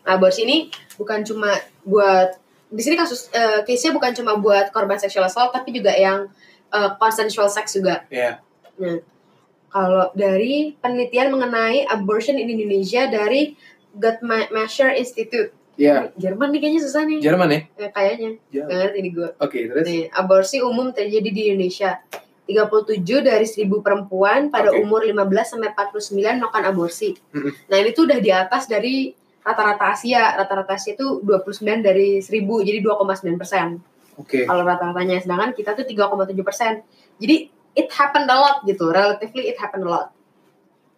Nah, 0.06 0.18
aborsi 0.18 0.46
ini 0.46 0.58
bukan 0.98 1.22
cuma 1.26 1.54
buat 1.86 2.38
di 2.72 2.82
sini 2.82 2.96
kasus 2.96 3.28
uh, 3.36 3.68
case-nya 3.68 3.92
bukan 3.92 4.16
cuma 4.16 4.40
buat 4.40 4.72
korban 4.72 4.96
sexual 4.96 5.28
assault 5.28 5.52
tapi 5.52 5.76
juga 5.76 5.92
yang 5.92 6.32
uh, 6.72 6.90
consensual 6.96 7.52
sex 7.52 7.76
juga. 7.76 8.08
Iya. 8.08 8.40
Kalau 9.72 10.12
dari 10.16 10.76
penelitian 10.80 11.32
mengenai 11.32 11.88
abortion 11.88 12.40
in 12.40 12.48
Indonesia 12.48 13.08
dari 13.12 13.56
Guttmacher 13.92 14.96
Institute. 14.96 15.52
Iya. 15.80 16.12
Jerman 16.16 16.52
nih 16.56 16.60
kayaknya 16.60 16.82
susah 16.84 17.04
nih. 17.08 17.20
Jerman 17.24 17.50
ya? 17.52 17.60
Eh, 17.80 17.92
kayaknya. 17.92 18.30
Jerman. 18.52 18.68
Nggak 18.68 18.80
ngerti 18.80 19.00
nih 19.00 19.12
gue. 19.12 19.30
Oke, 19.40 19.60
terus? 19.68 19.84
Nih, 19.88 20.02
aborsi 20.12 20.58
umum 20.64 20.92
terjadi 20.92 21.30
di 21.32 21.42
Indonesia. 21.52 22.00
37 22.52 23.24
dari 23.24 23.48
1000 23.48 23.80
perempuan 23.80 24.52
pada 24.52 24.76
Oke. 24.76 24.84
umur 24.84 25.08
15 25.08 25.56
sampai 25.56 25.72
49 25.72 26.44
melakukan 26.44 26.64
aborsi. 26.68 27.16
Mm-mm. 27.32 27.52
Nah, 27.72 27.78
ini 27.80 27.90
tuh 27.96 28.04
udah 28.12 28.20
di 28.20 28.32
atas 28.34 28.68
dari 28.68 29.16
rata-rata 29.42 29.98
Asia. 29.98 30.38
Rata-rata 30.38 30.78
Asia 30.78 30.94
itu 30.94 31.22
29 31.26 31.82
dari 31.82 32.22
1000, 32.22 32.62
jadi 32.62 32.80
2,9 32.80 33.42
persen. 33.42 33.82
Oke. 34.18 34.46
Kalau 34.46 34.64
rata-ratanya, 34.64 35.22
sedangkan 35.22 35.52
kita 35.58 35.74
tuh 35.74 35.86
3,7 35.86 36.46
persen. 36.46 36.86
Jadi 37.18 37.50
it 37.78 37.88
happened 37.96 38.28
a 38.28 38.38
lot 38.38 38.62
gitu, 38.68 38.92
relatively 38.92 39.48
it 39.50 39.58
happened 39.58 39.88
a 39.88 39.90
lot. 39.90 40.08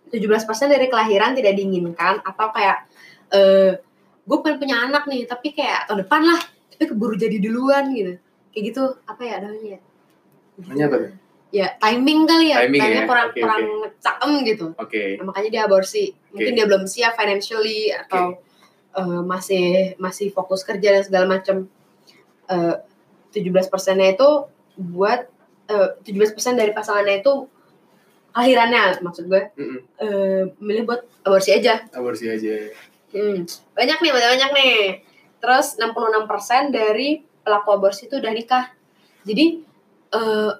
17 0.09 0.45
persen 0.45 0.69
dari 0.69 0.89
kelahiran 0.89 1.33
tidak 1.33 1.57
diinginkan 1.57 2.21
atau 2.21 2.53
kayak 2.53 2.85
eh 3.33 3.81
gue 4.23 4.37
pengen 4.39 4.57
punya 4.61 4.77
anak 4.85 5.03
nih, 5.09 5.25
tapi 5.25 5.51
kayak 5.51 5.89
tahun 5.89 6.05
depan 6.07 6.21
lah, 6.23 6.39
tapi 6.71 6.83
keburu 6.85 7.17
jadi 7.17 7.37
duluan 7.41 7.91
gitu. 7.91 8.15
Kayak 8.53 8.63
gitu, 8.71 8.83
apa 9.03 9.21
ya 9.25 9.35
namanya? 9.41 9.79
Namanya 10.61 10.85
apa? 10.87 10.97
Ya 11.53 11.77
timing 11.77 12.25
kali 12.25 12.49
ya, 12.49 12.65
Timing 12.65 12.81
timingnya 12.81 13.01
ya, 13.05 13.05
kurang 13.05 13.27
oke, 13.29 13.41
kurang 13.45 13.65
cakem 14.01 14.31
gitu. 14.41 14.67
Oke. 14.73 15.03
Nah, 15.21 15.25
makanya 15.29 15.49
dia 15.53 15.61
aborsi. 15.69 16.09
Mungkin 16.33 16.49
Oke. 16.49 16.57
dia 16.57 16.65
belum 16.65 16.83
siap 16.89 17.13
financially 17.13 17.93
atau 17.93 18.41
eh, 18.97 19.21
masih 19.21 19.93
masih 20.01 20.33
fokus 20.33 20.65
kerja 20.65 20.97
dan 20.97 21.03
segala 21.05 21.25
macam. 21.29 21.69
Eh, 22.49 22.75
17 23.33 23.69
persennya 23.69 24.13
itu 24.13 24.49
buat 24.77 25.29
eh, 25.69 25.89
17 26.01 26.33
persen 26.33 26.57
dari 26.57 26.73
pasangannya 26.73 27.21
itu 27.21 27.49
kelahirannya 28.33 29.05
maksud 29.05 29.29
gue 29.29 29.53
Mm-mm. 29.53 29.79
eh, 30.01 30.43
milih 30.57 30.89
buat 30.89 31.01
aborsi 31.21 31.53
aja. 31.53 31.85
Aborsi 31.93 32.33
aja. 32.33 32.73
Hmm, 33.13 33.45
banyak 33.77 33.97
nih, 34.01 34.11
banyak, 34.11 34.29
banyak 34.37 34.51
nih. 34.57 34.77
Terus 35.37 35.77
66% 35.77 36.73
dari 36.73 37.21
pelaku 37.45 37.69
aborsi 37.77 38.09
itu 38.09 38.17
udah 38.17 38.33
nikah. 38.33 38.73
Jadi 39.21 39.61
eh, 40.17 40.51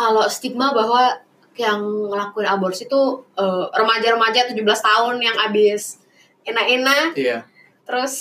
kalau 0.00 0.24
stigma 0.26 0.72
bahwa 0.72 1.12
yang 1.60 1.76
ngelakuin 2.08 2.48
aborsi 2.48 2.88
itu 2.88 3.02
eh, 3.36 3.64
remaja-remaja 3.70 4.48
17 4.48 4.56
tahun 4.64 5.16
yang 5.20 5.36
abis 5.44 6.00
enak-enak 6.42 7.12
Iya. 7.12 7.44
terus 7.84 8.14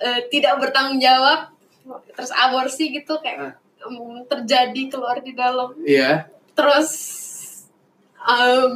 eh, 0.00 0.24
tidak 0.32 0.56
bertanggung 0.56 0.96
jawab 0.96 1.52
terus 2.16 2.32
aborsi 2.32 2.90
gitu 2.90 3.20
kayak 3.20 3.60
em, 3.84 4.24
terjadi 4.24 4.82
keluar 4.88 5.20
di 5.20 5.36
dalam 5.36 5.76
Iya. 5.84 6.32
terus 6.56 6.90
em, 8.18 8.72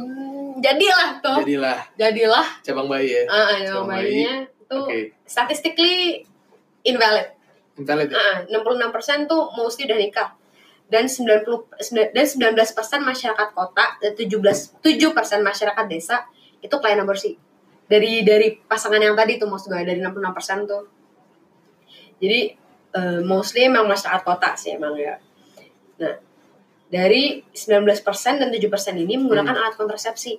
jadilah 0.61 1.17
tuh 1.19 1.41
Jadilah 1.41 1.79
jadilah 1.97 2.47
cabang 2.61 2.85
bayi 2.85 3.09
ya. 3.11 3.23
Ah, 3.27 3.49
yang 3.57 3.81
Sama 3.81 3.97
bayinya 3.97 4.35
itu 4.45 4.77
Oke. 4.77 4.99
statistically 5.25 6.21
invalid. 6.83 7.33
Invalid 7.75 8.13
ya? 8.13 8.15
Ah, 8.15 8.35
66% 8.45 9.25
tuh 9.25 9.41
mostly 9.57 9.89
udah 9.89 9.97
nikah. 9.97 10.29
Dan 10.91 11.07
90 11.07 11.71
sembilan- 11.79 12.11
dan 12.11 12.25
19% 12.27 13.07
masyarakat 13.07 13.47
kota 13.55 13.85
dan 14.03 14.11
17 14.11 14.75
7% 14.83 15.39
masyarakat 15.39 15.85
desa 15.87 16.27
itu 16.59 16.75
klien 16.83 16.99
aborsi. 16.99 17.31
Dari 17.87 18.27
dari 18.27 18.59
pasangan 18.59 18.99
yang 18.99 19.15
tadi 19.15 19.39
tuh 19.39 19.47
maksud 19.47 19.71
gue 19.71 19.87
dari 19.87 20.03
66% 20.03 20.67
tuh. 20.67 20.83
Jadi 22.19 22.39
eh, 22.91 23.19
mostly 23.23 23.71
emang 23.71 23.87
masyarakat 23.87 24.21
kota 24.27 24.51
sih 24.59 24.75
emang 24.75 24.99
ya. 24.99 25.15
Nah, 26.03 26.15
dari 26.91 27.39
19% 27.55 28.03
dan 28.35 28.51
7% 28.51 28.99
ini 28.99 29.15
menggunakan 29.15 29.55
alat 29.55 29.79
kontrasepsi. 29.79 30.35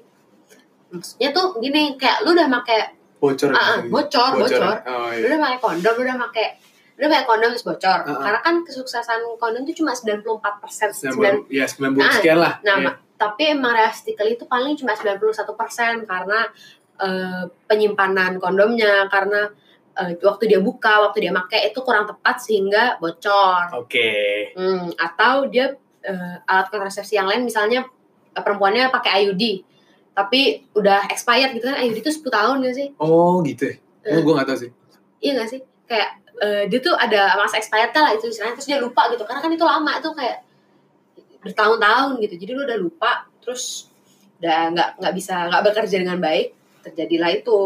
Maksudnya 0.93 1.33
tuh 1.33 1.57
gini, 1.65 1.97
kayak 1.97 2.29
lu 2.29 2.37
udah 2.37 2.53
pakai 2.61 3.01
Bocor. 3.23 3.55
Ah, 3.55 3.79
gitu. 3.79 3.95
bocor, 3.95 4.31
bocor. 4.35 4.83
Oh, 4.83 5.15
lu 5.15 5.23
iya. 5.23 5.27
udah 5.31 5.41
pakai 5.47 5.59
kondom, 5.63 5.95
lu 5.95 6.03
udah 6.03 6.19
pakai 6.27 6.47
lu 6.59 6.72
udah 7.03 7.11
pakai 7.11 7.27
kondom 7.27 7.49
terus 7.51 7.67
bocor. 7.67 7.99
Uh-uh. 8.07 8.23
Karena 8.23 8.41
kan 8.41 8.55
kesuksesan 8.63 9.19
kondom 9.35 9.67
itu 9.67 9.83
cuma 9.83 9.91
94 9.91 10.63
persen. 10.63 10.89
90, 10.95 11.51
ya 11.51 11.67
90 11.67 11.99
Ah, 11.99 12.13
sekian 12.15 12.39
lah. 12.39 12.55
Nah, 12.63 12.77
ma- 12.79 12.99
tapi 13.19 13.51
emang 13.51 13.75
realistically 13.75 14.39
itu 14.39 14.47
paling 14.47 14.79
cuma 14.79 14.95
91 14.95 15.59
persen 15.59 16.07
karena 16.07 16.47
eh, 17.03 17.43
penyimpanan 17.67 18.39
kondomnya, 18.39 19.11
karena 19.11 19.51
eh, 19.99 20.15
waktu 20.23 20.47
dia 20.47 20.63
buka, 20.63 21.11
waktu 21.11 21.27
dia 21.27 21.33
pakai 21.35 21.75
itu 21.75 21.83
kurang 21.83 22.07
tepat 22.07 22.39
sehingga 22.39 23.03
bocor. 23.03 23.75
Oke. 23.83 24.55
Hmm, 24.55 24.95
atau 24.95 25.51
dia 25.51 25.75
eh, 26.07 26.37
alat 26.47 26.71
kontrasepsi 26.71 27.19
yang 27.19 27.27
lain 27.27 27.43
misalnya 27.43 27.83
perempuannya 28.33 28.89
pakai 28.89 29.27
IUD 29.27 29.73
tapi 30.13 30.69
udah 30.77 31.09
expired 31.09 31.57
gitu 31.57 31.65
kan 31.73 31.81
IUD 31.81 32.05
itu 32.05 32.13
10 32.13 32.29
tahun 32.29 32.57
gak 32.69 32.77
sih? 32.77 32.89
Oh 33.01 33.41
gitu 33.45 33.73
ya? 33.73 33.75
Oh, 34.13 34.21
gue 34.21 34.33
gak 34.37 34.49
tau 34.49 34.59
sih. 34.61 34.71
Iya 35.25 35.41
gak 35.41 35.49
sih? 35.49 35.61
Kayak 35.89 36.21
eh, 36.41 36.65
dia 36.71 36.81
tuh 36.81 36.95
ada 36.97 37.37
masa 37.37 37.61
expired 37.61 37.93
lah 37.93 38.17
itu 38.17 38.31
istilahnya. 38.31 38.57
Terus 38.57 38.69
dia 38.69 38.79
lupa 38.81 39.11
gitu. 39.13 39.27
Karena 39.27 39.41
kan 39.45 39.53
itu 39.53 39.65
lama 39.67 39.93
itu 39.99 40.11
kayak 40.15 40.39
bertahun-tahun 41.43 42.13
gitu. 42.23 42.35
Jadi 42.41 42.51
lu 42.55 42.63
udah 42.65 42.79
lupa 42.79 43.13
terus 43.43 43.91
udah 44.39 44.75
nggak 44.75 44.91
nggak 45.03 45.15
bisa 45.15 45.35
nggak 45.51 45.63
bekerja 45.71 45.97
dengan 46.01 46.19
baik 46.23 46.47
terjadilah 46.87 47.31
itu. 47.35 47.61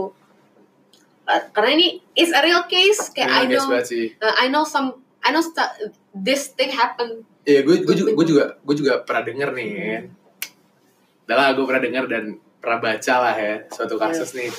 Eh, 1.26 1.42
karena 1.52 1.70
ini 1.78 1.86
is 2.18 2.32
a 2.34 2.40
real 2.40 2.64
case. 2.66 3.12
Kayak 3.14 3.30
I 3.30 3.42
Ini 3.46 3.54
guys 3.54 3.66
know 3.66 4.26
uh, 4.26 4.34
I 4.40 4.46
know 4.50 4.64
some 4.64 5.04
I 5.22 5.34
know 5.34 5.42
this 6.14 6.54
thing 6.54 6.70
happen 6.70 7.26
Iya, 7.46 7.62
gue 7.62 7.86
gue 7.86 7.94
juga 7.94 8.10
gue 8.10 8.26
juga 8.26 8.44
gue 8.58 8.74
juga 8.74 8.92
pernah 9.06 9.22
denger 9.22 9.48
nih. 9.54 9.70
Udah 11.30 11.36
lah, 11.38 11.48
gue 11.54 11.62
pernah 11.62 11.82
denger 11.82 12.04
dan 12.10 12.24
pernah 12.58 12.78
baca 12.82 13.14
lah 13.22 13.34
ya 13.38 13.54
suatu 13.70 13.94
kasus 13.94 14.34
nih. 14.34 14.50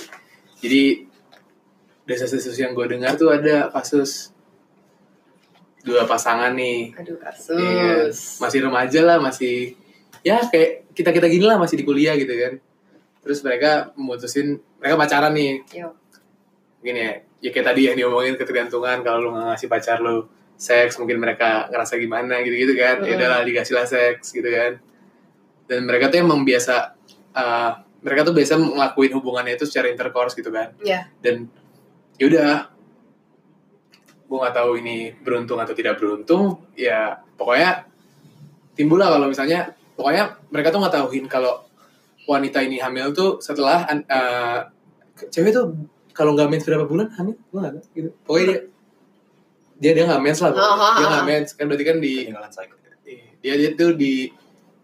Jadi 0.64 0.84
desas-desus 2.08 2.56
yang 2.56 2.72
gue 2.72 2.88
dengar 2.88 3.20
tuh 3.20 3.30
ada 3.30 3.68
kasus 3.70 4.32
dua 5.84 6.04
pasangan 6.04 6.52
nih. 6.52 6.96
Aduh 6.96 7.16
Iya, 7.20 7.24
kasus. 7.32 8.40
masih 8.40 8.60
remaja 8.64 9.02
lah, 9.04 9.18
masih 9.20 9.76
ya 10.24 10.44
kayak 10.44 10.92
kita 10.92 11.14
kita 11.14 11.28
gini 11.30 11.46
lah 11.46 11.56
masih 11.56 11.80
di 11.80 11.86
kuliah 11.86 12.16
gitu 12.16 12.32
kan. 12.32 12.54
Terus 13.24 13.40
mereka 13.44 13.92
memutusin 13.96 14.60
mereka 14.80 14.96
pacaran 14.96 15.32
nih. 15.36 15.64
Yo. 15.72 15.92
Gini 16.80 17.00
ya, 17.00 17.12
ya 17.40 17.50
kayak 17.52 17.68
tadi 17.72 17.82
yang 17.88 17.96
diomongin 17.96 18.36
ketergantungan 18.36 19.04
kalau 19.04 19.20
lu 19.20 19.30
ngasih 19.36 19.68
pacar 19.68 20.00
lu 20.00 20.28
seks 20.58 20.98
mungkin 20.98 21.22
mereka 21.22 21.70
ngerasa 21.70 22.00
gimana 22.00 22.40
gitu-gitu 22.42 22.74
kan. 22.76 23.04
Ya 23.04 23.14
Mm. 23.14 23.18
udahlah 23.20 23.42
dikasih 23.44 23.74
lah 23.76 23.86
seks 23.86 24.32
gitu 24.32 24.48
kan. 24.48 24.80
Dan 25.68 25.84
mereka 25.84 26.08
tuh 26.08 26.24
emang 26.24 26.44
biasa 26.44 26.96
uh, 27.36 27.72
mereka 28.00 28.24
tuh 28.24 28.32
biasa 28.36 28.56
ngelakuin 28.56 29.12
hubungannya 29.20 29.54
itu 29.56 29.68
secara 29.68 29.92
intercourse 29.92 30.36
gitu 30.36 30.48
kan. 30.52 30.72
Iya. 30.80 31.12
Dan 31.20 31.48
yaudah 32.18 32.70
gue 34.28 34.38
nggak 34.38 34.56
tahu 34.56 34.72
ini 34.84 35.16
beruntung 35.24 35.58
atau 35.62 35.72
tidak 35.72 36.02
beruntung 36.02 36.60
ya 36.76 37.16
pokoknya 37.40 37.88
timbul 38.76 39.00
lah 39.00 39.16
kalau 39.16 39.32
misalnya 39.32 39.72
pokoknya 39.96 40.36
mereka 40.52 40.70
tuh 40.70 40.80
nggak 40.84 40.96
tahuin 41.00 41.26
kalau 41.32 41.64
wanita 42.28 42.60
ini 42.60 42.84
hamil 42.84 43.16
tuh 43.16 43.40
setelah 43.40 43.88
eh, 43.88 44.60
cewek 45.32 45.56
tuh 45.56 45.72
kalau 46.12 46.36
nggak 46.36 46.52
mens 46.52 46.68
berapa 46.68 46.84
bulan 46.84 47.08
hamil 47.16 47.40
gue 47.40 47.60
nggak 47.62 47.74
tahu 47.80 47.86
gitu 47.96 48.10
pokoknya 48.28 48.46
dia 48.46 48.60
dia 49.78 49.92
dia 49.94 50.04
nggak 50.10 50.22
mens 50.26 50.42
lah. 50.42 50.52
Ah, 50.58 50.74
ah, 50.74 50.96
dia 50.98 51.06
ah, 51.06 51.10
nggak 51.14 51.24
ah. 51.24 51.28
mens 51.30 51.50
kan 51.56 51.66
berarti 51.70 51.86
kan 51.86 51.98
di 52.02 52.14
cycle 52.28 52.78
dia 53.42 53.54
dia 53.54 53.70
tuh 53.78 53.94
di 53.94 54.28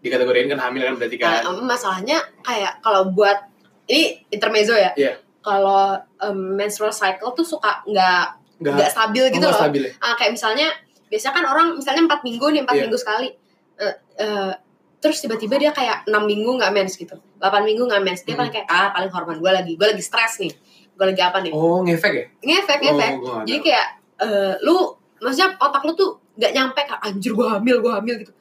dikategorikan 0.00 0.56
kan 0.56 0.70
hamil 0.70 0.82
kan 0.84 0.94
berarti 1.00 1.16
kan 1.16 1.42
Nah, 1.42 1.64
masalahnya 1.64 2.18
kayak 2.44 2.80
kalau 2.84 3.10
buat 3.12 3.50
ini 3.88 4.24
intermezzo 4.32 4.76
ya. 4.76 4.92
Iya. 4.96 5.20
Kalau 5.44 5.92
em, 6.18 6.38
menstrual 6.56 6.88
cycle 6.90 7.30
tuh 7.30 7.44
suka 7.44 7.84
nggak 7.84 8.24
nggak 8.56 8.88
stabil 8.88 9.28
gitu 9.28 9.44
loh. 9.44 9.52
stabil 9.52 9.82
ya 9.82 9.92
Ah, 10.00 10.14
kayak 10.14 10.32
misalnya 10.32 10.72
biasanya 11.04 11.34
kan 11.34 11.44
orang 11.44 11.66
misalnya 11.76 12.02
empat 12.02 12.20
minggu 12.22 12.46
nih 12.48 12.60
empat 12.62 12.74
Iya. 12.74 12.82
minggu 12.82 12.96
sekali. 12.96 13.28
Eh, 13.76 13.94
eh, 14.16 14.52
terus 14.96 15.20
tiba-tiba 15.20 15.54
dia 15.54 15.68
kayak 15.70 16.08
enam 16.08 16.24
minggu 16.24 16.48
nggak 16.48 16.72
mens 16.72 16.96
gitu, 16.96 17.12
8 17.36 17.60
minggu 17.62 17.84
nggak 17.84 18.00
mens. 18.00 18.20
Dia 18.22 18.32
Hmm. 18.32 18.40
paling 18.40 18.52
kayak 18.52 18.66
ah 18.66 18.88
paling 18.90 19.10
hormon 19.10 19.36
gue 19.36 19.52
lagi, 19.52 19.72
gue 19.74 19.86
lagi 19.86 20.00
stres 20.00 20.40
nih, 20.40 20.48
gue 20.90 21.04
lagi 21.04 21.20
apa 21.20 21.38
nih? 21.38 21.52
oh 21.52 21.84
ngefek 21.84 22.12
ya 22.14 22.24
Ngefek 22.42 22.78
ngefek. 22.80 23.12
oh, 23.20 23.44
Jadi 23.44 23.58
kayak 23.60 23.86
eh, 24.18 24.54
lu 24.60 24.76
maksudnya 25.20 25.52
otak 25.54 25.82
lu 25.82 25.92
tuh 25.92 26.10
nggak 26.34 26.52
nyampe 26.52 26.80
kayak 26.80 27.00
anjir 27.00 27.30
gue 27.30 27.44
hamil 27.44 27.76
gue 27.78 27.92
hamil 27.92 28.16
gitu. 28.18 28.32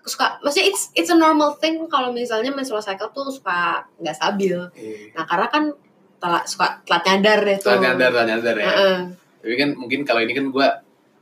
Suka 0.00 0.38
maksudnya 0.38 0.70
it's 0.70 0.94
it's 0.94 1.10
a 1.10 1.16
normal 1.16 1.52
thing 1.54 1.82
kalau 1.86 2.08
misalnya 2.08 2.48
menstrual 2.48 2.80
cycle 2.80 3.10
tuh 3.10 3.26
suka 3.28 3.82
nggak 3.98 4.14
stabil. 4.14 4.54
Iya. 4.70 5.12
Nah 5.12 5.24
karena 5.24 5.50
kan 5.50 5.64
telat 6.18 6.44
suka 6.44 6.82
telat 6.82 7.02
nyadar 7.04 7.38
deh 7.40 7.56
tuh. 7.56 7.66
Telat 7.70 7.80
nyadar, 7.84 8.08
telat 8.10 8.26
nyadar 8.28 8.54
ya. 8.54 8.66
Heeh. 8.66 8.98
Tapi 9.38 9.54
kan 9.54 9.68
mungkin 9.72 10.00
kalau 10.02 10.20
ini 10.20 10.32
kan 10.32 10.46
gue 10.46 10.68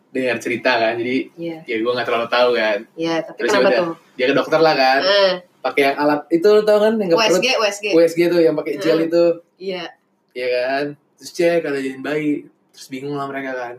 dengar 0.09 0.37
cerita 0.39 0.73
kan, 0.75 0.97
jadi 0.97 1.17
Iya, 1.37 1.57
ya 1.63 1.77
gue 1.77 1.93
nggak 1.93 2.07
terlalu 2.07 2.27
tahu 2.27 2.51
kan. 2.55 2.79
iya 2.97 3.21
tapi 3.21 3.37
Terus 3.39 3.51
kenapa 3.53 3.69
yaudah. 3.69 3.81
tuh? 3.85 3.95
Dia 4.17 4.27
ke 4.27 4.35
dokter 4.35 4.61
lah 4.61 4.75
kan, 4.75 5.01
Eh, 5.03 5.33
pakai 5.61 5.83
yang 5.85 5.97
alat 5.99 6.21
itu 6.31 6.47
lo 6.47 6.63
tau 6.63 6.79
kan 6.79 6.93
yang 6.95 7.09
ke 7.09 7.15
perut, 7.15 7.37
USG, 7.37 7.47
USG. 7.55 7.87
USG 7.93 8.21
tuh 8.27 8.41
yang 8.41 8.55
pakai 8.55 8.73
gel 8.77 8.97
Hmm. 8.97 9.07
itu, 9.07 9.25
Iya. 9.59 9.85
ya 10.33 10.47
kan. 10.49 10.85
Terus 11.17 11.31
cek 11.31 11.61
ada 11.63 11.77
jadiin 11.77 12.01
bayi, 12.01 12.33
terus 12.71 12.89
bingung 12.89 13.13
lah 13.13 13.25
mereka 13.25 13.53
kan. 13.53 13.75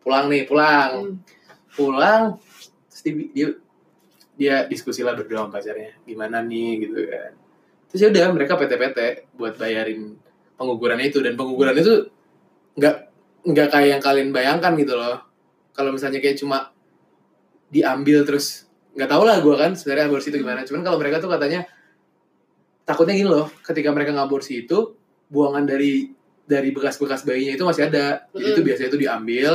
Pulang 0.00 0.26
nih, 0.26 0.42
pulang, 0.44 0.90
Hmm. 0.96 1.14
pulang. 1.70 2.22
Terus 2.88 3.02
dia, 3.04 3.14
dia 3.32 3.48
dia 4.34 4.56
diskusi 4.64 5.02
lah 5.02 5.14
berdua 5.14 5.42
sama 5.44 5.50
pacarnya, 5.52 5.94
gimana 6.02 6.38
nih 6.40 6.70
gitu 6.80 6.98
kan. 7.04 7.34
Terus 7.86 8.00
ya 8.00 8.08
udah 8.08 8.26
mereka 8.32 8.54
PT-PT 8.54 8.98
buat 9.32 9.54
bayarin 9.54 10.14
pengukurannya 10.58 11.06
itu 11.08 11.22
dan 11.22 11.38
pengukurannya 11.38 11.82
itu 11.82 11.94
nggak 12.76 12.96
nggak 13.48 13.68
kayak 13.70 13.88
yang 13.96 14.02
kalian 14.02 14.28
bayangkan 14.34 14.74
gitu 14.74 14.98
loh. 14.98 15.22
Kalau 15.72 15.94
misalnya 15.94 16.18
kayak 16.18 16.42
cuma 16.42 16.74
diambil 17.70 18.26
terus 18.26 18.66
nggak 18.98 19.08
tahu 19.08 19.22
lah 19.22 19.38
gue 19.38 19.54
kan 19.54 19.72
sebenarnya 19.78 20.10
aborsi 20.10 20.28
itu 20.34 20.42
gimana. 20.42 20.66
Cuman 20.66 20.82
kalau 20.82 20.98
mereka 20.98 21.22
tuh 21.22 21.30
katanya 21.30 21.64
takutnya 22.82 23.14
gini 23.14 23.30
loh, 23.30 23.46
ketika 23.62 23.94
mereka 23.94 24.12
ngaborsi 24.12 24.66
itu 24.66 24.98
buangan 25.30 25.64
dari 25.64 26.10
dari 26.48 26.72
bekas-bekas 26.74 27.22
bayinya 27.22 27.54
itu 27.54 27.64
masih 27.64 27.88
ada. 27.88 28.26
Jadi 28.34 28.48
itu 28.52 28.60
biasanya 28.66 28.88
itu 28.90 28.98
diambil. 28.98 29.52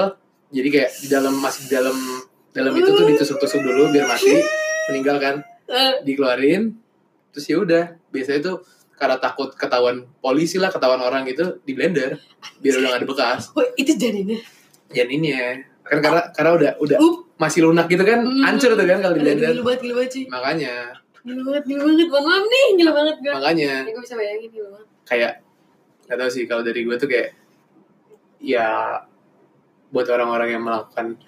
Jadi 0.53 0.67
kayak 0.69 0.91
di 1.03 1.07
dalam 1.11 1.33
masih 1.37 1.67
di 1.67 1.69
dalam 1.73 1.97
dalam 2.53 2.73
itu 2.77 2.89
tuh 2.93 3.05
ditusuk-tusuk 3.09 3.61
dulu 3.65 3.89
biar 3.89 4.05
mati, 4.05 4.37
meninggal 4.93 5.17
kan 5.17 5.35
Eh, 5.63 5.93
dikeluarin 6.03 6.75
terus 7.31 7.49
ya 7.49 7.57
udah 7.57 7.97
biasanya 8.11 8.45
tuh 8.45 8.57
karena 9.03 9.17
takut 9.17 9.51
ketahuan 9.51 10.07
polisi 10.17 10.55
lah 10.55 10.69
ketahuan 10.69 10.97
orang 10.97 11.25
gitu 11.25 11.59
di 11.59 11.71
blender 11.71 12.15
biar 12.57 12.73
udah 12.77 12.89
gak 12.89 12.99
ada 12.99 13.07
bekas 13.09 13.41
oh, 13.51 13.67
itu 13.75 13.91
janinnya. 13.93 14.39
janinnya 14.89 15.59
kan 15.83 15.99
karena 15.99 16.21
karena 16.31 16.51
udah 16.53 16.71
udah 16.79 16.97
Up. 16.97 17.15
masih 17.35 17.59
lunak 17.61 17.85
gitu 17.85 18.01
kan 18.01 18.23
Hmm. 18.23 18.39
hancur 18.41 18.71
tuh 18.71 18.85
kan 18.85 18.97
kalau 18.97 19.13
di 19.13 19.21
blender 19.21 19.51
Gila 19.51 19.61
banget, 19.61 19.79
gila 19.81 19.93
banget 19.93 20.11
sih. 20.13 20.23
makanya 20.25 20.73
Gila 21.21 21.39
banget, 21.41 21.63
gila 21.65 21.79
banget. 21.81 22.05
Mohon 22.05 22.23
maaf 22.25 22.45
nih, 22.45 22.65
gila 22.73 22.91
banget 22.93 23.15
gue. 23.17 23.33
makanya 23.33 23.71
gue 23.85 24.01
bisa 24.01 24.15
bayangin 24.15 24.49
gila 24.49 24.67
banget. 24.69 24.87
kayak 25.03 25.31
gak 26.03 26.17
tahu 26.17 26.29
sih 26.29 26.43
kalau 26.45 26.61
dari 26.61 26.81
gue 26.81 26.95
tuh 26.95 27.07
kayak 27.07 27.29
ya 28.39 28.67
buat 29.89 30.07
orang-orang 30.07 30.49
yang 30.49 30.63
melakukan 30.63 31.19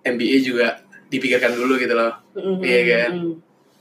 MBA 0.00 0.36
juga 0.40 0.66
dipikirkan 1.06 1.52
dulu 1.52 1.74
gitu 1.76 1.92
loh 1.92 2.14
Mm, 2.32 2.58
Iya 2.60 2.80
kan? 2.86 3.10
mm, 3.12 3.24
mm. 3.24 3.34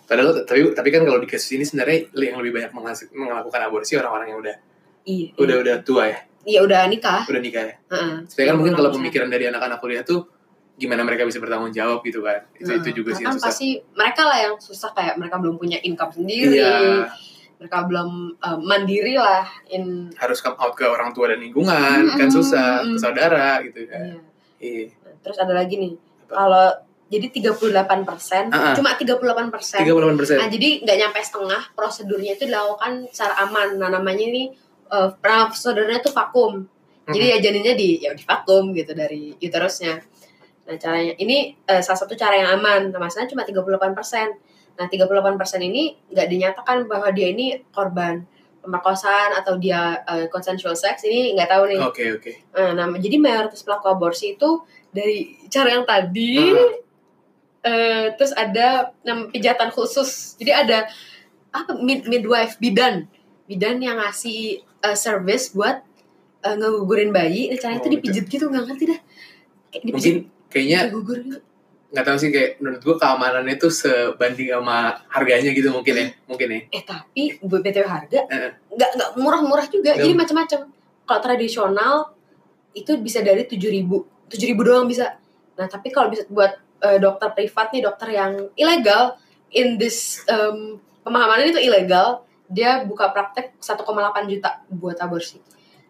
Padahal 0.07 0.41
tapi 0.41 0.71
tapi 0.71 0.89
kan 0.89 1.03
kalau 1.03 1.19
di 1.19 1.27
kasus 1.27 1.51
ini 1.51 1.61
sebenarnya 1.61 2.07
yang 2.13 2.39
lebih 2.39 2.55
banyak 2.55 2.71
menghasil- 2.71 3.11
melakukan 3.11 3.59
aborsi 3.61 3.93
orang-orang 3.93 4.27
yang 4.29 4.39
udah 4.39 4.55
Iya. 5.03 5.27
udah 5.35 5.55
udah 5.57 5.75
tua 5.81 6.03
ya 6.07 6.19
Iya 6.43 6.59
udah 6.63 6.87
nikah. 6.87 7.21
udah 7.23 7.41
nikah 7.41 7.63
ya 7.65 7.75
Heeh. 7.87 8.13
Saya 8.25 8.45
kan 8.45 8.55
mungkin 8.55 8.73
kalau 8.73 8.89
pemikiran 8.89 9.27
dari 9.27 9.45
anak-anak 9.45 9.77
kuliah 9.77 10.01
tuh 10.01 10.23
gimana 10.73 11.01
mereka 11.01 11.23
bisa 11.23 11.37
bertanggung 11.37 11.71
jawab 11.71 11.99
gitu 12.01 12.21
kan. 12.21 12.45
Itu 12.53 12.69
Nah, 12.69 12.77
itu 12.77 12.89
juga 12.93 13.11
sih 13.11 13.21
kan 13.21 13.33
yang 13.33 13.35
susah. 13.35 13.47
pasti 13.49 13.67
mereka 13.91 14.21
lah 14.23 14.37
yang 14.39 14.53
susah 14.57 14.89
kayak 14.91 15.15
mereka 15.15 15.35
belum 15.37 15.55
punya 15.55 15.81
income 15.81 16.13
sendiri. 16.13 16.55
Iya, 16.55 17.09
Mereka 17.57 17.77
belum 17.83 18.09
eh, 18.37 18.59
mandiri 18.61 19.17
lah 19.17 19.41
in 19.67 20.13
harus 20.13 20.37
come 20.37 20.53
out 20.55 20.71
ke 20.71 20.85
orang 20.85 21.09
tua 21.11 21.27
dan 21.27 21.41
lingkungan 21.41 22.13
kan 22.13 22.21
Mm, 22.21 22.31
susah, 22.31 22.85
mm, 22.85 22.93
ke 22.93 22.99
saudara 23.01 23.57
gitu 23.61 23.79
kan. 23.85 24.05
iya. 24.05 24.19
Iya. 24.61 24.85
Nah, 24.95 25.13
Terus 25.19 25.37
ada 25.37 25.53
lagi 25.53 25.75
nih. 25.75 25.93
Kalau 26.27 26.67
jadi 27.07 27.31
38%, 27.31 28.51
Ah, 28.51 28.71
ah. 28.71 28.75
cuma 28.75 28.91
38%. 28.93 29.79
38%. 29.79 30.35
Nah, 30.35 30.47
jadi 30.47 30.83
nggak 30.83 30.97
nyampe 30.97 31.19
setengah 31.19 31.61
prosedurnya 31.71 32.35
itu 32.35 32.43
dilakukan 32.45 33.07
secara 33.09 33.47
aman. 33.47 33.79
Nah, 33.79 33.89
namanya 33.89 34.23
ini 34.23 34.51
uh, 34.87 35.09
prosedurnya 35.13 35.99
itu 35.99 36.11
vakum. 36.11 36.67
Jadi 37.07 37.25
ya 37.25 37.37
janinnya 37.39 37.71
di 37.73 38.03
ya 38.03 38.11
di 38.11 38.19
vakum 38.21 38.75
gitu 38.75 38.91
dari 38.91 39.31
uterusnya. 39.33 39.95
Nah, 40.67 40.75
caranya 40.75 41.15
ini 41.15 41.55
eh, 41.63 41.79
salah 41.79 41.95
satu 41.97 42.11
cara 42.13 42.35
yang 42.35 42.59
aman. 42.59 42.91
Nah, 42.91 42.99
masalahnya 42.99 43.31
cuma 43.31 43.47
38%. 43.47 44.75
Nah, 44.75 44.85
38% 44.85 45.15
ini 45.63 45.95
nggak 46.05 46.27
dinyatakan 46.27 46.83
bahwa 46.83 47.07
dia 47.09 47.31
ini 47.31 47.63
korban 47.71 48.27
pemerkosaan 48.59 49.31
atau 49.33 49.55
dia 49.55 49.95
eh, 50.03 50.27
consensual 50.27 50.75
sex 50.75 51.07
ini 51.07 51.31
nggak 51.33 51.47
tahu 51.47 51.63
nih. 51.65 51.79
Oke, 51.79 52.03
oke. 52.13 52.31
Nah, 52.51 52.75
nama- 52.75 52.99
jadi 52.99 53.15
mayoritas 53.15 53.63
pelaku 53.63 53.87
aborsi 53.87 54.35
itu 54.35 54.59
dari 54.91 55.47
cara 55.47 55.71
yang 55.71 55.87
tadi 55.87 56.51
Ah. 56.51 56.75
Eh, 57.63 58.13
terus 58.15 58.33
ada 58.33 58.91
nam 59.01 59.29
pijatan 59.29 59.69
khusus. 59.71 60.35
Jadi 60.37 60.51
ada 60.51 60.85
apa 61.49 61.77
mid 61.79 62.05
midwife 62.05 62.59
bidan. 62.59 63.07
Bidan 63.47 63.79
yang 63.79 63.97
ngasih 63.97 64.61
eh, 64.61 64.97
service 64.97 65.55
buat 65.55 65.81
eh, 66.43 66.55
ngegugurin 66.55 67.09
bayi. 67.09 67.49
Nah, 67.49 67.57
caranya 67.57 67.79
Oh, 67.79 67.83
itu 67.85 67.89
dipijit 67.97 68.25
gitu 68.27 68.45
nggak 68.47 68.65
ngerti 68.67 68.83
dah. 68.91 68.99
Kayak 69.71 69.83
dipijit 69.83 70.13
Mungkin 70.13 70.17
kayaknya 70.47 70.79
gugur 70.89 71.19
gitu. 71.21 71.39
nggak 71.87 72.03
tahu 72.03 72.17
sih 72.19 72.29
kayak 72.35 72.59
menurut 72.59 72.81
gua 72.83 72.95
keamanannya 72.99 73.55
tuh 73.55 73.71
sebanding 73.71 74.51
sama 74.51 74.99
harganya 75.07 75.55
gitu 75.55 75.71
mungkin 75.71 75.95
ya, 75.95 76.07
mungkin 76.27 76.47
ya. 76.51 76.59
Eh 76.75 76.83
tapi 76.83 77.39
buat 77.39 77.63
BTW 77.63 77.87
harga 77.87 78.19
nggak 78.75 78.89
nggak 78.91 79.09
murah-murah 79.15 79.67
juga. 79.71 79.95
Nggak. 79.95 80.03
Jadi 80.03 80.13
macam-macam. 80.13 80.59
Kalau 81.07 81.21
tradisional 81.23 81.95
itu 82.75 82.91
bisa 82.99 83.23
dari 83.23 83.47
7000 83.47 83.87
7000 84.27 84.67
doang 84.67 84.85
bisa. 84.85 85.15
Nah, 85.55 85.67
tapi 85.71 85.87
kalau 85.87 86.11
bisa 86.11 86.27
buat 86.27 86.59
eh, 86.81 86.97
dokter 87.01 87.29
privat 87.33 87.73
nih, 87.73 87.81
dokter 87.83 88.07
yang 88.11 88.51
ilegal 88.53 89.17
in 89.53 89.79
this 89.79 90.21
um, 90.27 90.77
pemahaman 91.01 91.47
itu 91.47 91.61
ilegal, 91.61 92.27
dia 92.47 92.83
buka 92.83 93.11
praktek 93.11 93.55
1,8 93.59 93.83
juta 94.27 94.61
buat 94.67 94.97
aborsi. 94.99 95.39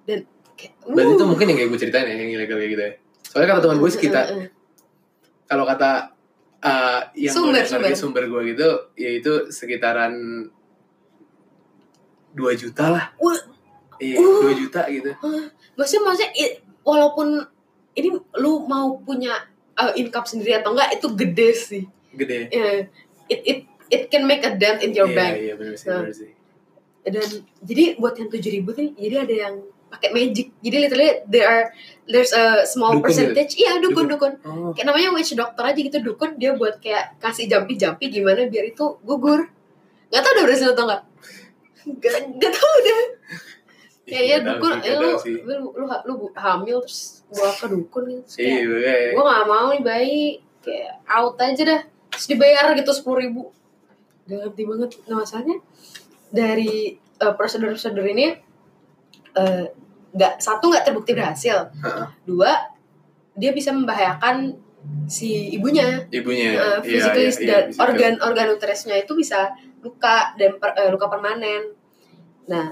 Dan 0.06 0.24
kayak, 0.54 0.74
Berarti 0.86 1.12
uh, 1.14 1.18
itu 1.18 1.26
mungkin 1.26 1.46
yang 1.50 1.58
kayak 1.58 1.70
gue 1.74 1.80
ceritain 1.80 2.08
ya, 2.08 2.16
yang 2.16 2.32
ilegal 2.34 2.58
kayak 2.58 2.72
gitu 2.74 2.84
ya. 2.84 2.94
Soalnya 3.28 3.48
kata 3.54 3.62
teman 3.68 3.78
gue 3.82 3.90
sih 3.92 4.02
kita 4.02 4.22
uh, 4.22 4.30
uh, 4.32 4.38
uh. 4.42 4.50
kalau 5.48 5.64
kata 5.68 5.92
uh, 6.64 7.02
yang 7.14 7.34
Sumber, 7.34 7.64
di 7.64 7.98
sumber 7.98 8.24
gue 8.26 8.42
gitu 8.56 8.70
yaitu 8.98 9.52
sekitaran 9.54 10.14
2 12.38 12.62
juta 12.62 12.86
lah 12.94 13.06
Wah. 13.18 13.38
iya 13.98 14.18
Uh. 14.22 14.54
2 14.54 14.62
juta 14.62 14.86
gitu 14.90 15.12
maksudnya 15.78 16.02
maksudnya 16.06 16.32
i- 16.38 16.58
walaupun 16.86 17.42
ini 17.98 18.14
lu 18.38 18.66
mau 18.70 18.98
punya 19.02 19.34
uh, 19.78 19.94
income 19.94 20.26
sendiri 20.26 20.54
atau 20.56 20.74
enggak 20.74 20.90
itu 20.94 21.08
gede 21.10 21.50
sih. 21.54 21.84
Gede. 22.12 22.50
eh, 22.50 22.90
it 23.28 23.40
it 23.44 23.60
it 23.88 24.04
can 24.08 24.24
make 24.24 24.42
a 24.42 24.52
dent 24.52 24.82
in 24.82 24.92
your 24.92 25.06
Iya, 25.06 25.16
bank. 25.16 25.34
Iya, 25.38 25.54
benar 25.56 25.74
sih, 25.74 25.88
Nah. 25.88 26.02
benar 26.02 26.16
sih. 26.16 26.32
dan 27.08 27.24
jadi 27.64 27.96
buat 27.96 28.14
yang 28.14 28.28
tujuh 28.28 28.52
ribu 28.52 28.76
nih 28.76 28.92
jadi 28.94 29.16
ada 29.24 29.36
yang 29.40 29.56
pakai 29.88 30.12
magic. 30.12 30.52
Jadi 30.60 30.76
literally 30.78 31.10
there 31.24 31.48
are 31.48 31.64
there's 32.04 32.36
a 32.36 32.68
small 32.68 32.92
Dukun 32.92 33.08
gitu? 33.08 33.32
percentage. 33.32 33.56
Iya 33.56 33.80
dukun 33.80 34.06
dukun. 34.06 34.34
Oh, 34.44 34.76
kayak 34.76 34.86
namanya 34.86 35.16
witch 35.16 35.32
doctor 35.32 35.64
aja 35.64 35.80
gitu 35.80 36.04
dukun 36.04 36.36
dia 36.36 36.52
buat 36.52 36.78
kayak 36.78 37.16
kasih 37.18 37.48
jampi 37.48 37.80
jampi 37.80 38.12
gimana 38.12 38.44
biar 38.46 38.68
itu 38.68 39.00
gugur. 39.02 39.48
Nggak 40.12 40.20
tau 40.20 40.32
udah 40.36 40.44
berhasil 40.44 40.68
atau 40.76 40.84
nggak. 40.84 41.02
Nggak 41.88 42.14
nggak 42.36 42.52
tau 42.52 42.72
udah 42.76 43.00
kayak 44.08 44.26
ya 44.26 44.38
dukun. 44.40 44.74
eh, 44.80 44.96
lu, 44.96 45.10
lu 45.44 45.54
lu 45.76 45.84
lu 46.08 46.14
hamil 46.34 46.80
terus 46.80 47.28
bawa 47.28 47.52
ke 47.52 47.66
dukun 47.68 48.04
gitu 48.08 48.40
Iya, 48.40 48.56
kayak 48.64 49.00
iya. 49.04 49.12
gue 49.14 49.24
nggak 49.24 49.46
mau 49.46 49.68
nih 49.70 49.84
bayi. 49.84 50.24
Kayak 50.64 50.94
out 51.06 51.36
aja 51.38 51.64
dah. 51.64 51.82
Terus 52.10 52.26
dibayar 52.26 52.66
gitu 52.72 52.92
sepuluh 52.92 53.20
ribu. 53.22 53.42
Gak 54.26 54.38
ngerti 54.42 54.62
banget 54.64 54.90
nah 55.06 55.18
masalahnya 55.20 55.58
dari 56.30 56.96
eh, 56.98 57.34
prosedur-prosedur 57.36 58.04
ini 58.06 58.26
eh, 59.34 59.66
nggak 60.12 60.34
satu 60.40 60.72
nggak 60.72 60.84
terbukti 60.84 61.12
berhasil. 61.12 61.68
Dua 62.24 62.52
dia 63.36 63.52
bisa 63.52 63.70
membahayakan 63.70 64.56
si 65.06 65.52
ibunya. 65.52 66.08
Ibunya. 66.10 66.56
uh, 66.56 66.80
Iya, 66.80 66.82
physically 66.82 67.22
iya, 67.22 67.32
iya, 67.36 67.44
dan 67.46 67.64
bisa 67.70 67.80
organ 67.84 68.14
organ 68.20 68.48
uterusnya 68.50 68.96
itu 68.98 69.14
bisa 69.14 69.52
luka 69.80 70.32
dan 70.36 70.56
per- 70.58 70.74
eh, 70.74 70.90
luka 70.90 71.06
permanen. 71.06 71.76
Nah, 72.48 72.72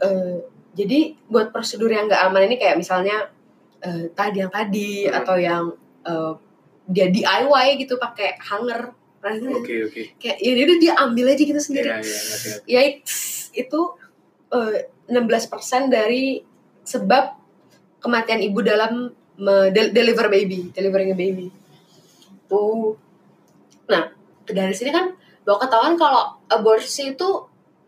eh, 0.00 0.36
jadi 0.72 1.12
buat 1.28 1.52
prosedur 1.52 1.92
yang 1.92 2.08
nggak 2.08 2.22
aman 2.32 2.48
ini 2.48 2.56
kayak 2.56 2.80
misalnya 2.80 3.28
eh, 3.84 4.08
tadi 4.16 4.40
yang 4.40 4.52
tadi 4.52 5.04
Hmm. 5.06 5.18
atau 5.20 5.36
yang 5.36 5.64
eh, 6.02 6.32
dia 6.88 7.06
DIY 7.08 7.66
gitu 7.78 7.96
pakai 8.00 8.36
hanger? 8.42 8.90
Oke, 9.22 9.86
oke. 9.86 10.02
kayak 10.18 10.38
ya 10.42 10.50
udah 10.66 10.78
dia 10.82 10.92
ambil 10.98 11.30
aja 11.30 11.42
gitu 11.46 11.60
sendiri. 11.62 11.86
Iya, 11.86 12.02
iya, 12.02 12.02
ngerti, 12.02 12.48
ngerti. 12.50 12.72
Yikes, 12.74 13.16
itu 13.54 13.80
eh, 14.50 14.90
16% 15.06 15.86
dari 15.94 16.42
sebab 16.82 17.38
kematian 18.02 18.42
ibu 18.42 18.58
dalam 18.66 19.14
deliver 19.94 20.26
baby, 20.26 20.74
delivering 20.74 21.14
a 21.14 21.16
baby. 21.16 21.46
Tuh. 22.50 22.98
Nah, 23.86 24.10
dari 24.42 24.74
sini 24.74 24.90
kan 24.90 25.14
bahwa 25.46 25.58
ketahuan 25.62 25.94
kalau 25.94 26.38
aborsi 26.50 27.14
itu 27.14 27.28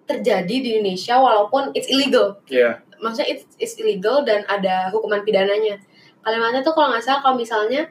terjadi 0.05 0.55
di 0.61 0.69
Indonesia 0.79 1.17
walaupun 1.21 1.73
it's 1.73 1.89
illegal. 1.89 2.41
Iya. 2.49 2.85
Maksudnya 3.01 3.29
it's, 3.29 3.45
it's 3.61 3.75
illegal 3.81 4.25
dan 4.25 4.45
ada 4.49 4.93
hukuman 4.93 5.25
pidananya. 5.25 5.81
Kalimatnya 6.25 6.65
tuh 6.65 6.73
kalau 6.73 6.93
nggak 6.93 7.05
salah 7.05 7.21
kalau 7.21 7.37
misalnya 7.37 7.89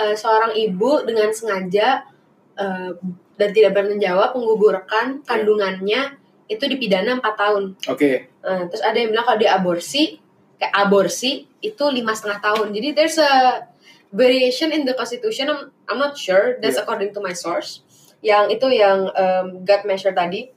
eh, 0.00 0.16
seorang 0.16 0.52
ibu 0.56 1.04
dengan 1.04 1.32
sengaja 1.32 2.04
eh, 2.56 2.90
dan 3.34 3.48
tidak 3.50 3.74
bertanggung 3.74 4.00
jawab 4.00 4.36
menggugurkan 4.38 5.26
kandungannya 5.26 6.16
itu 6.46 6.64
dipidana 6.68 7.18
4 7.18 7.24
tahun. 7.40 7.64
Oke. 7.88 8.28
Nah, 8.44 8.68
terus 8.68 8.84
ada 8.84 8.96
yang 9.00 9.10
bilang 9.10 9.24
kalau 9.24 9.38
dia 9.40 9.56
aborsi, 9.56 10.20
kayak 10.60 10.74
aborsi 10.76 11.48
itu 11.64 11.84
lima 11.88 12.12
setengah 12.12 12.40
tahun. 12.44 12.76
Jadi 12.76 12.88
there's 12.92 13.16
a 13.16 13.64
variation 14.12 14.70
in 14.70 14.84
the 14.84 14.92
constitution. 14.92 15.48
I'm, 15.48 15.72
I'm 15.88 15.98
not 15.98 16.14
sure. 16.20 16.60
That's 16.60 16.76
Yeah. 16.76 16.84
according 16.84 17.16
to 17.16 17.20
my 17.24 17.32
source. 17.32 17.80
Yang 18.20 18.60
itu 18.60 18.66
yang 18.76 19.08
um, 19.12 19.64
gut 19.64 19.82
measure 19.88 20.12
tadi. 20.12 20.52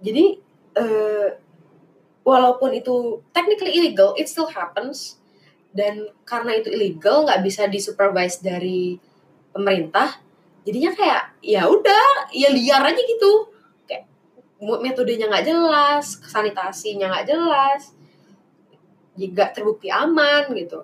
Jadi 0.00 0.24
eh, 0.76 1.28
walaupun 2.26 2.74
itu 2.76 3.22
technically 3.32 3.76
illegal, 3.76 4.12
it 4.16 4.28
still 4.28 4.48
happens. 4.48 5.20
Dan 5.76 6.08
karena 6.24 6.56
itu 6.56 6.72
illegal, 6.72 7.28
nggak 7.28 7.44
bisa 7.44 7.68
disupervise 7.68 8.40
dari 8.40 8.96
pemerintah. 9.52 10.20
Jadinya 10.64 10.92
kayak 10.96 11.36
ya 11.44 11.68
udah, 11.68 12.32
ya 12.32 12.48
liar 12.50 12.82
aja 12.82 12.98
gitu 12.98 13.56
metodenya 14.60 15.28
nggak 15.28 15.46
jelas, 15.46 16.16
sanitasinya 16.24 17.12
nggak 17.12 17.28
jelas, 17.28 17.92
juga 19.12 19.52
terbukti 19.52 19.92
aman 19.92 20.48
gitu, 20.56 20.80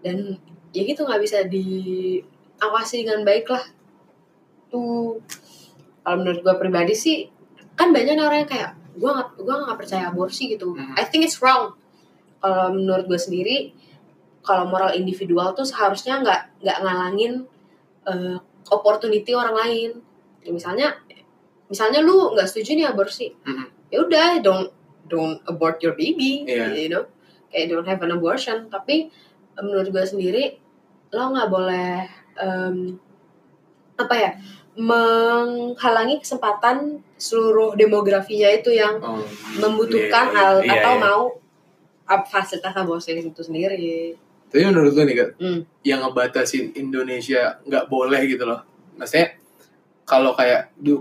dan 0.00 0.40
ya 0.72 0.82
gitu 0.84 1.04
nggak 1.04 1.20
bisa 1.20 1.44
diawasi 1.44 3.04
dengan 3.04 3.20
baik 3.24 3.52
lah. 3.52 3.64
Tuh, 4.72 5.20
kalau 6.00 6.16
menurut 6.24 6.40
gue 6.40 6.54
pribadi 6.56 6.94
sih, 6.96 7.28
kan 7.78 7.88
banyak 7.90 8.16
orang 8.18 8.44
yang 8.44 8.50
kayak 8.50 8.70
gue 8.92 9.10
nggak 9.10 9.28
gue 9.40 9.54
nggak 9.64 9.78
percaya 9.78 10.04
aborsi 10.12 10.52
gitu. 10.52 10.76
Mhm. 10.76 10.94
I 11.00 11.04
think 11.08 11.24
it's 11.24 11.40
wrong. 11.40 11.72
Kalau 12.42 12.74
menurut 12.74 13.06
gue 13.08 13.16
sendiri, 13.16 13.72
kalau 14.42 14.66
moral 14.68 14.92
individual 14.92 15.54
tuh 15.54 15.64
seharusnya 15.64 16.20
nggak 16.20 16.40
nggak 16.62 16.78
ngalangin 16.82 17.32
eh, 18.02 18.36
opportunity 18.68 19.30
orang 19.30 19.54
lain. 19.54 19.90
Ya, 20.42 20.50
misalnya 20.50 20.88
misalnya 21.70 22.02
lu 22.02 22.34
nggak 22.34 22.50
setuju 22.50 22.76
nih 22.76 22.86
aborsi 22.90 23.32
Mhm. 23.32 23.88
ya 23.88 23.98
udah 24.04 24.28
don't 24.44 24.68
don't 25.08 25.40
abort 25.48 25.80
your 25.80 25.96
baby 25.96 26.44
Iya. 26.44 26.68
you 26.76 26.90
know 26.92 27.08
kayak 27.48 27.72
don't 27.72 27.88
have 27.88 28.02
an 28.04 28.12
abortion 28.12 28.68
tapi 28.68 29.08
menurut 29.56 29.88
gue 29.88 30.04
sendiri 30.04 30.60
lo 31.12 31.32
nggak 31.32 31.48
boleh 31.48 32.04
em, 32.36 32.96
apa 33.96 34.14
ya 34.16 34.30
menghalangi 34.72 36.16
kesempatan 36.18 37.04
seluruh 37.20 37.76
demografinya 37.76 38.48
itu 38.48 38.72
yang 38.72 38.96
Oh, 39.04 39.20
membutuhkan 39.60 40.32
iya, 40.32 40.36
hal 40.36 40.54
iya, 40.64 40.72
atau 40.80 40.92
iya. 40.96 41.02
mau 41.02 41.22
fasilitas 42.28 42.72
aborsi 42.74 43.16
itu 43.16 43.42
sendiri 43.42 44.16
Tapi 44.52 44.68
menurut 44.68 44.92
lu 44.92 45.08
nih 45.08 45.16
kan, 45.16 45.30
Hmm. 45.40 45.60
yang 45.80 46.04
ngebatasin 46.04 46.76
Indonesia 46.76 47.56
nggak 47.64 47.88
boleh 47.88 48.20
gitu 48.28 48.44
loh. 48.44 48.60
Maksudnya 49.00 49.40
kalau 50.04 50.36
kayak 50.36 50.76
du, 50.76 51.00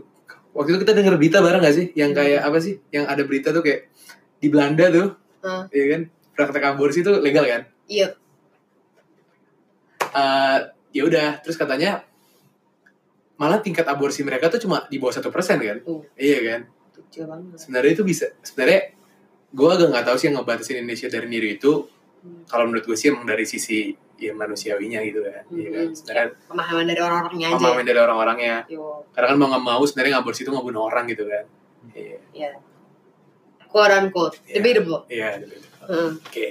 waktu 0.56 0.72
itu 0.72 0.88
kita 0.88 0.96
denger 0.96 1.20
berita 1.20 1.44
bareng 1.44 1.60
gak 1.60 1.76
sih? 1.76 1.92
Yang 1.92 2.12
Hmm. 2.16 2.20
kayak 2.24 2.42
apa 2.48 2.58
sih? 2.64 2.74
Yang 2.96 3.06
ada 3.12 3.24
berita 3.28 3.48
tuh 3.52 3.60
kayak 3.60 3.92
di 4.40 4.48
Belanda 4.48 4.88
tuh, 4.88 5.08
Hmm. 5.44 5.64
ya 5.68 5.86
kan? 5.92 6.02
Praktek 6.32 6.64
aborsi 6.64 7.04
itu 7.04 7.12
legal 7.20 7.44
kan? 7.44 7.64
iya 7.88 8.16
Eh, 10.12 10.58
ya 10.92 11.04
udah, 11.08 11.40
terus 11.40 11.56
katanya 11.56 12.04
malah 13.42 13.58
tingkat 13.58 13.90
aborsi 13.90 14.22
mereka 14.22 14.54
tuh 14.54 14.62
cuma 14.62 14.86
di 14.86 15.02
bawah 15.02 15.18
satu 15.18 15.34
persen 15.34 15.58
kan? 15.58 15.82
Tuh. 15.82 16.06
Iya 16.14 16.40
kan? 16.46 16.62
kecil 17.10 17.26
banget 17.26 17.58
Sebenarnya 17.58 17.92
itu 17.98 18.04
bisa. 18.06 18.26
Sebenarnya 18.46 18.94
gue 19.52 19.68
agak 19.68 19.88
nggak 19.90 20.06
tahu 20.06 20.16
sih 20.22 20.26
yang 20.30 20.36
ngebatasin 20.40 20.78
Indonesia 20.86 21.08
dari 21.10 21.28
niru 21.28 21.48
itu. 21.50 21.72
Hmm. 22.22 22.46
Kalau 22.46 22.70
menurut 22.70 22.86
gue 22.86 22.94
sih 22.94 23.10
emang 23.10 23.26
dari 23.26 23.44
sisi 23.50 23.92
ya 24.22 24.38
manusiawinya 24.38 25.02
gitu 25.02 25.26
kan. 25.26 25.44
Iya 25.50 25.70
kan? 25.74 25.86
Mhm. 25.90 25.96
Sebenarnya 25.98 26.28
pemahaman 26.46 26.86
dari 26.86 27.02
orang-orangnya 27.02 27.48
aja 27.50 27.56
pemahaman 27.58 27.86
dari 27.90 28.00
orang-orangnya. 28.00 28.56
Karena 29.12 29.28
kan 29.34 29.38
mau 29.42 29.48
nggak 29.50 29.64
mau 29.66 29.82
sebenarnya 29.90 30.12
ngaborsi 30.22 30.42
itu 30.46 30.52
ngebunuh 30.54 30.84
orang 30.86 31.06
gitu 31.10 31.24
kan. 31.26 31.46
Iya. 31.98 32.18
ya 32.30 32.52
quote 33.66 33.90
unquote 33.98 34.36
Iya. 34.46 34.54
debatable 34.62 35.02
Iya. 35.10 35.30
gitu. 35.42 35.56
Hmm. 35.90 36.12
Oke. 36.22 36.50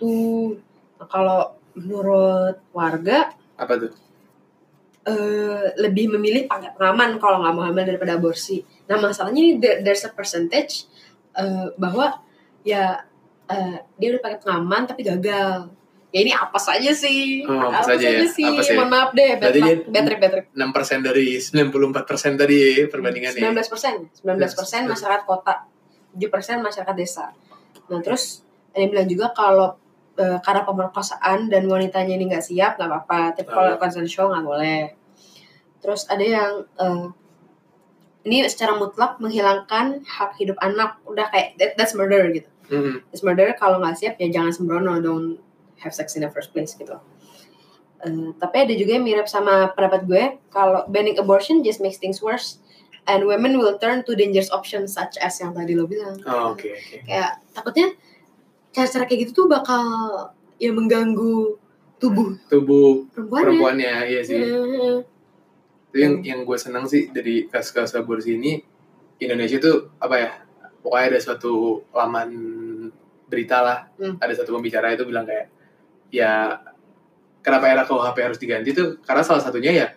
tuh 0.00 0.56
nah, 0.96 1.06
kalau 1.06 1.40
menurut 1.76 2.56
warga 2.72 3.36
Apa 3.60 3.76
tuh? 3.78 3.92
Eh, 5.02 5.66
lebih 5.78 6.14
memilih 6.14 6.46
pakai 6.46 6.74
pengaman 6.78 7.18
kalau 7.18 7.42
nggak 7.42 7.54
mau 7.54 7.64
hamil 7.66 7.84
daripada 7.84 8.14
aborsi. 8.14 8.62
Nah 8.86 8.98
masalahnya 8.98 9.40
ini 9.40 9.52
there- 9.58 9.80
there's 9.82 10.06
a 10.06 10.10
percentage 10.10 10.86
eh, 11.34 11.68
bahwa 11.74 12.22
ya 12.62 13.02
eh, 13.50 13.76
dia 13.98 14.08
udah 14.14 14.22
pakai 14.22 14.38
pengaman 14.38 14.86
tapi 14.86 15.02
gagal. 15.02 15.68
Ya 16.12 16.20
ini 16.20 16.32
apa 16.36 16.60
saja 16.60 16.92
sih? 16.92 17.40
Oh, 17.48 17.72
apa 17.72 17.82
saja 17.88 18.04
ya? 18.04 18.28
sih? 18.28 18.44
Apa 18.44 18.60
sih? 18.60 18.76
Mohon 18.76 18.90
maaf 18.92 19.10
deh, 19.16 19.32
bad, 19.40 19.48
bad 19.88 20.04
trip, 20.04 20.18
bad 20.20 20.30
trip. 20.30 20.46
6% 20.52 21.08
dari 21.08 21.26
94% 21.40 22.36
tadi 22.36 22.58
perbandingannya. 22.84 23.40
19 23.40 23.72
persen, 23.72 23.94
19 24.20 24.52
persen 24.52 24.82
masyarakat 24.86 25.22
kota, 25.24 25.64
7 26.12 26.28
persen 26.28 26.60
masyarakat 26.60 26.94
desa. 26.94 27.32
Nah 27.88 28.00
terus 28.04 28.44
ada 28.76 28.84
yang 28.84 28.92
bilang 28.92 29.08
juga 29.08 29.26
kalau 29.32 29.80
eh, 30.14 30.38
karena 30.40 30.62
pemerkosaan 30.62 31.48
dan 31.48 31.64
wanitanya 31.66 32.14
ini 32.14 32.28
nggak 32.28 32.44
siap 32.44 32.76
nggak 32.76 32.88
apa-apa, 32.88 33.20
tapi 33.36 33.48
kalau 33.48 33.74
Oh. 33.74 33.80
consensual 33.80 34.30
nggak 34.30 34.44
boleh. 34.44 34.80
Terus 35.80 36.04
ada 36.06 36.22
yang 36.22 36.50
eh, 36.78 37.06
ini 38.22 38.46
secara 38.46 38.78
mutlak 38.78 39.18
menghilangkan 39.18 40.06
hak 40.06 40.38
hidup 40.38 40.54
anak, 40.62 40.94
udah 41.04 41.26
kayak 41.28 41.58
that, 41.58 41.74
that's 41.74 41.90
murder 41.92 42.30
gitu. 42.30 42.46
Mhm. 42.70 43.10
That's 43.10 43.26
murder 43.26 43.50
kalau 43.56 43.82
nggak 43.82 43.98
siap 43.98 44.14
ya 44.16 44.30
jangan 44.30 44.54
sembrono, 44.54 45.02
don't 45.02 45.42
have 45.82 45.90
sex 45.90 46.14
in 46.14 46.22
the 46.22 46.30
first 46.30 46.54
place 46.54 46.78
gitu. 46.78 46.94
Eh, 48.02 48.30
tapi 48.36 48.56
ada 48.62 48.74
juga 48.74 48.94
yang 48.94 49.02
mirip 49.02 49.26
sama 49.26 49.70
pendapat 49.72 50.06
gue 50.06 50.24
kalau 50.50 50.86
banning 50.86 51.18
abortion 51.18 51.62
just 51.62 51.78
makes 51.78 51.98
things 51.98 52.18
worse 52.18 52.62
and 53.06 53.26
women 53.26 53.58
will 53.58 53.74
turn 53.78 54.06
to 54.06 54.14
dangerous 54.14 54.50
options 54.50 54.94
such 54.94 55.18
as 55.18 55.34
yang 55.38 55.50
tadi 55.50 55.74
lo 55.74 55.86
bilang. 55.86 56.18
Oh, 56.22 56.54
Oke, 56.54 56.70
oke. 56.70 57.02
Kayak 57.02 57.42
takutnya 57.50 57.90
cara-cara 58.72 59.04
kayak 59.04 59.20
gitu 59.28 59.44
tuh 59.44 59.46
bakal 59.46 59.84
ya 60.56 60.72
mengganggu 60.72 61.56
tubuh 61.96 62.34
Tubuh 62.48 63.06
perempuannya. 63.12 63.44
perempuannya, 63.46 63.92
iya 64.08 64.20
sih. 64.20 64.36
Eh, 64.36 64.98
Itu 65.92 65.96
yang 65.96 66.14
yang 66.24 66.40
gue 66.42 66.56
senang 66.56 66.82
sih 66.84 67.12
dari 67.12 67.46
kasus-kasus 67.46 67.94
aborsi 67.94 68.34
ini 68.34 68.58
Indonesia 69.18 69.56
tuh 69.56 69.92
apa 69.96 70.14
ya? 70.16 70.30
Pokoknya 70.82 71.14
ada 71.14 71.20
suatu 71.20 71.52
laman 71.92 72.30
berita 73.28 73.62
lah, 73.62 73.78
Hmm. 73.94 74.18
ada 74.18 74.32
satu 74.32 74.52
pembicara 74.52 74.90
itu 74.90 75.04
bilang 75.04 75.22
kayak 75.22 75.46
ya 76.10 76.58
kenapa 77.40 77.64
era 77.66 77.82
KUHP 77.82 78.18
harus 78.18 78.36
diganti 78.36 78.72
tuh 78.72 78.98
karena 79.00 79.22
salah 79.22 79.40
satunya 79.40 79.72
ya 79.72 79.88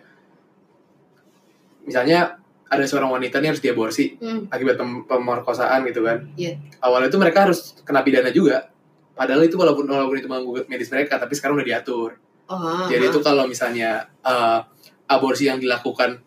misalnya 1.82 2.40
ada 2.66 2.82
seorang 2.82 3.10
wanita 3.12 3.38
nih 3.38 3.48
harus 3.48 3.60
diaborsi 3.60 4.16
Hmm. 4.16 4.46
akibat 4.48 4.74
pem- 4.74 5.04
pemerkosaan 5.04 5.84
gitu 5.84 6.02
kan. 6.02 6.18
Iya. 6.34 6.58
Awalnya 6.80 7.08
itu 7.08 7.16
mereka 7.16 7.46
harus 7.46 7.78
kena 7.80 8.02
pidana 8.02 8.28
juga. 8.28 8.70
Padahal 9.12 9.42
itu 9.42 9.54
walaupun 9.54 9.84
walaupun 9.84 10.16
itu 10.16 10.26
mengganggu 10.26 10.66
medis 10.66 10.88
mereka, 10.88 11.16
tapi 11.16 11.32
sekarang 11.32 11.56
udah 11.56 11.66
diatur. 11.66 12.18
Oh, 12.46 12.86
Jadi 12.86 13.06
itu 13.06 13.18
kalau 13.20 13.44
misalnya 13.44 14.06
eh, 14.20 14.58
aborsi 15.06 15.46
yang 15.46 15.56
dilakukan 15.56 16.18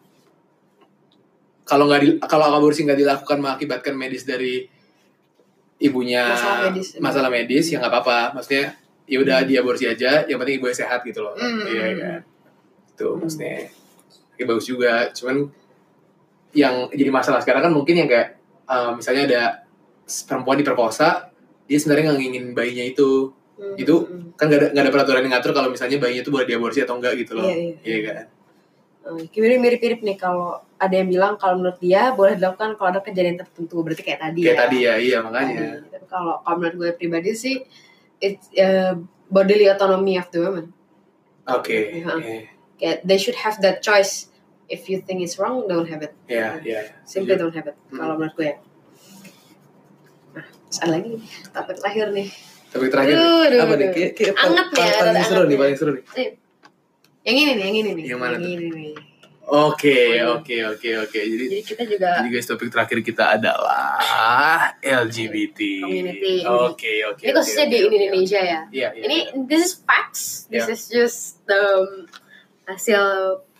kalau 1.63 1.85
nggak 1.85 2.01
di- 2.01 2.17
kalau 2.21 2.49
aborsi 2.49 2.81
nggak 2.81 2.97
dilakukan 2.97 3.37
mengakibatkan 3.37 3.93
medis 3.93 4.23
dari 4.23 4.65
ibunya 5.77 6.25
Masalah 6.25 6.59
medis. 6.65 6.87
masalah 6.97 7.29
medis 7.29 7.65
ya 7.67 7.77
nggak 7.77 7.91
apa-apa. 7.93 8.19
Maksudnya 8.33 8.73
ya 9.05 9.17
udah 9.17 9.37
diaborsi 9.43 9.85
aja, 9.85 10.25
yang 10.25 10.37
penting 10.37 10.57
ibunya 10.57 10.75
sehat 10.75 11.03
gitu 11.03 11.21
loh. 11.21 11.35
Hmm. 11.35 11.61
Iya 11.63 11.85
kan. 11.95 12.19
Tuh 12.95 13.15
maksudnya 13.15 13.69
ya, 14.35 14.43
bagus 14.43 14.65
juga. 14.65 15.07
Cuman 15.11 15.45
yang 16.53 16.89
jadi 16.89 17.11
masalah 17.13 17.39
sekarang 17.41 17.69
kan 17.69 17.73
mungkin 17.73 17.95
yang 17.99 18.09
kayak 18.09 18.37
eh, 18.69 18.91
misalnya 18.97 19.23
ada 19.29 19.41
perempuan 20.25 20.57
diperkosa, 20.57 21.29
dia 21.69 21.77
sebenarnya 21.77 22.13
nggak 22.13 22.21
ingin 22.25 22.45
bayinya 22.57 22.85
itu 22.85 23.33
Hmm, 23.59 23.75
itu 23.75 23.91
hmm. 23.91 24.39
kan 24.39 24.47
gak 24.47 24.55
ada, 24.55 24.67
nggak 24.71 24.83
ada 24.87 24.93
peraturan 24.95 25.19
yang 25.27 25.35
ngatur 25.35 25.51
kalau 25.51 25.67
misalnya 25.67 25.99
bayinya 25.99 26.23
itu 26.23 26.31
boleh 26.31 26.47
diaborsi 26.47 26.79
atau 26.79 26.95
enggak 26.95 27.19
gitu 27.19 27.35
loh 27.35 27.43
Iya, 27.43 27.75
iya. 27.83 27.97
kan 28.07 28.25
Eh, 28.99 29.27
Kayaknya 29.31 29.59
mirip-mirip 29.59 29.99
nih 29.99 30.15
kalau 30.15 30.63
ada 30.79 30.95
yang 30.95 31.11
bilang 31.11 31.35
kalau 31.35 31.59
menurut 31.59 31.75
dia 31.83 32.15
boleh 32.15 32.39
dilakukan 32.39 32.79
kalau 32.79 32.89
ada 32.95 33.03
kejadian 33.03 33.35
tertentu 33.35 33.83
berarti 33.83 34.03
kayak 34.07 34.19
tadi 34.23 34.39
kayak 34.47 34.55
ya. 34.55 34.63
tadi 34.63 34.77
ya 34.79 34.93
iya 34.95 35.17
makanya 35.19 35.55
Tadi. 35.59 35.91
Tapi 35.91 36.05
kalau 36.07 36.33
kalau 36.39 36.55
menurut 36.55 36.75
gue 36.79 36.89
pribadi 36.95 37.31
sih 37.35 37.55
it's 38.23 38.47
uh, 38.55 38.95
bodily 39.27 39.67
autonomy 39.67 40.15
of 40.15 40.31
the 40.31 40.39
woman. 40.39 40.71
oke 41.43 41.67
Iya. 41.67 42.15
Iya. 42.15 42.39
Kayak 42.79 42.97
they 43.03 43.19
should 43.19 43.35
have 43.43 43.59
that 43.59 43.83
choice. 43.83 44.31
If 44.69 44.85
you 44.85 45.01
think 45.01 45.25
it's 45.25 45.41
wrong, 45.41 45.65
don't 45.65 45.89
have 45.89 46.05
it. 46.05 46.13
Iya, 46.29 46.61
iya. 46.61 46.81
Simply 47.03 47.33
don't 47.33 47.53
have 47.57 47.65
it. 47.65 47.75
Hmm. 47.89 47.97
Kalau 47.97 48.13
menurut 48.21 48.37
gue 48.37 48.47
ya. 48.53 48.57
Nah, 50.37 50.45
ada 50.85 50.89
lagi 50.93 51.11
topik 51.49 51.75
terakhir 51.81 52.07
nih. 52.13 52.29
Topik 52.69 52.89
terakhir 52.93 53.17
Aduh, 53.17 53.41
aduh, 53.49 53.59
apa 53.65 53.73
nih? 53.81 53.87
Kayak, 53.89 54.11
kayak 54.13 54.33
Anget 54.37 54.67
nih, 54.69 54.85
paling, 54.93 55.25
seru 55.25 55.43
nih, 55.49 55.57
paling 55.57 55.75
seru 55.77 55.91
nih. 55.97 56.03
Yang 57.25 57.35
ini 57.35 57.51
nih, 57.57 57.63
yang 57.65 57.77
ini 57.81 57.89
nih. 57.97 58.05
Yang 58.13 58.19
mana 58.21 58.35
tuh? 58.37 58.45
ini 58.45 58.67
nih. 58.69 58.93
Oke, 59.49 60.21
oke, 60.29 60.55
oke, 60.77 60.89
oke. 61.09 61.19
Jadi, 61.25 61.45
Jadi 61.49 61.65
kita 61.65 61.81
juga 61.89 62.21
jadi 62.21 62.29
guys 62.29 62.45
topik 62.45 62.69
terakhir 62.69 63.01
kita 63.01 63.33
adalah 63.33 63.97
LGBT. 64.85 65.59
Community. 65.81 66.45
Oke, 66.45 66.93
oke. 67.09 67.25
ini 67.25 67.33
khususnya 67.33 67.65
di. 67.65 67.77
Indonesia 67.81 68.41
ya. 68.45 68.61
Iya, 68.69 68.89
iya. 68.93 69.03
Ini 69.09 69.17
this 69.49 69.61
is 69.65 69.73
facts. 69.81 70.45
This 70.53 70.69
Yeah. 70.69 70.75
is 70.77 70.81
just 70.85 71.21
um, 71.49 72.05
hasil 72.69 73.01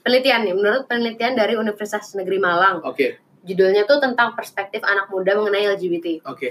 penelitian 0.02 0.48
nih. 0.48 0.56
Menurut 0.56 0.84
penelitian 0.86 1.34
dari 1.36 1.54
Universitas 1.56 2.16
Negeri 2.16 2.40
Malang, 2.40 2.84
Oke, 2.84 3.20
judulnya 3.44 3.84
tuh 3.88 4.00
tentang 4.00 4.34
perspektif 4.34 4.84
anak 4.84 5.08
muda 5.12 5.36
mengenai 5.38 5.70
LGBT. 5.76 6.26
oke. 6.26 6.50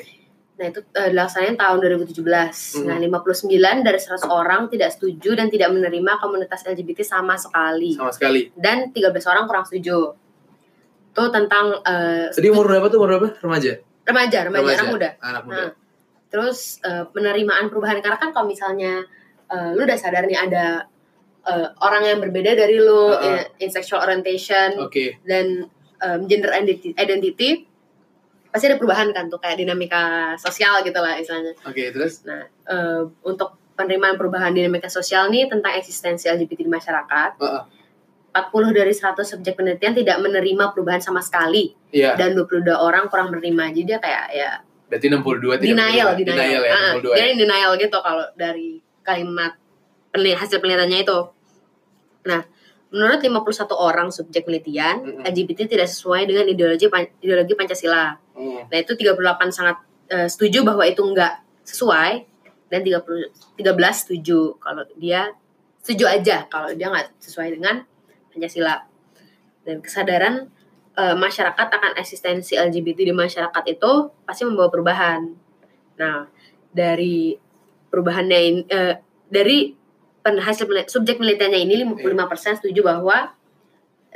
Nah 0.59 0.75
itu 0.75 0.83
uh, 0.83 1.09
dilaksanain 1.15 1.55
tahun 1.55 1.79
2017. 2.03 2.19
Nah 2.83 2.99
59 2.99 3.87
dari 3.87 3.99
100 4.03 4.27
orang 4.27 4.67
tidak 4.67 4.91
setuju 4.91 5.39
dan 5.39 5.47
tidak 5.55 5.71
menerima 5.71 6.19
komunitas 6.19 6.67
LGBT 6.67 7.07
sama 7.07 7.39
sekali. 7.39 7.95
Sama 7.95 8.11
sekali. 8.11 8.51
Dan 8.59 8.91
13 8.91 9.07
orang 9.31 9.47
kurang 9.47 9.71
setuju. 9.71 10.19
Itu 11.15 11.25
tentang 11.31 11.79
uh, 11.79 12.27
Tadi 12.35 12.51
umur 12.51 12.67
berapa 12.67 12.91
tuh? 12.91 12.99
Umur 12.99 13.11
berapa? 13.15 13.29
Remaja? 13.39 13.79
remaja, 14.09 14.39
remaja, 14.49 14.73
anak 14.73 14.89
muda. 14.89 15.09
Anak 15.21 15.43
muda. 15.45 15.57
Nah, 15.57 15.71
terus 16.29 16.81
eh, 16.85 17.05
penerimaan 17.13 17.69
perubahan 17.69 18.01
karena 18.01 18.17
kan 18.21 18.33
kalau 18.33 18.49
misalnya 18.49 19.05
eh, 19.49 19.71
lu 19.77 19.85
udah 19.85 19.99
sadar 20.01 20.25
nih 20.25 20.39
ada 20.41 20.89
eh, 21.43 21.69
orang 21.79 22.03
yang 22.05 22.19
berbeda 22.19 22.55
dari 22.55 22.77
lu 22.77 23.11
Uh-uh. 23.11 23.21
in, 23.21 23.35
in 23.61 23.69
sexual 23.69 24.01
orientation 24.01 24.79
Oke. 24.81 25.21
dan 25.23 25.69
em, 25.99 26.21
gender 26.25 26.51
identity, 26.51 26.95
identity 26.95 27.67
pasti 28.49 28.65
ada 28.65 28.77
perubahan 28.77 29.13
kan 29.13 29.29
tuh 29.29 29.37
kayak 29.37 29.59
dinamika 29.59 30.33
sosial 30.37 30.81
gitu 30.81 30.97
lah 30.97 31.15
istilahnya. 31.15 31.53
Oke, 31.63 31.91
terus? 31.91 32.25
Nah, 32.25 32.43
eh, 32.65 33.01
untuk 33.23 33.55
penerimaan 33.75 34.17
perubahan 34.17 34.51
dinamika 34.51 34.89
sosial 34.89 35.29
nih 35.29 35.47
tentang 35.47 35.71
eksistensi 35.73 36.27
LGBT 36.27 36.65
di 36.65 36.73
masyarakat, 36.73 37.31
Heeh. 37.37 37.63
40 38.29 38.71
dari 38.73 38.93
100 38.93 39.25
subjek 39.25 39.55
penelitian 39.55 39.93
tidak 39.93 40.19
menerima 40.19 40.71
perubahan 40.71 41.01
sama 41.01 41.19
sekali 41.19 41.75
Iya, 41.91 42.15
dan 42.15 42.35
22 42.35 42.71
orang 42.73 43.09
kurang 43.09 43.31
menerima. 43.31 43.73
Jadi 43.73 43.85
dia 43.85 43.99
kayak 43.99 44.25
ya 44.31 44.51
berarti 44.87 45.07
62 45.07 45.59
tidak 45.59 45.69
denial, 45.69 46.07
menerima. 46.09 46.19
denial, 46.25 46.39
Denial 46.39 46.63
ya, 46.63 46.73
Ah, 46.73 46.93
62 46.97 47.13
Dia 47.13 47.25
ya. 47.25 47.35
denial 47.37 47.71
gitu 47.77 47.99
kalau 47.99 48.25
dari 48.35 48.69
kalimat 49.03 49.53
hasil 50.37 50.59
penelitiannya 50.59 50.99
itu. 51.05 51.19
Nah, 52.29 52.43
menurut 52.89 53.21
51 53.21 53.77
orang 53.77 54.09
subjek 54.09 54.49
penelitian, 54.49 55.05
Mm-mm. 55.05 55.23
LGBT 55.25 55.69
tidak 55.69 55.89
sesuai 55.89 56.25
dengan 56.25 56.45
ideologi 56.49 56.89
Pan- 56.89 57.13
ideologi 57.21 57.53
Pancasila. 57.53 58.17
Hmm. 58.33 58.65
Nah, 58.69 58.79
itu 58.79 58.93
38 58.97 59.53
sangat 59.53 59.77
eh, 60.09 60.29
setuju 60.29 60.65
bahwa 60.65 60.85
itu 60.89 61.05
enggak 61.05 61.45
sesuai 61.69 62.25
dan 62.73 62.81
30 62.85 63.61
13 63.61 63.65
setuju 63.93 64.57
kalau 64.61 64.85
dia 64.97 65.33
setuju 65.85 66.05
aja 66.09 66.45
kalau 66.49 66.73
dia 66.73 66.89
nggak 66.89 67.17
sesuai 67.21 67.61
dengan 67.61 67.85
Pancasila. 68.33 68.89
Dan 69.69 69.85
kesadaran 69.85 70.49
eh, 70.97 71.17
masyarakat 71.17 71.69
akan 71.69 71.93
eksistensi 72.01 72.57
LGBT 72.57 73.05
di 73.05 73.13
masyarakat 73.13 73.65
itu 73.69 73.93
pasti 74.25 74.43
membawa 74.49 74.73
perubahan. 74.73 75.29
Nah, 76.01 76.25
dari 76.73 77.37
perubahannya 77.93 78.39
ini 78.41 78.61
eh, 78.69 78.95
dari 79.29 79.78
hasil 80.37 80.69
subjek 80.85 81.17
penelitiannya 81.17 81.61
ini 81.65 81.75
55% 81.81 82.61
setuju 82.61 82.85
bahwa 82.85 83.33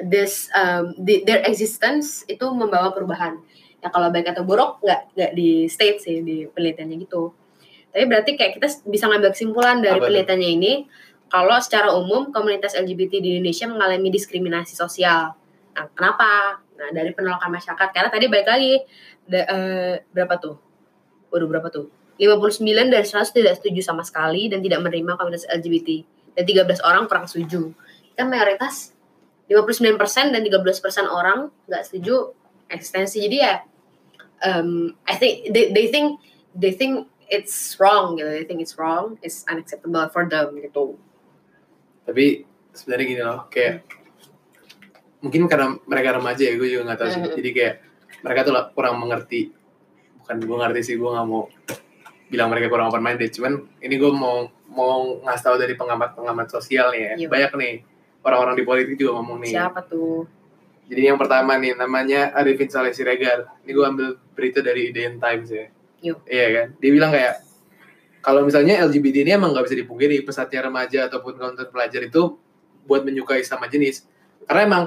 this 0.04 0.52
um, 0.52 0.92
the- 1.00 1.24
their 1.24 1.40
existence 1.48 2.28
itu 2.28 2.44
membawa 2.52 2.92
perubahan. 2.92 3.40
Ya 3.80 3.88
kalau 3.90 4.12
baik 4.12 4.30
atau 4.30 4.44
buruk 4.44 4.78
nggak 4.84 5.16
nggak 5.16 5.32
di 5.32 5.66
state 5.66 5.98
sih 6.04 6.20
di 6.20 6.44
penelitiannya 6.46 6.96
gitu. 7.02 7.32
Tapi 7.92 8.04
berarti 8.08 8.30
kayak 8.36 8.56
kita 8.56 8.68
bisa 8.88 9.04
ngambil 9.08 9.32
kesimpulan 9.32 9.80
dari 9.80 9.96
Apa 10.00 10.06
penelitiannya 10.08 10.50
ini 10.60 10.72
kalau 11.28 11.56
secara 11.60 11.92
umum 11.96 12.28
komunitas 12.28 12.76
LGBT 12.76 13.20
di 13.20 13.40
Indonesia 13.40 13.64
mengalami 13.64 14.12
diskriminasi 14.12 14.76
sosial. 14.76 15.32
Nah, 15.72 15.88
kenapa? 15.96 16.60
Nah, 16.76 16.88
dari 16.92 17.12
penolakan 17.16 17.52
masyarakat 17.56 17.88
karena 17.92 18.08
tadi 18.12 18.26
balik 18.28 18.48
lagi 18.48 18.72
da- 19.24 19.48
eh, 19.48 19.94
berapa 20.12 20.36
tuh? 20.36 20.56
Waduh, 21.32 21.48
berapa 21.48 21.68
tuh? 21.72 21.88
59 22.20 22.92
dari 22.92 23.06
100 23.06 23.32
tidak 23.32 23.54
setuju 23.60 23.80
sama 23.80 24.02
sekali 24.04 24.48
dan 24.52 24.60
tidak 24.60 24.84
menerima 24.84 25.16
komunitas 25.16 25.48
LGBT 25.48 26.04
dan 26.36 26.44
13 26.44 26.84
orang 26.84 27.04
kurang 27.08 27.26
setuju. 27.28 27.72
Kan 28.16 28.28
mayoritas 28.28 28.92
59% 29.48 30.32
dan 30.32 30.40
13% 30.40 31.08
orang 31.08 31.48
nggak 31.68 31.82
setuju 31.84 32.36
eksistensi. 32.68 33.20
Jadi 33.20 33.36
ya 33.36 33.64
um, 34.44 34.92
I 35.08 35.14
think 35.16 35.52
they, 35.52 35.72
they 35.72 35.86
think 35.88 36.20
they 36.56 36.72
think 36.72 37.08
it's 37.32 37.76
wrong 37.80 38.20
gitu. 38.20 38.28
They 38.28 38.44
think 38.44 38.60
it's 38.60 38.76
wrong, 38.76 39.16
it's 39.24 39.44
unacceptable 39.48 40.04
for 40.12 40.28
them 40.28 40.56
gitu. 40.60 41.00
Tapi 42.04 42.44
sebenarnya 42.74 43.06
gini 43.06 43.22
loh, 43.22 43.40
kayak 43.48 43.88
mungkin 45.22 45.46
karena 45.46 45.78
mereka 45.86 46.18
remaja 46.18 46.42
ya, 46.42 46.54
gue 46.58 46.68
juga 46.68 46.92
nggak 46.92 46.98
tahu 46.98 47.08
sih. 47.08 47.20
Mhm. 47.22 47.34
Jadi 47.38 47.50
kayak 47.54 47.74
mereka 48.20 48.40
tuh 48.44 48.54
kurang 48.76 49.00
mengerti. 49.00 49.54
Bukan 50.22 50.36
gue 50.44 50.56
ngerti 50.60 50.80
sih, 50.84 50.94
gue 51.00 51.08
nggak 51.08 51.26
mau 51.26 51.48
bilang 52.32 52.48
mereka 52.48 52.72
kurang 52.72 52.88
open 52.88 53.04
minded. 53.04 53.28
Cuman 53.28 53.60
ini 53.84 53.94
gue 54.00 54.08
mau 54.08 54.48
mau 54.72 55.20
ngasih 55.20 55.44
tahu 55.44 55.56
dari 55.60 55.76
pengamat-pengamat 55.76 56.48
sosial 56.48 56.96
nih 56.96 57.00
ya. 57.04 57.12
Iya. 57.20 57.28
Banyak 57.28 57.52
nih 57.60 57.74
orang-orang 58.24 58.56
di 58.56 58.64
politik 58.64 58.96
juga 58.96 59.20
ngomong 59.20 59.44
nih. 59.44 59.52
Siapa 59.52 59.84
tuh? 59.84 60.24
Jadi 60.88 61.12
yang 61.12 61.20
pertama 61.20 61.60
nih 61.60 61.76
namanya 61.76 62.32
Arifin 62.32 62.72
Saleh 62.72 62.96
Siregar. 62.96 63.52
Ini 63.68 63.70
gue 63.70 63.84
ambil 63.84 64.08
berita 64.32 64.64
dari 64.64 64.88
Idean 64.88 65.20
Times 65.20 65.48
ya. 65.52 65.68
Yuk. 66.00 66.24
Iya 66.24 66.46
kan. 66.56 66.66
Dia 66.80 66.90
bilang 66.90 67.12
kayak 67.12 67.34
kalau 68.24 68.40
misalnya 68.48 68.80
LGBT 68.80 69.28
ini 69.28 69.36
emang 69.36 69.52
nggak 69.52 69.68
bisa 69.68 69.76
dipungkiri 69.76 70.24
pesatnya 70.24 70.64
remaja 70.64 71.12
ataupun 71.12 71.36
kaum 71.36 71.54
pelajar 71.68 72.00
itu 72.06 72.40
buat 72.88 73.04
menyukai 73.04 73.44
sama 73.44 73.68
jenis. 73.68 74.08
Karena 74.48 74.62
emang 74.64 74.84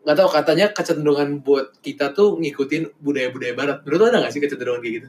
nggak 0.00 0.16
tahu 0.16 0.28
katanya 0.32 0.66
kecenderungan 0.72 1.44
buat 1.44 1.76
kita 1.84 2.16
tuh 2.16 2.40
ngikutin 2.40 3.02
budaya-budaya 3.02 3.52
barat. 3.52 3.76
Menurut 3.84 4.00
lo 4.00 4.06
ada 4.08 4.18
nggak 4.24 4.32
sih 4.32 4.40
kecenderungan 4.40 4.80
kayak 4.80 4.94
gitu? 5.00 5.08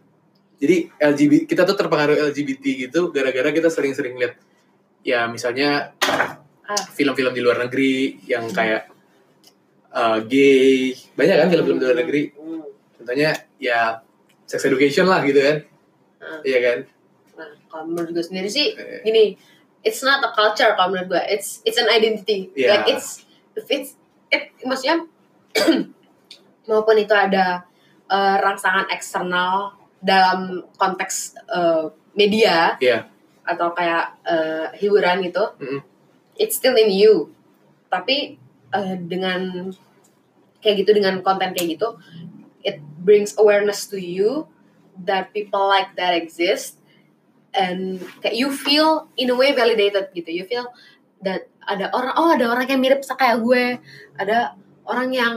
Jadi 0.62 0.76
LGBT 0.94 1.44
kita 1.44 1.66
tuh 1.66 1.74
terpengaruh 1.74 2.30
LGBT 2.30 2.62
gitu 2.86 3.10
gara-gara 3.10 3.50
kita 3.50 3.68
sering-sering 3.68 4.14
lihat 4.16 4.38
ya 5.02 5.26
misalnya 5.26 5.98
Ah. 6.62 6.78
film-film 6.88 7.34
di 7.34 7.42
luar 7.42 7.60
negeri 7.60 8.22
yang 8.24 8.48
kayak 8.48 8.88
uh, 9.92 10.22
gay 10.24 10.94
banyak 11.12 11.36
kan 11.36 11.48
film-film 11.50 11.78
di 11.78 11.84
luar 11.84 11.98
negeri 11.98 12.24
Hmm. 12.32 12.64
contohnya 12.96 13.30
ya 13.58 14.00
sex 14.46 14.64
education 14.64 15.04
lah 15.04 15.20
gitu 15.22 15.36
kan 15.36 15.58
Ah. 16.22 16.40
iya 16.42 16.60
kan 16.62 16.80
Nah, 17.34 17.50
kalau 17.66 17.90
menurut 17.90 18.14
gue 18.14 18.22
sendiri 18.22 18.46
sih 18.46 18.72
Eh, 18.72 19.02
gini, 19.02 19.34
it's 19.82 20.00
not 20.00 20.22
a 20.22 20.30
culture 20.30 20.72
kalau 20.78 20.94
menurut 20.94 21.10
gue, 21.10 21.24
it's 21.28 21.60
it's 21.66 21.76
an 21.76 21.90
identity. 21.90 22.54
Iya. 22.54 22.70
Like 22.78 22.94
it's 22.94 23.26
if 23.52 23.66
it's 23.68 23.98
it, 24.30 24.54
maksudnya 24.62 25.10
maupun 26.70 26.96
itu 26.96 27.12
ada 27.12 27.66
eh, 28.06 28.36
rangsangan 28.38 28.88
eksternal 28.88 29.74
dalam 30.02 30.66
konteks 30.76 31.38
eh, 31.48 31.86
media 32.18 32.76
Iya. 32.82 33.08
atau 33.46 33.72
kayak 33.72 34.06
eh, 34.26 34.66
hiburan 34.82 35.22
gitu, 35.24 35.54
Mm-mm. 35.62 35.82
it's 36.36 36.58
still 36.58 36.76
in 36.76 36.90
you. 36.92 37.30
Tapi 37.88 38.36
eh, 38.74 38.96
dengan 39.00 39.72
kayak 40.62 40.86
gitu 40.86 40.92
dengan 40.94 41.26
konten 41.26 41.58
kayak 41.58 41.78
gitu 41.78 41.98
it 42.62 42.78
brings 43.02 43.34
awareness 43.42 43.90
to 43.90 43.98
you 43.98 44.46
that 44.94 45.34
people 45.34 45.66
like 45.66 45.90
that 45.98 46.14
exist 46.14 46.78
and 47.58 47.98
kayak 48.22 48.38
you 48.38 48.54
feel 48.54 49.10
in 49.18 49.34
a 49.34 49.36
way 49.36 49.52
validated 49.58 50.14
gitu 50.14 50.30
you 50.30 50.46
feel 50.46 50.70
that 51.26 51.50
ada 51.66 51.90
orang 51.92 52.14
oh 52.14 52.30
ada 52.30 52.46
orang 52.54 52.70
yang 52.70 52.78
mirip 52.78 53.02
kayak 53.18 53.42
gue 53.42 53.82
ada 54.22 54.54
orang 54.86 55.10
yang 55.10 55.36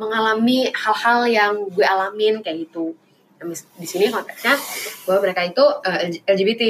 mengalami 0.00 0.72
hal-hal 0.72 1.28
yang 1.28 1.52
gue 1.68 1.84
alamin 1.84 2.40
kayak 2.40 2.64
gitu 2.64 2.96
di 3.50 3.86
sini 3.86 4.06
konteksnya 4.08 4.54
bahwa 5.04 5.18
mereka 5.22 5.42
itu 5.42 5.64
eh, 5.82 6.00
LGBT 6.24 6.62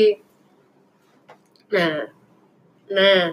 nah 1.72 2.04
nah 2.88 3.32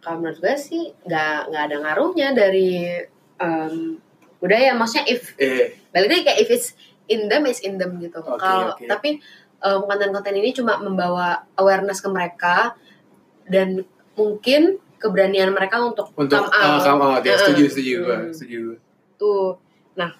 kalau 0.00 0.16
menurut 0.18 0.38
gue 0.38 0.54
sih 0.56 0.82
nggak 1.04 1.52
nggak 1.52 1.62
ada 1.68 1.76
ngaruhnya 1.78 2.28
dari 2.32 2.96
em, 3.36 3.74
budaya 4.38 4.72
maksudnya 4.72 5.04
if 5.06 5.34
eh 5.36 5.76
balik 5.90 6.08
lagi 6.08 6.22
kayak 6.24 6.40
if 6.40 6.48
it's 6.48 6.68
in 7.06 7.26
them 7.26 7.44
is 7.44 7.60
in 7.60 7.76
them 7.76 7.98
gitu 7.98 8.20
Oke, 8.20 8.40
kalau 8.40 8.72
oke. 8.72 8.86
tapi 8.86 9.20
em, 9.58 9.80
konten-konten 9.84 10.32
ini 10.32 10.54
cuma 10.54 10.80
membawa 10.80 11.44
awareness 11.54 12.00
ke 12.00 12.08
mereka 12.08 12.72
dan 13.44 13.84
mungkin 14.14 14.76
keberanian 14.98 15.52
mereka 15.52 15.78
untuk 15.78 16.10
untuk 16.16 16.48
come 16.48 16.50
out. 16.50 16.80
come 16.82 17.02
out 17.02 17.22
ya 17.22 17.36
Heeh. 17.36 17.40
setuju 17.44 17.64
setuju 17.68 17.96
Hmm. 18.02 18.30
setuju 18.32 18.60
tuh 19.14 19.58
nah 19.92 20.14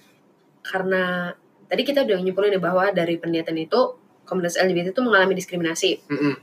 karena 0.60 1.32
tadi 1.68 1.82
kita 1.84 2.02
udah 2.02 2.18
nyimpulin 2.24 2.56
ya 2.56 2.60
bahwa 2.60 2.90
dari 2.90 3.20
penelitian 3.20 3.68
itu 3.68 3.94
komunitas 4.24 4.56
LGBT 4.56 4.92
itu 4.92 5.00
mengalami 5.04 5.36
diskriminasi 5.36 6.00
Mm-mm. 6.08 6.34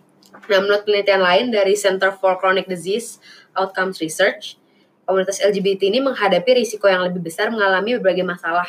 Nah, 0.45 0.59
menurut 0.61 0.85
penelitian 0.85 1.23
lain 1.23 1.45
dari 1.49 1.73
Center 1.73 2.13
for 2.13 2.37
Chronic 2.37 2.69
Disease 2.69 3.17
Outcomes 3.55 3.97
Research, 3.97 4.59
komunitas 5.07 5.41
LGBT 5.41 5.89
ini 5.89 6.03
menghadapi 6.03 6.59
risiko 6.59 6.85
yang 6.85 7.01
lebih 7.07 7.23
besar 7.23 7.49
mengalami 7.49 7.97
berbagai 7.97 8.21
masalah 8.27 8.67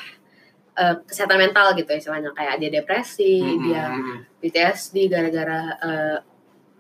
eh, 0.79 0.97
kesehatan 1.05 1.37
mental 1.37 1.75
gitu 1.77 1.91
ya, 1.91 1.99
istilahnya 2.01 2.31
kayak 2.33 2.55
dia 2.63 2.71
depresi, 2.71 3.43
Mm-mm. 3.43 3.65
dia 3.67 3.85
PTSD 4.41 5.11
gara-gara 5.11 5.61
eh, 5.77 6.17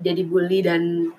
dia 0.00 0.12
dibully 0.16 0.64
dan 0.64 1.12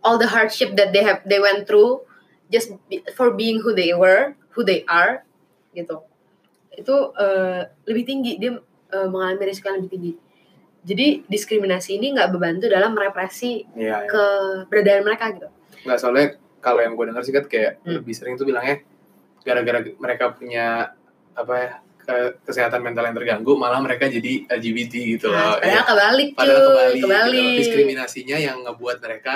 all 0.00 0.16
the 0.16 0.28
hardship 0.30 0.72
that 0.78 0.92
they 0.96 1.04
have 1.04 1.20
they 1.28 1.40
went 1.42 1.68
through 1.68 2.00
just 2.48 2.72
be- 2.88 3.04
for 3.12 3.34
being 3.34 3.60
who 3.60 3.74
they 3.76 3.92
were, 3.92 4.32
who 4.56 4.64
they 4.64 4.86
are 4.88 5.26
gitu. 5.76 6.00
Itu 6.72 6.96
eh, 7.12 7.60
lebih 7.84 8.04
tinggi 8.04 8.32
dia 8.36 8.52
eh, 8.88 9.06
mengalami 9.06 9.44
risiko 9.44 9.68
yang 9.68 9.78
lebih 9.78 9.92
tinggi. 9.92 10.12
Jadi 10.80 11.06
diskriminasi 11.24 11.94
ini 11.94 12.10
nggak 12.10 12.30
membantu 12.30 12.66
dalam 12.66 12.90
merepresi 12.90 13.62
Iya, 13.70 13.96
iya. 13.96 14.08
keberadaan 14.08 15.02
mereka 15.02 15.24
gitu. 15.30 15.48
nggak 15.80 15.96
soalnya 15.96 16.26
kalau 16.58 16.78
yang 16.78 16.92
gue 16.92 17.06
dengar 17.06 17.20
sih 17.20 17.30
kan 17.30 17.44
kayak 17.44 17.80
Hmm. 17.80 17.96
lebih 17.96 18.12
sering 18.12 18.34
tuh 18.34 18.44
bilangnya 18.44 18.84
gara-gara 19.40 19.80
mereka 19.94 20.28
punya 20.30 20.92
apa 21.32 21.54
ya 21.54 21.70
ke- 21.98 22.34
kesehatan 22.42 22.80
mental 22.80 23.00
yang 23.02 23.14
terganggu 23.14 23.52
malah 23.54 23.78
mereka 23.78 24.04
jadi 24.04 24.44
LGBT 24.46 24.92
gitu 25.10 25.26
Nah, 25.26 25.36
loh 25.36 25.56
padahal 25.56 25.72
ya. 25.74 25.82
kebalik 25.82 26.28
cuy, 26.28 26.36
padahal 26.36 26.60
kebalik, 26.62 26.92
gitu. 26.92 27.06
kebalik. 27.06 27.56
diskriminasinya 27.56 28.36
yang 28.38 28.56
ngebuat 28.62 28.96
mereka 28.98 29.34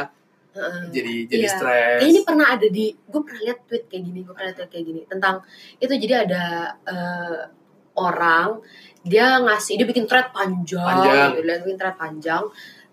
Jadi 0.89 1.27
jadi 1.27 1.45
Iya. 1.45 1.51
stres 1.51 1.99
Kayaknya 1.99 2.09
ini 2.09 2.21
pernah 2.23 2.47
ada 2.47 2.67
di, 2.71 2.87
gue 2.95 3.21
pernah 3.21 3.41
lihat 3.43 3.59
tweet 3.67 3.85
kayak 3.91 4.03
gini, 4.03 4.19
gue 4.23 4.31
pernah 4.31 4.49
lihat 4.51 4.71
kayak 4.71 4.85
gini 4.85 5.01
tentang 5.05 5.37
itu 5.77 5.93
jadi 5.99 6.15
ada 6.23 6.45
eh, 6.87 7.41
orang 7.95 8.49
dia 9.03 9.39
ngasih 9.39 9.77
dia 9.77 9.87
bikin 9.87 10.07
thread 10.07 10.31
panjang, 10.31 10.79
Panjang. 10.81 11.35
gitu, 11.35 11.41
dia 11.43 11.59
bikin 11.61 11.77
thread 11.77 11.97
panjang. 11.97 12.43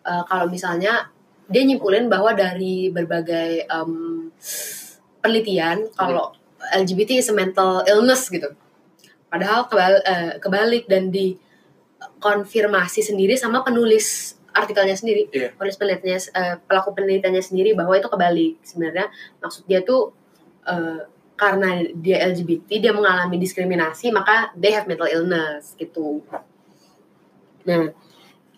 Eh, 0.02 0.24
kalau 0.26 0.46
misalnya 0.46 1.10
dia 1.46 1.62
nyimpulin 1.62 2.08
bahwa 2.08 2.34
dari 2.34 2.90
berbagai 2.90 3.68
em, 3.68 3.92
penelitian 5.20 5.86
kalau 5.94 6.34
LGBT 6.74 7.18
is 7.18 7.30
a 7.30 7.36
mental 7.36 7.86
illness 7.86 8.26
gitu. 8.28 8.50
Padahal 9.28 9.66
kebal- 9.66 10.04
eh, 10.04 10.34
kebalik 10.38 10.86
dan 10.86 11.10
di 11.10 11.38
konfirmasi 12.18 13.02
sendiri 13.02 13.38
sama 13.38 13.62
penulis 13.62 14.38
artikelnya 14.52 14.96
sendiri, 14.96 15.32
Iya. 15.32 15.56
penulis 15.56 15.80
penelitiannya, 15.80 16.20
eh, 16.36 16.56
pelaku 16.68 16.90
penelitiannya 16.92 17.44
sendiri 17.44 17.72
bahwa 17.72 17.96
itu 17.96 18.08
kebalik. 18.08 18.60
Sebenarnya 18.64 19.08
maksud 19.40 19.64
dia 19.66 19.82
tuh 19.82 20.12
eh, 20.62 21.02
karena 21.34 21.82
dia 21.98 22.22
LGBT, 22.30 22.70
dia 22.78 22.94
mengalami 22.94 23.42
diskriminasi, 23.42 24.14
maka 24.14 24.54
they 24.54 24.70
have 24.70 24.86
mental 24.86 25.10
illness 25.10 25.74
gitu. 25.74 26.22
Nah, 27.66 27.90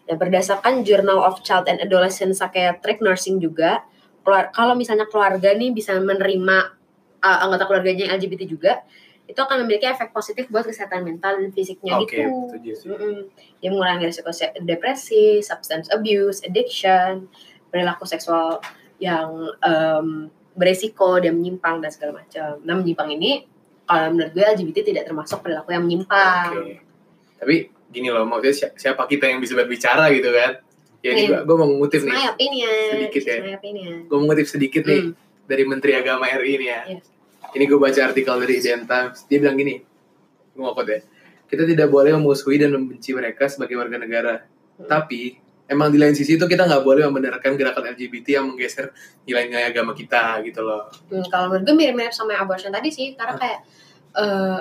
dan 0.03 0.15
berdasarkan 0.19 0.83
Journal 0.83 1.23
of 1.23 1.39
Child 1.47 1.71
and 1.71 1.79
Adolescent 1.79 2.35
Psychiatric 2.35 2.99
Nursing 2.99 3.39
juga, 3.39 3.87
keluar- 4.27 4.51
kalau 4.51 4.75
misalnya 4.75 5.07
keluarga 5.07 5.55
nih 5.55 5.71
bisa 5.71 5.95
menerima 5.95 6.75
uh, 7.23 7.37
anggota 7.47 7.71
keluarganya 7.71 8.11
yang 8.11 8.19
LGBT 8.19 8.43
juga, 8.43 8.83
itu 9.23 9.39
akan 9.39 9.63
memiliki 9.63 9.85
efek 9.85 10.11
positif 10.11 10.45
buat 10.47 10.63
kesehatan 10.63 11.01
mental 11.01 11.37
dan 11.37 11.49
fisiknya 11.49 11.95
oke 11.95 12.05
gitu. 12.05 12.27
setuju 12.49 12.71
sih. 12.75 12.87
Mm-mm. 12.89 13.17
Dia 13.57 13.69
mengurangi 13.69 14.03
risiko 14.05 14.29
depresi, 14.59 15.39
substance 15.39 15.87
abuse, 15.89 16.43
addiction, 16.43 17.31
perilaku 17.67 18.03
seksual 18.03 18.59
yang 18.97 19.31
em, 19.59 20.27
beresiko, 20.53 21.17
dia 21.17 21.31
menyimpang 21.31 21.79
dan 21.79 21.89
segala 21.89 22.19
macam. 22.19 22.59
Nah 22.61 22.75
menyimpang 22.75 23.09
ini 23.11 23.47
kalau 23.83 24.11
menurut 24.11 24.31
gue 24.31 24.43
LGBT 24.43 24.77
tidak 24.85 25.03
termasuk 25.05 25.39
perilaku 25.39 25.71
yang 25.71 25.83
menyimpang. 25.83 26.51
Oke. 26.53 26.75
Tapi 27.37 27.55
gini 27.89 28.07
loh, 28.07 28.23
maksudnya 28.23 28.53
si- 28.53 28.75
siapa 28.77 29.03
kita 29.05 29.25
yang 29.25 29.39
bisa 29.39 29.53
berbicara 29.53 30.07
gitu 30.09 30.29
kan? 30.29 30.59
Ya 30.99 31.09
ini 31.11 31.27
Iya. 31.27 31.43
gue 31.43 31.55
mau 31.57 31.67
ngutip 31.69 31.99
nih. 32.01 32.15
opinion. 32.29 32.91
Sedikit 32.93 33.23
ya. 33.23 33.35
Gue 34.03 34.17
mau 34.17 34.25
ngutip 34.25 34.47
sedikit 34.47 34.83
nih 34.83 35.01
Hmm. 35.05 35.15
dari 35.43 35.63
Menteri 35.63 35.91
Agama 35.93 36.27
RI 36.27 36.53
nih 36.55 36.69
ya. 36.69 36.81
Yes. 36.91 37.05
Ini 37.53 37.69
gue 37.69 37.77
baca 37.77 38.01
artikel 38.01 38.33
dari 38.41 38.57
Indian 38.57 38.89
Times. 38.89 39.29
Dia 39.29 39.37
bilang 39.37 39.53
gini, 39.57 39.77
gue 40.53 40.71
quote 40.73 40.89
ya. 40.89 41.01
Kita 41.45 41.69
tidak 41.69 41.93
boleh 41.93 42.17
memusuhi 42.17 42.57
dan 42.57 42.73
membenci 42.73 43.13
mereka 43.13 43.45
sebagai 43.45 43.77
warga 43.77 44.01
negara. 44.01 44.41
Hmm. 44.77 44.87
Tapi 44.89 45.37
emang 45.69 45.93
di 45.93 46.01
lain 46.01 46.17
sisi 46.17 46.33
itu 46.35 46.47
kita 46.49 46.65
nggak 46.65 46.81
boleh 46.81 47.05
membenarkan 47.07 47.53
gerakan 47.53 47.93
LGBT 47.93 48.41
yang 48.41 48.49
menggeser 48.49 48.89
nilai-nilai 49.29 49.69
agama 49.69 49.93
kita 49.93 50.41
gitu 50.43 50.65
loh. 50.65 50.89
Hmm, 51.13 51.21
kalau 51.29 51.53
menurut 51.53 51.69
gue 51.69 51.75
mirip-mirip 51.77 52.13
sama 52.13 52.33
abortion 52.41 52.73
tadi 52.73 52.89
sih, 52.89 53.13
karena 53.13 53.37
kayak 53.37 53.59
eh 54.13 54.59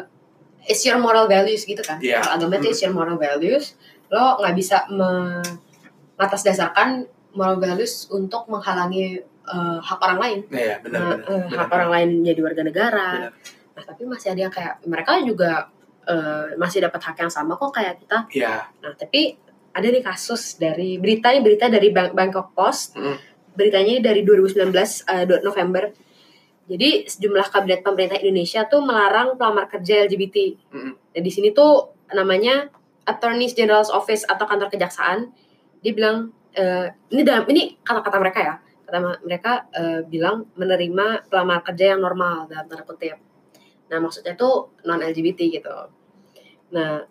it's 0.68 0.84
your 0.86 0.99
moral 1.01 1.26
values 1.26 1.66
gitu 1.66 1.82
kan. 1.82 1.99
Iya. 1.99 2.22
Kalau 2.22 2.38
agama 2.38 2.57
itu 2.61 2.68
it's 2.70 2.82
your 2.84 2.95
moral 2.95 3.18
values, 3.18 3.74
lo 4.12 4.36
nggak 4.38 4.55
bisa 4.55 4.86
mengatasdasarkan 4.93 7.09
moral 7.32 7.57
values 7.57 8.05
untuk 8.12 8.45
menghalangi 8.53 9.24
eh, 9.53 9.78
hak 9.78 9.98
orang 10.00 10.18
lain. 10.18 10.38
Nah, 10.48 10.62
ya 10.62 10.76
benar 10.80 10.98
Nah, 10.98 11.09
benar. 11.12 11.28
eh, 11.28 11.42
benar. 11.44 11.59
hak 11.59 11.70
orang 11.72 11.90
lain 11.90 12.09
jadi 12.24 12.40
warga 12.40 12.62
negara. 12.62 13.09
Benar. 13.14 13.32
Nah, 13.72 13.82
tapi 13.84 14.03
masih 14.05 14.28
ada 14.30 14.40
yang 14.40 14.50
kayak 14.50 14.74
mereka 14.84 15.12
juga 15.22 15.50
eh, 16.03 16.46
masih 16.57 16.82
dapat 16.82 16.98
hak 17.00 17.16
yang 17.16 17.30
sama 17.30 17.55
kok 17.55 17.70
kayak 17.70 17.94
kita. 17.98 18.18
Iya. 18.32 18.66
Nah, 18.78 18.92
tapi 18.92 19.38
ada 19.70 19.86
nih 19.86 20.03
kasus 20.03 20.57
dari 20.57 20.98
berita 20.98 21.30
ini 21.30 21.40
berita 21.40 21.66
dari 21.66 21.88
Bang- 21.88 22.11
Bangkok 22.11 22.53
Post. 22.53 22.96
Mm. 22.96 23.16
Beritanya 23.53 24.03
dari 24.03 24.20
2019 24.20 24.72
eh, 25.05 25.24
do- 25.24 25.40
November. 25.40 25.92
Jadi 26.64 27.05
sejumlah 27.05 27.46
kabinet 27.48 27.80
pemerintah 27.80 28.16
Indonesia 28.16 28.64
tuh 28.64 28.80
melarang 28.80 29.34
pelamar 29.34 29.66
kerja 29.66 30.03
LGBT. 30.03 30.36
Mm-mm. 30.70 30.92
Dan 31.11 31.20
di 31.20 31.28
sini 31.28 31.50
tuh 31.50 31.84
namanya 32.11 32.66
Attorney 33.03 33.46
General's 33.46 33.88
Office 33.88 34.22
atau 34.24 34.42
kantor 34.42 34.68
kejaksaan. 34.68 35.30
Dia 35.78 35.92
bilang 35.92 36.16
eh, 36.53 36.90
ini 37.09 37.22
dalam 37.22 37.44
ini 37.46 37.76
kata-kata 37.78 38.16
mereka 38.16 38.38
ya. 38.40 38.55
Mereka 39.01 39.53
eh, 39.72 40.01
bilang 40.05 40.53
menerima 40.59 41.30
pelamar 41.32 41.64
kerja 41.64 41.97
yang 41.97 42.05
normal 42.05 42.51
dalam 42.51 42.68
tanda 42.68 42.84
kutip. 42.84 43.16
Nah 43.88 43.99
maksudnya 44.01 44.36
tuh 44.36 44.76
non 44.84 45.01
LGBT 45.01 45.40
gitu. 45.49 45.76
Nah 46.76 47.05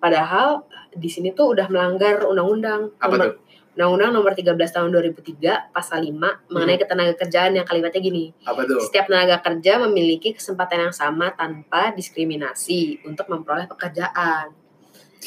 padahal 0.00 0.64
di 0.96 1.08
sini 1.12 1.36
tuh 1.36 1.52
udah 1.52 1.68
melanggar 1.68 2.24
undang-undang 2.24 2.92
Apa 2.96 3.16
nomor 3.16 3.28
tuh? 3.36 3.46
Undang-Undang 3.76 4.10
nomor 4.16 4.32
13 4.32 4.56
tahun 4.56 4.88
2003 4.88 5.76
pasal 5.76 6.00
5 6.00 6.48
mengenai 6.48 6.80
ketenaga 6.80 7.12
kerjaan 7.12 7.60
yang 7.60 7.68
kalimatnya 7.68 8.00
gini. 8.00 8.32
Apa 8.48 8.64
tuh? 8.64 8.80
Setiap 8.80 9.12
tenaga 9.12 9.36
kerja 9.44 9.76
memiliki 9.84 10.32
kesempatan 10.32 10.88
yang 10.88 10.94
sama 10.96 11.28
tanpa 11.36 11.92
diskriminasi 11.92 13.04
untuk 13.04 13.28
memperoleh 13.28 13.68
pekerjaan. 13.68 14.56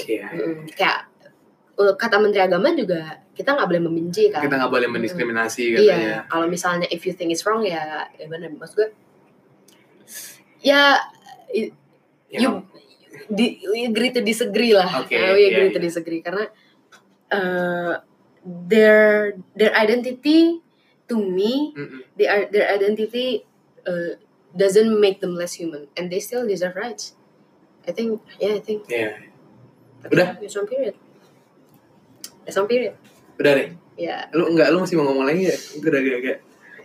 Iya. 0.01 0.33
Mm, 0.33 0.65
Kayak 0.73 1.05
uh, 1.05 1.18
kata 1.95 2.19
Menteri 2.19 2.43
Agama 2.43 2.75
juga 2.75 3.23
kita 3.31 3.55
nggak 3.55 3.67
boleh 3.71 3.83
membenci 3.87 4.27
kan. 4.27 4.43
Kita 4.43 4.55
nggak 4.59 4.71
boleh 4.71 4.87
mendiskriminasi 4.91 5.63
Iya, 5.71 5.77
katanya. 5.79 6.17
kalau 6.27 6.45
misalnya 6.51 6.87
if 6.91 7.07
you 7.07 7.15
think 7.15 7.31
it's 7.31 7.47
wrong 7.47 7.63
ya, 7.63 8.07
ya 8.19 8.27
benar 8.27 8.51
maksud 8.51 8.75
gue. 8.83 8.89
Ya, 10.59 10.99
Ya, 12.29 12.45
you, 12.45 12.49
di, 13.33 13.57
we 13.73 13.89
agree 13.89 14.13
to 14.13 14.21
disagree 14.21 14.69
lah. 14.69 15.01
Oke, 15.01 15.17
Uh, 15.17 15.33
we 15.33 15.49
iya, 15.49 15.57
agree 15.57 15.69
to 15.73 15.81
iya. 15.81 15.87
disagree 15.89 16.21
karena 16.21 16.45
uh, 17.33 18.05
their 18.45 19.33
their 19.57 19.73
identity 19.73 20.61
to 21.09 21.17
me, 21.17 21.73
Mm-mm. 21.73 22.05
their 22.13 22.45
their 22.53 22.69
identity 22.69 23.49
uh, 23.89 24.13
doesn't 24.53 24.93
make 25.01 25.25
them 25.25 25.33
less 25.33 25.57
human, 25.57 25.89
and 25.97 26.13
they 26.13 26.21
still 26.21 26.45
deserve 26.45 26.77
rights. 26.77 27.17
I 27.89 27.97
think, 27.97 28.21
yeah, 28.37 28.53
I 28.53 28.61
think. 28.61 28.85
Iya. 28.85 29.25
Tapi 30.05 30.11
Udah? 30.13 30.27
One 30.37 30.69
period. 30.69 30.95
There's 32.43 32.55
one 32.55 32.67
period. 32.67 32.93
Udah 33.35 33.51
deh. 33.53 33.69
Ya. 33.95 34.27
Lu 34.31 34.47
enggak 34.47 34.69
lu 34.69 34.79
masih 34.79 34.95
mau 34.95 35.07
ngomong 35.07 35.25
lagi 35.25 35.47
ya? 35.47 35.55
Gue 35.75 35.87
udah 35.87 36.01
agak 36.01 36.37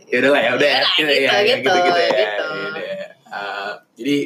Ya 0.05 0.17
udah 0.21 0.31
lah 0.31 0.41
ya, 0.41 0.51
udah 0.55 0.69
ya. 0.69 0.81
Udah 0.81 0.83
Kita- 0.85 1.01
gitu, 1.01 1.11
ya, 1.11 1.31
ya, 1.33 1.55
gitu, 1.57 1.69
gitu, 1.71 1.91
ya. 1.97 2.11
gitu. 2.13 2.47
Ya 2.47 2.67
udah. 2.69 3.11
Uh, 3.27 3.73
jadi 3.95 4.17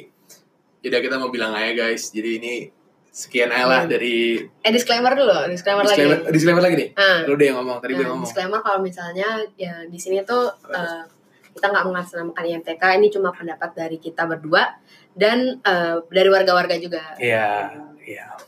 Tidak 0.78 1.00
kita 1.02 1.16
mau 1.16 1.28
bilang 1.28 1.52
aja 1.52 1.72
guys. 1.74 2.08
Jadi 2.08 2.30
ini 2.38 2.52
sekian 3.10 3.50
aja 3.50 3.66
lah 3.66 3.80
Hmm. 3.82 3.90
dari 3.90 4.38
Eh 4.62 4.70
disclaimer 4.70 5.10
dulu, 5.10 5.34
disclaimer, 5.48 5.82
disclaimer, 5.82 6.16
lagi. 6.16 6.30
disclaimer 6.30 6.62
lagi 6.62 6.76
nih. 6.76 6.88
Ah, 6.94 7.18
Lu 7.24 7.34
deh 7.34 7.46
yang 7.46 7.58
ngomong, 7.58 7.78
tadi 7.78 7.92
gue 7.92 8.00
nah, 8.00 8.14
ngomong. 8.14 8.24
disclaimer 8.24 8.60
kalau 8.60 8.78
misalnya 8.78 9.26
ya 9.54 9.82
di 9.84 9.98
sini 9.98 10.22
tuh 10.22 10.46
eh, 10.68 11.02
kita 11.50 11.66
nggak 11.66 11.84
mengatasnamakan 11.84 12.44
IMTK, 12.46 12.82
ini 12.94 13.10
cuma 13.10 13.34
pendapat 13.34 13.74
dari 13.74 13.98
kita 13.98 14.22
berdua 14.22 14.70
dan 15.12 15.58
eh, 15.58 15.96
dari 16.06 16.28
warga-warga 16.30 16.78
juga. 16.78 17.18
Iya, 17.18 17.74
iya. 18.00 18.38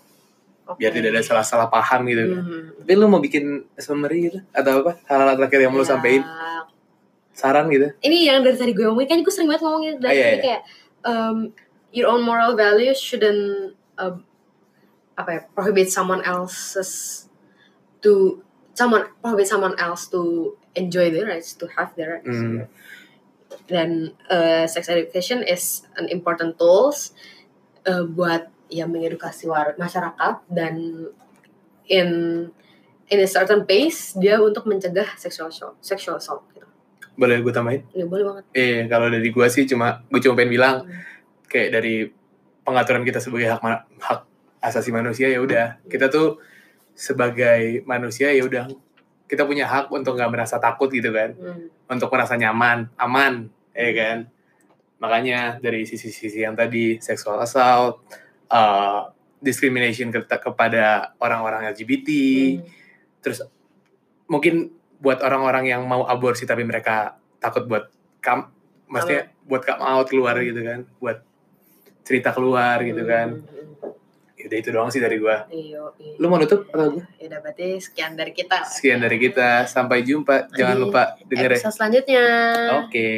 Oke. 0.71 0.79
Biar 0.87 0.95
tidak 0.95 1.11
ada 1.18 1.23
salah-salah 1.27 1.66
paham 1.66 2.07
gitu. 2.07 2.23
Mhm. 2.31 2.87
Tapi 2.87 2.93
lu 2.95 3.07
mau 3.11 3.18
bikin 3.18 3.66
summary 3.75 4.31
gitu 4.31 4.39
atau 4.55 4.87
apa? 4.87 4.93
Hal-hal 5.11 5.35
terakhir 5.35 5.59
yang 5.66 5.73
mau 5.75 5.83
lu 5.83 5.87
Ya, 5.87 5.91
sampein, 5.99 6.23
saran 7.35 7.66
gitu. 7.75 7.89
Ini 8.05 8.16
yang 8.31 8.39
dari 8.47 8.55
tadi 8.55 8.73
gue 8.77 8.87
omongin 8.87 9.09
kan 9.09 9.18
gue 9.27 9.33
sering 9.33 9.49
banget 9.51 9.62
ngomongin 9.66 9.95
dari 9.99 10.12
Ah, 10.12 10.14
iya, 10.14 10.29
iya. 10.31 10.43
kayak 10.45 10.62
um, 11.09 11.37
your 11.91 12.07
own 12.07 12.23
moral 12.23 12.55
values 12.55 13.01
shouldn't 13.01 13.75
uh, 13.99 14.14
apa 15.18 15.31
ya 15.35 15.41
prohibit 15.53 15.91
someone 15.91 16.23
else's 16.23 17.27
to 18.01 18.41
someone 18.73 19.05
prohibit 19.21 19.49
someone 19.49 19.77
else 19.77 20.09
to 20.09 20.55
enjoy 20.79 21.11
their 21.11 21.27
rights 21.27 21.53
to 21.57 21.66
have 21.77 21.93
their 21.99 22.21
rights. 22.21 22.31
Hmm. 22.31 22.68
Dan 23.66 24.14
uh, 24.31 24.64
sex 24.71 24.87
education 24.87 25.43
is 25.43 25.83
an 25.99 26.07
important 26.09 26.57
tools 26.59 27.11
uh, 27.87 28.07
buat 28.07 28.47
ya 28.71 28.87
mengedukasi 28.87 29.51
war 29.51 29.75
masyarakat 29.77 30.47
dan 30.49 30.75
in 31.87 32.09
in 33.11 33.18
a 33.18 33.27
certain 33.27 33.66
pace 33.66 34.14
dia 34.14 34.39
untuk 34.39 34.64
mencegah 34.64 35.18
sexual 35.18 35.51
assault, 35.51 35.75
sexual 35.83 36.16
assault 36.16 36.47
gitu. 36.55 36.66
Boleh 37.18 37.43
gue 37.43 37.51
tambahin? 37.51 37.83
Ya 37.91 38.07
boleh 38.07 38.23
banget. 38.23 38.45
Eh, 38.55 38.87
kalau 38.87 39.11
dari 39.11 39.29
gua 39.29 39.51
sih 39.51 39.66
cuma 39.66 40.07
gue 40.07 40.21
cuma 40.23 40.39
pengen 40.39 40.53
bilang 40.55 40.77
Hmm. 40.87 40.95
kayak 41.51 41.71
dari 41.75 42.07
pengaturan 42.62 43.03
kita 43.03 43.18
sebagai 43.18 43.51
hak 43.51 43.61
hak 43.99 44.21
asasi 44.62 44.95
manusia 44.95 45.27
ya 45.27 45.43
udah 45.43 45.83
kita 45.91 46.07
tuh 46.07 46.39
sebagai 46.95 47.83
manusia 47.85 48.31
ya 48.31 48.45
udah 48.47 48.71
kita 49.27 49.43
punya 49.43 49.66
hak 49.66 49.91
untuk 49.91 50.14
nggak 50.14 50.31
merasa 50.31 50.62
takut 50.62 50.87
gitu 50.89 51.11
kan 51.11 51.35
Hmm. 51.35 51.66
untuk 51.91 52.07
merasa 52.14 52.39
nyaman 52.39 52.87
aman 52.95 53.51
ya 53.75 53.91
kan 53.91 54.16
makanya 55.01 55.59
dari 55.59 55.83
sisi-sisi 55.83 56.45
yang 56.45 56.55
tadi 56.55 57.01
sexual 57.01 57.41
assault 57.41 58.05
uh, 58.51 59.09
discrimination 59.38 60.11
ke- 60.11 60.26
kepada 60.26 60.84
orang-orang 61.16 61.70
LGBT 61.70 62.09
Hmm. 62.53 62.66
terus 63.18 63.40
mungkin 64.26 64.68
buat 64.96 65.18
orang-orang 65.18 65.64
yang 65.66 65.82
mau 65.82 66.05
aborsi 66.05 66.44
tapi 66.44 66.61
mereka 66.61 67.12
takut 67.36 67.64
buat 67.64 67.88
come 68.18 68.53
maksudnya 68.86 69.28
buat 69.42 69.62
come 69.62 69.80
out 69.80 70.07
keluar 70.07 70.36
gitu 70.38 70.61
kan 70.61 70.84
buat 70.98 71.24
cerita 72.03 72.30
keluar 72.30 72.80
gitu 72.80 73.03
kan 73.03 73.40
Hmm. 73.40 73.68
Yaudah 74.36 74.57
itu 74.59 74.70
doang 74.70 74.88
sih 74.88 74.96
dari 74.98 75.16
gua 75.16 75.44
Iya, 75.46 75.84
iya. 75.94 76.16
lu 76.16 76.24
mau 76.26 76.36
nutup 76.36 76.64
atau 76.66 76.96
gua? 76.96 77.05
Ya 77.14 77.28
udah 77.28 77.40
berarti 77.40 77.76
sekian 77.76 78.16
dari 78.16 78.32
kita. 78.32 78.64
sekian 78.66 78.96
dari 78.96 79.20
kita 79.20 79.64
sampai 79.66 80.01
jumpa 80.01 80.48
jangan 80.51 80.74
Di 80.74 80.82
lupa 80.82 81.03
dengerin 81.22 81.61
Episode 81.61 81.76
selanjutnya. 81.76 82.24
oke 82.80 83.11